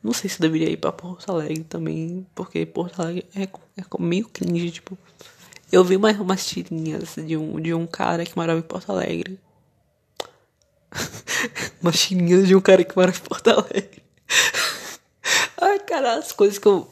Não 0.02 0.12
sei 0.12 0.28
se 0.30 0.36
eu 0.36 0.42
deveria 0.42 0.70
ir 0.70 0.76
pra 0.76 0.92
Porto 0.92 1.30
Alegre 1.30 1.64
também, 1.64 2.26
porque 2.34 2.66
Porto 2.66 3.00
Alegre 3.00 3.26
é, 3.34 3.42
é 3.42 3.84
meio 3.98 4.28
cringe, 4.28 4.70
tipo. 4.70 4.96
Eu 5.72 5.82
vi 5.82 5.96
umas, 5.96 6.20
umas 6.20 6.44
tirinhas 6.44 7.14
de 7.16 7.34
um, 7.34 7.58
de 7.58 7.72
um 7.72 7.86
cara 7.86 8.26
que 8.26 8.36
morava 8.36 8.58
em 8.58 8.62
Porto 8.62 8.92
Alegre. 8.92 9.40
umas 11.80 11.98
tirinhas 11.98 12.46
de 12.46 12.54
um 12.54 12.60
cara 12.60 12.84
que 12.84 12.94
morava 12.94 13.16
em 13.16 13.20
Porto 13.22 13.48
Alegre. 13.48 14.02
Ai, 15.58 15.78
cara, 15.78 16.18
as 16.18 16.30
coisas 16.30 16.58
que 16.58 16.68
eu. 16.68 16.86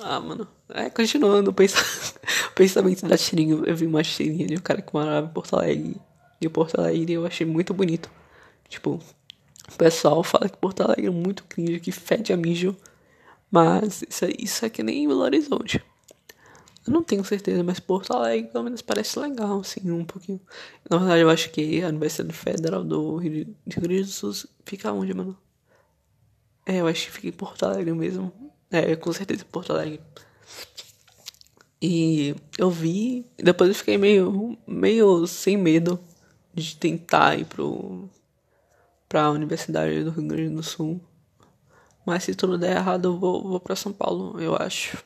Ah, 0.00 0.20
mano. 0.20 0.46
É, 0.68 0.90
continuando 0.90 1.48
o 1.50 2.54
pensamento 2.54 3.06
da 3.06 3.16
tirinha. 3.16 3.54
Eu 3.64 3.74
vi 3.74 3.86
uma 3.86 4.02
tirinha 4.02 4.46
de 4.46 4.56
um 4.56 4.60
cara 4.60 4.82
que 4.82 4.92
morava 4.92 5.26
em 5.26 5.30
Porto 5.30 5.56
Alegre. 5.56 5.96
De 6.38 6.48
Porto 6.50 6.78
Alegre 6.78 7.14
eu 7.14 7.24
achei 7.24 7.46
muito 7.46 7.72
bonito. 7.72 8.10
Tipo, 8.68 9.00
o 9.72 9.76
pessoal 9.78 10.22
fala 10.22 10.46
que 10.46 10.58
Porto 10.58 10.82
Alegre 10.82 11.06
é 11.06 11.10
muito 11.10 11.42
cringe, 11.44 11.80
que 11.80 11.90
fede 11.90 12.34
a 12.34 12.36
mijo. 12.36 12.76
Mas 13.50 14.02
isso, 14.06 14.26
isso 14.38 14.66
é 14.66 14.68
que 14.68 14.82
nem 14.82 15.08
Belo 15.08 15.22
Horizonte. 15.22 15.82
Eu 16.86 16.92
não 16.92 17.02
tenho 17.02 17.24
certeza, 17.24 17.64
mas 17.64 17.80
Porto 17.80 18.12
Alegre 18.12 18.50
pelo 18.50 18.64
menos 18.64 18.80
parece 18.80 19.18
legal, 19.18 19.60
assim, 19.60 19.90
um 19.90 20.04
pouquinho. 20.04 20.40
Na 20.88 20.98
verdade, 20.98 21.20
eu 21.22 21.30
acho 21.30 21.50
que 21.50 21.82
a 21.82 21.88
Universidade 21.88 22.32
Federal 22.32 22.84
do 22.84 23.16
Rio 23.16 23.56
de 23.66 23.80
Grande 23.80 24.04
do 24.04 24.08
Sul 24.08 24.32
fica 24.64 24.92
onde, 24.92 25.12
mano? 25.12 25.36
É, 26.64 26.80
eu 26.80 26.86
acho 26.86 27.06
que 27.06 27.12
fica 27.12 27.28
em 27.28 27.32
Porto 27.32 27.64
Alegre 27.64 27.92
mesmo. 27.92 28.32
É, 28.70 28.94
com 28.96 29.12
certeza 29.12 29.44
Porto 29.44 29.72
Alegre. 29.72 30.00
E 31.80 32.34
eu 32.56 32.70
vi, 32.70 33.26
depois 33.36 33.68
eu 33.68 33.74
fiquei 33.74 33.98
meio, 33.98 34.56
meio 34.66 35.26
sem 35.26 35.56
medo 35.56 35.98
de 36.54 36.76
tentar 36.76 37.38
ir 37.38 37.44
pro, 37.44 38.08
pra 39.08 39.30
Universidade 39.30 40.04
do 40.04 40.10
Rio 40.10 40.26
Grande 40.26 40.54
do 40.54 40.62
Sul. 40.62 41.00
Mas 42.04 42.24
se 42.24 42.34
tudo 42.34 42.56
der 42.56 42.76
errado, 42.76 43.08
eu 43.08 43.18
vou, 43.18 43.42
vou 43.42 43.60
pra 43.60 43.76
São 43.76 43.92
Paulo, 43.92 44.40
eu 44.40 44.54
acho 44.56 45.04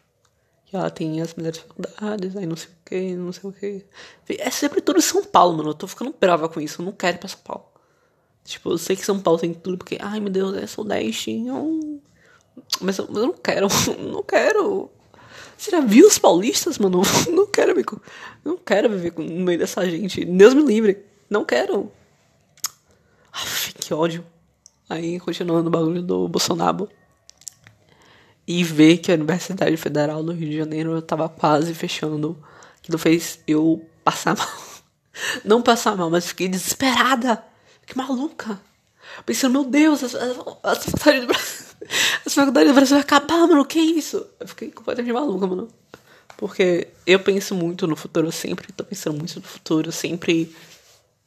que 0.70 0.76
ela 0.76 0.88
tem 0.88 1.20
as 1.20 1.34
melhores 1.34 1.58
faculdades, 1.58 2.36
aí 2.36 2.46
não 2.46 2.54
sei 2.54 2.68
o 2.68 2.84
que, 2.84 3.16
não 3.16 3.32
sei 3.32 3.50
o 3.50 3.52
que. 3.52 3.84
É 4.38 4.50
sempre 4.50 4.80
tudo 4.80 5.00
em 5.00 5.02
São 5.02 5.24
Paulo, 5.24 5.56
mano. 5.56 5.70
Eu 5.70 5.74
tô 5.74 5.88
ficando 5.88 6.14
brava 6.18 6.48
com 6.48 6.60
isso. 6.60 6.80
Eu 6.80 6.86
não 6.86 6.92
quero 6.92 7.16
ir 7.16 7.18
pra 7.18 7.28
São 7.28 7.40
Paulo. 7.40 7.64
Tipo, 8.44 8.70
eu 8.70 8.78
sei 8.78 8.94
que 8.94 9.04
São 9.04 9.18
Paulo 9.18 9.40
tem 9.40 9.52
tudo, 9.52 9.76
porque, 9.76 9.98
ai 10.00 10.20
meu 10.20 10.30
Deus, 10.30 10.56
é 10.56 10.66
Sudeste. 10.68 11.44
Eu... 11.44 12.00
Mas 12.80 12.98
eu, 12.98 13.06
eu 13.06 13.14
não 13.14 13.32
quero, 13.32 13.66
não 13.98 14.22
quero. 14.22 14.88
Você 15.56 15.72
já 15.72 15.80
viu 15.80 16.06
os 16.06 16.18
paulistas, 16.18 16.78
mano? 16.78 17.02
Não 17.30 17.46
quero. 17.46 17.74
Não 18.42 18.56
quero 18.56 18.88
viver 18.88 19.12
no 19.18 19.44
meio 19.44 19.58
dessa 19.58 19.84
gente. 19.84 20.24
Deus 20.24 20.54
me 20.54 20.62
livre. 20.62 21.04
Não 21.28 21.44
quero. 21.44 21.92
Aff, 23.30 23.74
que 23.74 23.92
ódio. 23.92 24.24
Aí, 24.88 25.20
continuando 25.20 25.68
o 25.68 25.70
bagulho 25.70 26.00
do 26.00 26.26
Bolsonaro 26.28 26.88
e 28.50 28.64
ver 28.64 28.98
que 28.98 29.12
a 29.12 29.14
Universidade 29.14 29.76
Federal 29.76 30.24
do 30.24 30.32
Rio 30.32 30.50
de 30.50 30.56
Janeiro 30.56 30.98
estava 30.98 31.28
quase 31.28 31.72
fechando. 31.72 32.36
Aquilo 32.80 32.98
fez 32.98 33.38
eu 33.46 33.88
passar 34.02 34.34
mal. 34.36 34.48
Não 35.44 35.62
passar 35.62 35.96
mal, 35.96 36.10
mas 36.10 36.26
fiquei 36.26 36.48
desesperada. 36.48 37.44
Fiquei 37.80 38.02
maluca. 38.02 38.60
Pensando, 39.24 39.52
meu 39.52 39.64
Deus, 39.64 40.02
as, 40.02 40.16
as, 40.16 40.36
as 40.64 40.84
faculdades 40.84 41.20
do 41.20 41.26
Brasil. 41.28 41.70
As 42.26 42.34
faculdades 42.34 42.70
do 42.70 42.74
Brasil 42.74 42.96
vai 42.96 43.02
acabar, 43.02 43.46
mano. 43.46 43.64
Que 43.64 43.78
isso? 43.78 44.26
Eu 44.38 44.48
fiquei 44.48 44.70
completamente 44.70 45.12
maluca, 45.12 45.46
mano. 45.46 45.68
Porque 46.36 46.88
eu 47.06 47.20
penso 47.20 47.54
muito 47.54 47.86
no 47.86 47.96
futuro, 47.96 48.28
eu 48.28 48.32
sempre 48.32 48.72
tô 48.72 48.84
pensando 48.84 49.16
muito 49.16 49.36
no 49.36 49.42
futuro, 49.42 49.88
eu 49.88 49.92
sempre 49.92 50.54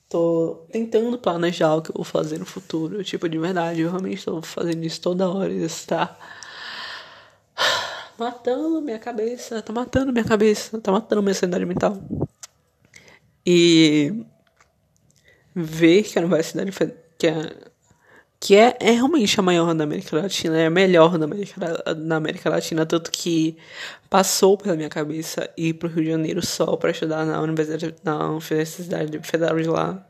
tô 0.09 0.65
tentando 0.71 1.17
planejar 1.17 1.76
o 1.76 1.82
que 1.82 1.89
eu 1.89 1.95
vou 1.95 2.05
fazer 2.05 2.38
no 2.38 2.45
futuro. 2.45 3.03
Tipo, 3.03 3.28
de 3.28 3.38
verdade, 3.38 3.82
eu 3.82 3.89
realmente 3.89 4.24
tô 4.24 4.41
fazendo 4.41 4.84
isso 4.84 5.01
toda 5.01 5.30
hora. 5.30 5.51
Isso 5.51 5.88
tá 5.88 6.17
matando 8.24 8.82
minha 8.82 8.99
cabeça, 8.99 9.61
tá 9.61 9.74
matando 9.74 10.11
minha 10.11 10.26
cabeça, 10.26 10.80
tá 10.80 10.91
matando 10.91 11.21
minha 11.21 11.34
sanidade 11.34 11.65
mental. 11.65 11.97
E 13.45 14.26
ver 15.55 16.03
que 16.03 16.17
a 16.17 16.21
universidade 16.21 16.71
que 17.17 17.28
é, 17.28 17.71
que 18.39 18.55
é, 18.55 18.78
é 18.80 18.91
realmente 18.91 19.39
a 19.39 19.43
maior 19.43 19.74
da 19.74 19.84
América 19.84 20.17
Latina, 20.17 20.57
é 20.57 20.65
a 20.67 20.69
melhor 20.69 21.17
da 21.17 21.26
América, 21.26 21.93
da 21.95 22.15
América 22.15 22.49
Latina, 22.49 22.86
tanto 22.86 23.11
que 23.11 23.57
passou 24.09 24.57
pela 24.57 24.76
minha 24.76 24.89
cabeça 24.89 25.49
ir 25.57 25.74
pro 25.76 25.89
Rio 25.89 26.03
de 26.03 26.11
Janeiro 26.11 26.45
só 26.45 26.76
para 26.76 26.91
estudar 26.91 27.26
na 27.26 27.41
Universidade, 27.41 27.95
na 28.03 28.30
Universidade 28.30 29.19
Federal 29.24 29.57
de 29.57 29.69
lá. 29.69 30.07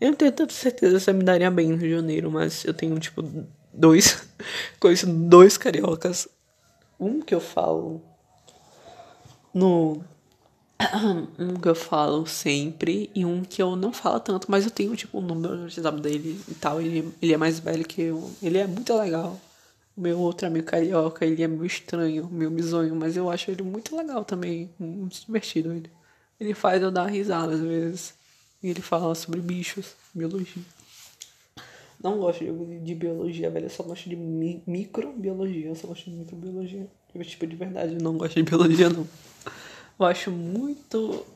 Eu 0.00 0.08
não 0.08 0.16
tenho 0.16 0.32
tanta 0.32 0.52
certeza 0.52 1.00
se 1.00 1.10
eu 1.10 1.14
me 1.14 1.24
daria 1.24 1.50
bem 1.50 1.68
no 1.68 1.76
Rio 1.76 1.88
de 1.88 1.96
Janeiro, 1.96 2.30
mas 2.30 2.64
eu 2.64 2.72
tenho, 2.72 2.98
tipo, 2.98 3.22
dois, 3.72 4.28
conheço 4.78 5.06
dois 5.06 5.58
cariocas 5.58 6.28
um 6.98 7.20
que 7.20 7.34
eu 7.34 7.40
falo 7.40 8.02
no 9.54 10.02
um 11.38 11.56
que 11.56 11.68
eu 11.68 11.74
falo 11.74 12.26
sempre 12.26 13.10
e 13.14 13.24
um 13.24 13.42
que 13.42 13.60
eu 13.60 13.74
não 13.74 13.92
falo 13.92 14.20
tanto, 14.20 14.50
mas 14.50 14.64
eu 14.64 14.70
tenho 14.70 14.94
tipo 14.94 15.18
o 15.18 15.20
um 15.20 15.24
número 15.24 15.56
no 15.56 15.62
WhatsApp 15.64 16.00
dele 16.00 16.40
e 16.48 16.54
tal. 16.54 16.80
Ele, 16.80 17.12
ele 17.20 17.32
é 17.32 17.36
mais 17.36 17.58
velho 17.58 17.84
que 17.84 18.02
eu. 18.02 18.30
Ele 18.42 18.58
é 18.58 18.66
muito 18.66 18.94
legal. 18.94 19.40
O 19.96 20.00
meu 20.00 20.18
outro 20.20 20.46
amigo 20.46 20.66
carioca, 20.66 21.26
ele 21.26 21.42
é 21.42 21.48
meio 21.48 21.66
estranho, 21.66 22.28
meio 22.30 22.50
bizonho, 22.50 22.94
mas 22.94 23.16
eu 23.16 23.28
acho 23.28 23.50
ele 23.50 23.62
muito 23.62 23.96
legal 23.96 24.24
também. 24.24 24.70
Muito 24.78 25.20
divertido 25.26 25.72
ele. 25.72 25.90
Ele 26.38 26.54
faz 26.54 26.80
eu 26.80 26.90
dar 26.90 27.06
risada 27.06 27.54
às 27.54 27.60
vezes. 27.60 28.14
E 28.62 28.68
ele 28.68 28.80
fala 28.80 29.14
sobre 29.14 29.40
bichos, 29.40 29.94
biologia. 30.14 30.62
Não 32.02 32.18
gosto 32.18 32.44
de, 32.44 32.78
de 32.80 32.94
biologia, 32.94 33.50
velho. 33.50 33.66
Eu 33.66 33.70
só 33.70 33.82
gosto 33.82 34.08
de 34.08 34.16
mi 34.16 34.62
microbiologia. 34.66 35.68
Eu 35.68 35.74
só 35.74 35.88
gosto 35.88 36.08
de 36.08 36.16
microbiologia. 36.16 36.88
Tipo, 37.22 37.46
de 37.46 37.56
verdade, 37.56 37.94
eu 37.94 38.00
não 38.00 38.16
gosto 38.16 38.34
de 38.34 38.42
biologia, 38.42 38.88
não. 38.88 39.06
Eu 39.98 40.06
acho 40.06 40.30
muito. 40.30 41.26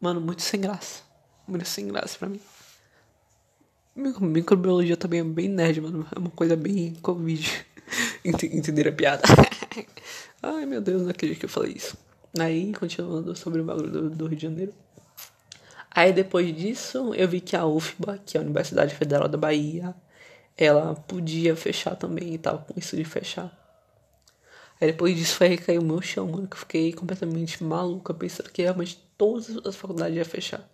Mano, 0.00 0.20
muito 0.20 0.42
sem 0.42 0.60
graça. 0.60 1.02
Muito 1.48 1.64
sem 1.64 1.88
graça 1.88 2.18
pra 2.18 2.28
mim. 2.28 2.40
Microbiologia 4.20 4.96
também 4.96 5.20
é 5.20 5.24
bem 5.24 5.48
nerd, 5.48 5.80
mano. 5.80 6.06
É 6.14 6.18
uma 6.18 6.30
coisa 6.30 6.54
bem 6.54 6.94
Covid. 7.00 7.66
Entenderam 8.22 8.90
a 8.90 8.94
piada? 8.94 9.22
Ai, 10.42 10.66
meu 10.66 10.82
Deus, 10.82 11.02
não 11.02 11.10
acredito 11.10 11.38
que 11.38 11.46
eu 11.46 11.50
falei 11.50 11.72
isso. 11.72 11.96
Aí, 12.38 12.74
continuando 12.74 13.34
sobre 13.34 13.62
o 13.62 13.64
bagulho 13.64 13.90
do, 13.90 14.10
do 14.10 14.26
Rio 14.26 14.36
de 14.36 14.42
Janeiro. 14.42 14.74
Aí 15.96 16.12
depois 16.12 16.54
disso, 16.54 17.14
eu 17.14 17.26
vi 17.26 17.40
que 17.40 17.56
a 17.56 17.64
UFBA, 17.64 18.18
que 18.18 18.36
é 18.36 18.40
a 18.40 18.44
Universidade 18.44 18.94
Federal 18.94 19.28
da 19.28 19.38
Bahia, 19.38 19.94
ela 20.54 20.94
podia 20.94 21.56
fechar 21.56 21.96
também 21.96 22.34
e 22.34 22.38
tal, 22.38 22.58
com 22.58 22.78
isso 22.78 22.94
de 22.94 23.02
fechar. 23.02 23.50
Aí 24.78 24.88
depois 24.88 25.16
disso 25.16 25.36
foi 25.36 25.56
cair 25.56 25.78
o 25.78 25.82
meu 25.82 26.02
chão, 26.02 26.28
mano, 26.28 26.46
que 26.46 26.54
eu 26.54 26.60
fiquei 26.60 26.92
completamente 26.92 27.64
maluca, 27.64 28.12
pensando 28.12 28.50
que 28.50 28.60
realmente 28.60 29.02
todas 29.16 29.56
as 29.64 29.74
faculdades 29.74 30.14
iam 30.14 30.24
fechar. 30.26 30.68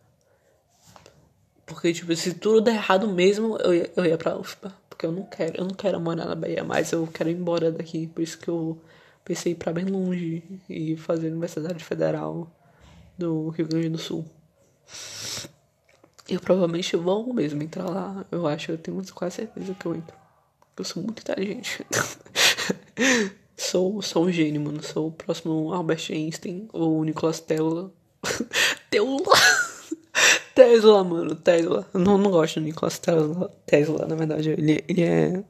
Porque, 1.67 1.93
tipo, 1.93 2.15
se 2.17 2.35
tudo 2.35 2.61
der 2.61 2.75
errado 2.75 3.07
mesmo, 3.07 3.57
eu 3.59 3.73
ia, 3.73 3.93
eu 3.95 4.05
ia 4.05 4.19
pra 4.19 4.37
UFBA. 4.37 4.75
Porque 4.89 5.07
eu 5.07 5.13
não 5.13 5.23
quero, 5.23 5.57
eu 5.57 5.65
não 5.65 5.75
quero 5.75 6.01
morar 6.01 6.25
na 6.25 6.35
Bahia 6.35 6.65
mais, 6.65 6.91
eu 6.91 7.07
quero 7.07 7.31
ir 7.31 7.37
embora 7.37 7.71
daqui. 7.71 8.09
Por 8.09 8.23
isso 8.23 8.37
que 8.39 8.49
eu 8.49 8.77
pensei 9.25 9.55
pra 9.55 9.73
bem 9.73 9.85
longe 9.85 10.43
e 10.69 10.97
fazer 10.97 11.29
Universidade 11.29 11.85
Federal 11.85 12.51
do 13.17 13.51
Rio 13.51 13.69
Grande 13.69 13.91
do 13.91 13.99
Sul. 13.99 14.29
Eu 16.29 16.41
provavelmente 16.41 16.97
vou 16.97 17.33
mesmo 17.33 17.63
entrar 17.63 17.89
lá. 17.89 18.25
Eu 18.31 18.47
acho, 18.47 18.73
eu 18.73 18.79
tenho 18.79 19.03
quase 19.15 19.37
certeza 19.37 19.75
que 19.75 19.87
eu 19.87 19.95
entro. 19.95 20.17
Eu 20.77 20.85
sou 20.85 21.03
muito 21.03 21.21
inteligente. 21.21 21.85
sou, 23.57 24.01
sou 24.01 24.25
um 24.25 24.33
gênio, 24.33 24.61
mano. 24.61 24.83
Sou 24.83 25.09
o 25.09 25.13
próximo 25.13 25.73
Albert 25.73 26.11
Einstein 26.11 26.69
ou 26.73 27.05
Nicolas 27.05 27.41
Tesla. 27.41 27.93
Tesla! 28.91 29.37
Tesla, 30.55 31.05
mano, 31.05 31.35
Tesla. 31.35 31.87
Eu 31.93 32.01
não, 32.01 32.17
não 32.19 32.31
gosto 32.31 32.61
do 32.61 32.65
Nicolas 32.65 32.99
Tesla, 32.99 33.51
Tesla, 33.67 34.07
na 34.07 34.15
verdade. 34.15 34.51
Ele, 34.51 34.85
ele 34.89 35.03
é. 35.03 35.45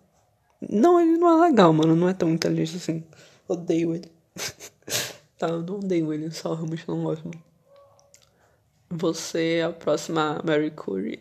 Não, 0.70 1.00
ele 1.00 1.18
não 1.18 1.44
é 1.44 1.48
legal, 1.48 1.72
mano. 1.72 1.94
Não 1.94 2.08
é 2.08 2.14
tão 2.14 2.30
inteligente 2.30 2.76
assim. 2.76 3.04
Odeio 3.46 3.94
ele. 3.94 4.10
tá, 5.38 5.48
eu 5.48 5.62
não 5.62 5.76
odeio 5.76 6.12
ele, 6.12 6.30
só 6.30 6.54
realmente 6.54 6.84
não 6.88 7.02
gosto, 7.02 7.24
mano. 7.24 7.51
Você 8.94 9.54
é 9.54 9.64
a 9.64 9.72
próxima 9.72 10.38
Mary 10.44 10.70
Curie. 10.70 11.18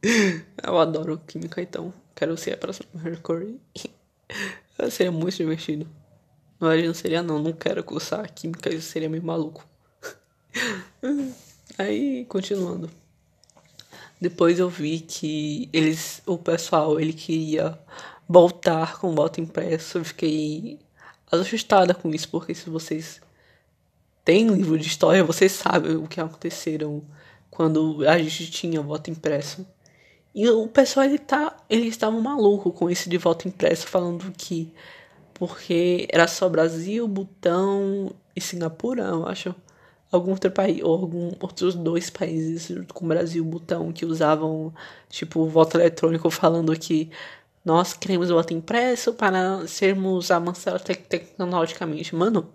eu 0.66 0.78
adoro 0.78 1.20
química, 1.26 1.60
então 1.60 1.92
quero 2.16 2.34
ser 2.34 2.54
a 2.54 2.56
próxima 2.56 2.88
Mary 2.94 3.18
Curie. 3.18 3.60
seria 4.90 5.12
muito 5.12 5.36
divertido. 5.36 5.86
Não 6.58 6.94
seria 6.94 7.22
não, 7.22 7.38
não 7.38 7.52
quero 7.52 7.84
cursar 7.84 8.32
química, 8.32 8.74
isso 8.74 8.88
seria 8.88 9.10
meio 9.10 9.22
maluco. 9.22 9.62
Aí, 11.76 12.24
continuando. 12.24 12.90
Depois 14.18 14.58
eu 14.58 14.70
vi 14.70 15.00
que 15.00 15.68
eles, 15.74 16.22
o 16.24 16.38
pessoal, 16.38 16.98
ele 16.98 17.12
queria 17.12 17.78
voltar 18.26 18.98
com 18.98 19.14
voto 19.14 19.42
impresso. 19.42 19.98
Eu 19.98 20.06
fiquei 20.06 20.78
assustada 21.30 21.92
com 21.92 22.08
isso, 22.14 22.30
porque 22.30 22.54
se 22.54 22.70
vocês 22.70 23.20
tem 24.24 24.46
livro 24.48 24.78
de 24.78 24.86
história, 24.86 25.24
vocês 25.24 25.52
sabem 25.52 25.96
o 25.96 26.06
que 26.06 26.20
aconteceram 26.20 27.02
quando 27.50 28.06
a 28.08 28.18
gente 28.18 28.50
tinha 28.50 28.80
voto 28.80 29.10
impresso. 29.10 29.66
E 30.34 30.48
o 30.48 30.68
pessoal 30.68 31.06
ele 31.06 31.18
tá, 31.18 31.56
eles 31.68 31.88
estavam 31.88 32.20
maluco 32.20 32.70
com 32.72 32.88
esse 32.88 33.08
de 33.08 33.18
voto 33.18 33.48
impresso, 33.48 33.86
falando 33.86 34.30
que 34.36 34.72
porque 35.34 36.06
era 36.12 36.28
só 36.28 36.48
Brasil, 36.48 37.08
Butão 37.08 38.12
e 38.36 38.40
Singapura, 38.40 39.04
eu 39.04 39.26
acho, 39.26 39.54
algum 40.12 40.32
outro 40.32 40.50
país 40.50 40.82
ou 40.82 40.92
algum 40.92 41.32
outros 41.40 41.74
dois 41.74 42.10
países 42.10 42.68
junto 42.68 42.92
com 42.92 43.04
o 43.06 43.08
Brasil, 43.08 43.44
Butão 43.44 43.92
que 43.92 44.04
usavam 44.04 44.72
tipo 45.08 45.46
voto 45.46 45.76
eletrônico, 45.78 46.30
falando 46.30 46.78
que 46.78 47.10
nós 47.64 47.92
queremos 47.94 48.30
voto 48.30 48.52
impresso 48.52 49.14
para 49.14 49.66
sermos 49.66 50.30
avançados 50.30 50.82
tecnologicamente. 50.82 52.14
Mano, 52.14 52.48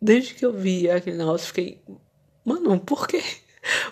desde 0.00 0.34
que 0.34 0.44
eu 0.44 0.52
vi 0.52 0.90
aquele 0.90 1.16
negócio, 1.16 1.48
fiquei. 1.48 1.80
Mano, 2.44 2.78
por 2.80 3.06
quê? 3.06 3.22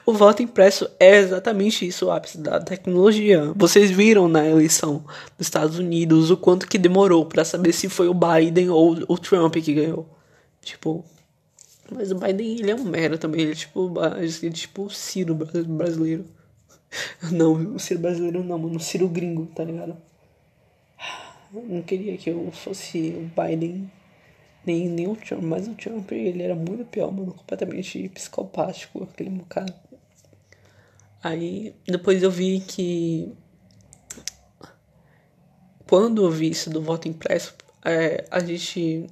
O 0.06 0.14
voto 0.14 0.42
impresso 0.42 0.88
é 0.98 1.18
exatamente 1.18 1.86
isso, 1.86 2.06
o 2.06 2.10
ápice 2.10 2.38
da 2.38 2.58
tecnologia. 2.60 3.52
Vocês 3.54 3.90
viram 3.90 4.26
na 4.26 4.46
eleição 4.46 5.04
dos 5.36 5.46
Estados 5.46 5.78
Unidos 5.78 6.30
o 6.30 6.36
quanto 6.36 6.66
que 6.66 6.78
demorou 6.78 7.26
para 7.26 7.44
saber 7.44 7.72
se 7.72 7.88
foi 7.88 8.08
o 8.08 8.14
Biden 8.14 8.70
ou 8.70 8.96
o 9.06 9.18
Trump 9.18 9.56
que 9.56 9.74
ganhou. 9.74 10.08
Tipo, 10.62 11.04
mas 11.90 12.10
o 12.10 12.14
Biden 12.14 12.58
ele 12.58 12.70
é 12.70 12.74
um 12.74 12.84
merda 12.84 13.18
também, 13.18 13.42
ele 13.42 13.52
é 13.52 13.54
tipo, 13.54 13.92
ele 14.16 14.46
é 14.46 14.50
tipo 14.50 14.84
o 14.84 14.90
Ciro 14.90 15.34
brasileiro. 15.34 16.24
Não, 17.30 17.52
o 17.74 17.78
Ciro 17.78 18.00
brasileiro 18.00 18.42
não, 18.42 18.58
mano, 18.58 18.76
o 18.76 18.80
Ciro 18.80 19.06
gringo, 19.08 19.46
tá 19.54 19.62
ligado? 19.62 19.94
Eu 21.52 21.62
não 21.62 21.82
queria 21.82 22.16
que 22.16 22.30
eu 22.30 22.50
fosse 22.52 23.10
o 23.10 23.30
Biden 23.40 23.90
nem, 24.68 24.86
nem 24.86 25.08
o 25.08 25.16
Trump, 25.16 25.42
mas 25.42 25.66
o 25.66 25.74
Trump 25.74 26.12
ele 26.12 26.42
era 26.42 26.54
muito 26.54 26.84
pior, 26.84 27.10
mano, 27.10 27.32
completamente 27.32 28.06
psicopático, 28.10 29.02
aquele 29.02 29.42
cara. 29.48 29.74
Aí 31.22 31.74
depois 31.86 32.22
eu 32.22 32.30
vi 32.30 32.60
que 32.60 33.32
quando 35.88 36.22
eu 36.22 36.30
vi 36.30 36.50
isso 36.50 36.68
do 36.68 36.82
voto 36.82 37.08
impresso, 37.08 37.54
é, 37.82 38.26
a 38.30 38.40
gente, 38.40 39.06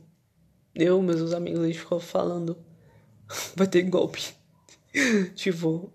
eu 0.74 1.00
meus 1.00 1.32
amigos, 1.32 1.60
a 1.60 1.66
gente 1.66 1.78
ficou 1.78 2.00
falando, 2.00 2.58
vai 3.56 3.66
ter 3.66 3.82
golpe. 3.82 4.22
tipo, 5.34 5.90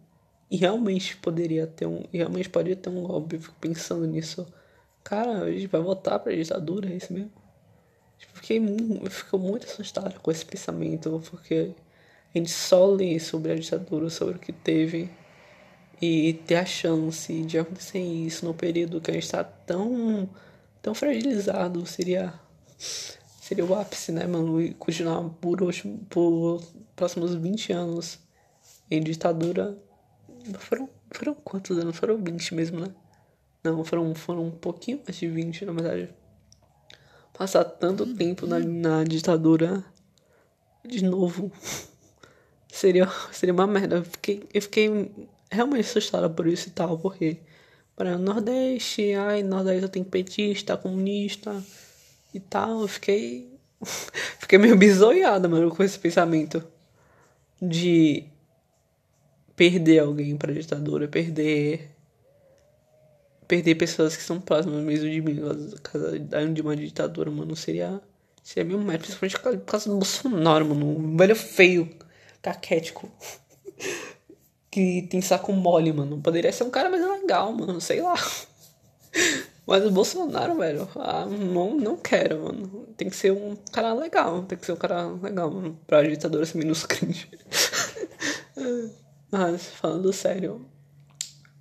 e 0.49 0.57
realmente 0.57 1.15
poderia 1.17 1.67
ter 1.67 1.85
um, 1.85 2.03
realmente 2.11 2.49
poderia 2.49 2.75
ter 2.75 2.89
um 2.89 3.03
golpe, 3.03 3.35
eu 3.35 3.41
fico 3.41 3.55
pensando 3.61 4.07
nisso. 4.07 4.47
Cara, 5.03 5.43
a 5.43 5.51
gente 5.51 5.67
vai 5.67 5.81
votar 5.81 6.19
pra 6.19 6.33
ditadura, 6.33 6.89
é 6.89 6.95
isso 6.95 7.13
mesmo? 7.13 7.40
Fiquei, 8.33 8.61
fico 9.09 9.37
muito 9.37 9.65
assustado 9.65 10.19
com 10.19 10.31
esse 10.31 10.45
pensamento, 10.45 11.21
porque 11.29 11.71
a 12.33 12.37
gente 12.37 12.51
só 12.51 12.85
lê 12.85 13.19
sobre 13.19 13.51
a 13.51 13.55
ditadura, 13.55 14.09
sobre 14.09 14.35
o 14.35 14.39
que 14.39 14.51
teve, 14.51 15.09
e 16.01 16.33
ter 16.45 16.55
a 16.55 16.65
chance 16.65 17.41
de 17.43 17.59
acontecer 17.59 17.99
isso 17.99 18.45
no 18.45 18.53
período 18.53 19.01
que 19.01 19.11
a 19.11 19.13
gente 19.13 19.23
está 19.23 19.43
tão, 19.43 20.29
tão 20.81 20.95
fragilizado 20.95 21.85
seria, 21.85 22.33
seria 22.77 23.65
o 23.65 23.75
ápice, 23.75 24.11
né, 24.11 24.25
mano? 24.25 24.61
E 24.61 24.73
continuar 24.73 25.29
por, 25.41 25.59
por 26.09 26.63
próximos 26.95 27.35
20 27.35 27.73
anos 27.73 28.19
em 28.89 29.01
ditadura. 29.01 29.77
Foram, 30.59 30.89
foram 31.11 31.35
quantos 31.35 31.77
anos? 31.77 31.95
Foram 31.97 32.17
20 32.17 32.55
mesmo, 32.55 32.79
né? 32.79 32.87
Não, 33.63 33.83
foram, 33.85 34.15
foram 34.15 34.47
um 34.47 34.51
pouquinho 34.51 34.99
mais 35.05 35.17
de 35.17 35.27
20, 35.27 35.65
na 35.65 35.73
verdade 35.73 36.20
passar 37.41 37.63
tanto 37.65 38.05
tempo 38.05 38.45
na, 38.45 38.59
na 38.59 39.03
ditadura 39.03 39.83
de 40.87 41.03
novo 41.03 41.51
seria, 42.71 43.09
seria 43.31 43.51
uma 43.51 43.65
merda. 43.65 43.95
Eu 43.95 44.03
fiquei, 44.05 44.43
eu 44.53 44.61
fiquei 44.61 45.11
realmente 45.49 45.81
assustada 45.89 46.29
por 46.29 46.45
isso 46.45 46.67
e 46.67 46.71
tal, 46.71 46.99
porque 46.99 47.37
para 47.95 48.15
o 48.15 48.19
Nordeste, 48.19 49.13
ai, 49.13 49.41
Nordeste 49.41 49.89
tem 49.89 50.03
petista, 50.03 50.77
comunista 50.77 51.63
e 52.31 52.39
tal. 52.39 52.81
Eu 52.81 52.87
fiquei. 52.87 53.49
fiquei 54.37 54.59
meio 54.59 54.77
bizoiada, 54.77 55.49
mano, 55.49 55.75
com 55.75 55.81
esse 55.81 55.97
pensamento 55.97 56.63
de 57.59 58.23
perder 59.55 59.97
alguém 59.97 60.37
pra 60.37 60.53
ditadura, 60.53 61.07
perder 61.07 61.89
perder 63.51 63.75
pessoas 63.75 64.15
que 64.15 64.23
são 64.23 64.39
próximas 64.39 64.81
mesmo 64.81 65.09
de 65.09 65.21
mim, 65.21 65.41
de 66.53 66.61
uma 66.61 66.73
ditadura, 66.73 67.29
mano, 67.29 67.53
seria. 67.53 67.99
Seria 68.41 68.63
meio 68.63 68.79
merda, 68.79 69.03
principalmente 69.03 69.37
por 69.59 69.71
causa 69.71 69.89
do 69.89 69.97
Bolsonaro, 69.97 70.65
mano. 70.65 70.97
Um 70.97 71.17
velho 71.17 71.35
feio, 71.35 71.93
caquético. 72.41 73.11
que 74.71 75.05
tem 75.11 75.21
saco 75.21 75.51
mole, 75.51 75.91
mano. 75.91 76.21
Poderia 76.21 76.51
ser 76.53 76.63
um 76.63 76.69
cara 76.69 76.89
mais 76.89 77.05
legal, 77.05 77.51
mano, 77.51 77.81
sei 77.81 78.01
lá. 78.01 78.15
Mas 79.67 79.85
o 79.85 79.91
Bolsonaro, 79.91 80.55
velho, 80.55 80.87
ah, 80.95 81.25
não, 81.25 81.75
não 81.75 81.97
quero, 81.97 82.45
mano. 82.45 82.87
Tem 82.95 83.09
que 83.09 83.15
ser 83.15 83.31
um 83.33 83.55
cara 83.71 83.93
legal. 83.93 84.43
Tem 84.43 84.57
que 84.57 84.65
ser 84.65 84.71
um 84.71 84.77
cara 84.77 85.07
legal, 85.21 85.51
mano. 85.51 85.77
Pra 85.85 86.01
ditadura 86.01 86.45
ser 86.45 86.57
menos 86.57 86.83
cringe. 86.87 87.29
Mas, 89.29 89.67
falando 89.67 90.11
sério, 90.13 90.65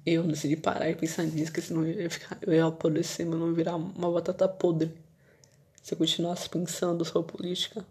eu 0.05 0.22
decidi 0.22 0.57
parar 0.57 0.88
e 0.90 0.94
pensar 0.94 1.24
nisso, 1.24 1.53
que 1.53 1.61
senão 1.61 1.84
eu 1.84 2.03
ia, 2.03 2.11
ficar, 2.11 2.38
eu 2.42 2.53
ia 2.53 2.66
apodrecer, 2.66 3.26
mas 3.26 3.38
não 3.38 3.53
virar 3.53 3.76
uma 3.76 4.11
batata 4.11 4.48
podre. 4.48 4.92
Se 5.82 5.94
eu 5.94 5.98
continuasse 5.98 6.48
pensando 6.48 7.05
sobre 7.05 7.32
política. 7.32 7.84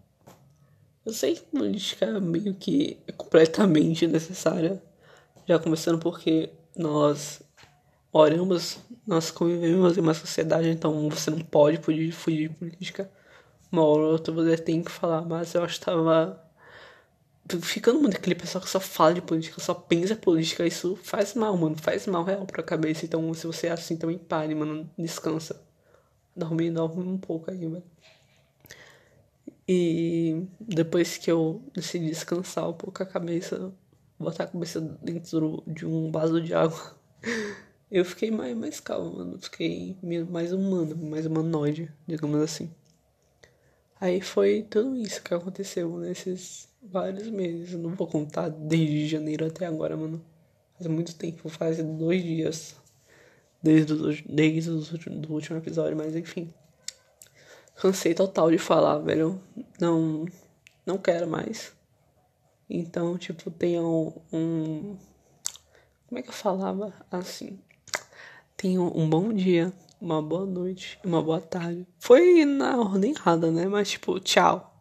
Eu 1.05 1.13
sei 1.13 1.35
que 1.35 1.41
política 1.41 2.05
é 2.05 2.19
meio 2.19 2.53
que 2.53 2.97
é 3.07 3.11
completamente 3.11 4.05
necessária. 4.07 4.81
Já 5.47 5.57
começando 5.57 5.99
porque 5.99 6.49
nós 6.75 7.41
oramos, 8.11 8.79
nós 9.05 9.31
convivemos 9.31 9.97
em 9.97 10.01
uma 10.01 10.13
sociedade, 10.13 10.69
então 10.69 11.09
você 11.09 11.31
não 11.31 11.39
pode 11.39 11.77
fugir, 11.77 12.11
fugir 12.11 12.49
de 12.49 12.55
política. 12.55 13.09
Uma 13.71 13.83
hora 13.83 14.03
ou 14.03 14.11
outra 14.13 14.33
você 14.33 14.57
tem 14.57 14.83
que 14.83 14.91
falar, 14.91 15.21
mas 15.21 15.53
eu 15.53 15.63
acho 15.63 15.79
que 15.79 15.85
tava 15.85 16.48
ficando 17.61 17.99
muito 17.99 18.17
aquele 18.17 18.35
pessoal 18.35 18.63
que 18.63 18.69
só 18.69 18.79
fala 18.79 19.13
de 19.15 19.21
política, 19.21 19.59
só 19.59 19.73
pensa 19.73 20.15
política, 20.15 20.65
isso 20.65 20.95
faz 21.03 21.33
mal, 21.33 21.55
mano. 21.57 21.75
Faz 21.77 22.05
mal 22.07 22.23
real 22.23 22.45
pra 22.45 22.61
cabeça. 22.63 23.05
Então, 23.05 23.33
se 23.33 23.47
você 23.47 23.67
é 23.67 23.71
assim, 23.71 23.97
também 23.97 24.17
pare, 24.17 24.53
mano. 24.53 24.89
Descansa. 24.97 25.61
Dorme, 26.35 26.69
dorme 26.71 27.03
um 27.03 27.17
pouco 27.17 27.51
aí, 27.51 27.59
velho. 27.59 27.83
E 29.67 30.47
depois 30.59 31.17
que 31.17 31.31
eu 31.31 31.61
decidi 31.73 32.07
descansar 32.09 32.69
um 32.69 32.73
pouco 32.73 33.03
a 33.03 33.05
cabeça, 33.05 33.71
botar 34.17 34.45
a 34.45 34.47
cabeça 34.47 34.81
dentro 34.81 35.63
de 35.67 35.85
um 35.85 36.11
vaso 36.11 36.41
de 36.41 36.53
água, 36.53 36.95
eu 37.91 38.03
fiquei 38.05 38.31
mais, 38.31 38.57
mais 38.57 38.79
calmo, 38.79 39.17
mano. 39.17 39.39
Fiquei 39.39 39.97
mais 40.29 40.51
humano, 40.53 40.95
mais 40.97 41.25
humanoide, 41.25 41.91
digamos 42.07 42.41
assim. 42.41 42.71
Aí 44.01 44.21
foi 44.21 44.63
tudo 44.63 44.95
isso 44.95 45.21
que 45.21 45.33
aconteceu 45.33 45.97
nesses 45.97 46.69
vários 46.81 47.27
meses. 47.29 47.73
Eu 47.73 47.79
não 47.79 47.95
vou 47.95 48.07
contar 48.07 48.49
desde 48.49 49.07
janeiro 49.07 49.45
até 49.45 49.65
agora, 49.65 49.97
mano. 49.97 50.23
Faz 50.77 50.87
muito 50.87 51.15
tempo, 51.15 51.49
faz 51.49 51.83
dois 51.83 52.23
dias. 52.23 52.75
Desde, 53.61 53.91
o, 53.91 53.97
desde 54.25 54.69
o 54.69 54.79
do 55.19 55.33
último 55.33 55.57
episódio, 55.57 55.97
mas 55.97 56.15
enfim. 56.15 56.53
cansei 57.75 58.13
total 58.13 58.49
de 58.49 58.57
falar, 58.57 58.99
velho. 58.99 59.41
Não, 59.79 60.25
não 60.85 60.97
quero 60.97 61.27
mais. 61.27 61.73
Então, 62.69 63.17
tipo, 63.17 63.51
tenham 63.51 64.21
um. 64.31 64.95
Como 66.07 66.19
é 66.19 66.21
que 66.21 66.29
eu 66.29 66.33
falava? 66.33 66.93
Assim. 67.11 67.59
Tenham 68.55 68.91
um 68.95 69.09
bom 69.09 69.33
dia, 69.33 69.73
uma 69.99 70.21
boa 70.21 70.45
noite, 70.45 70.99
uma 71.03 71.21
boa 71.21 71.41
tarde. 71.41 71.85
Foi 71.99 72.45
na 72.45 72.77
ordem 72.77 73.11
errada, 73.11 73.51
né? 73.51 73.67
Mas, 73.67 73.91
tipo, 73.91 74.19
tchau. 74.19 74.78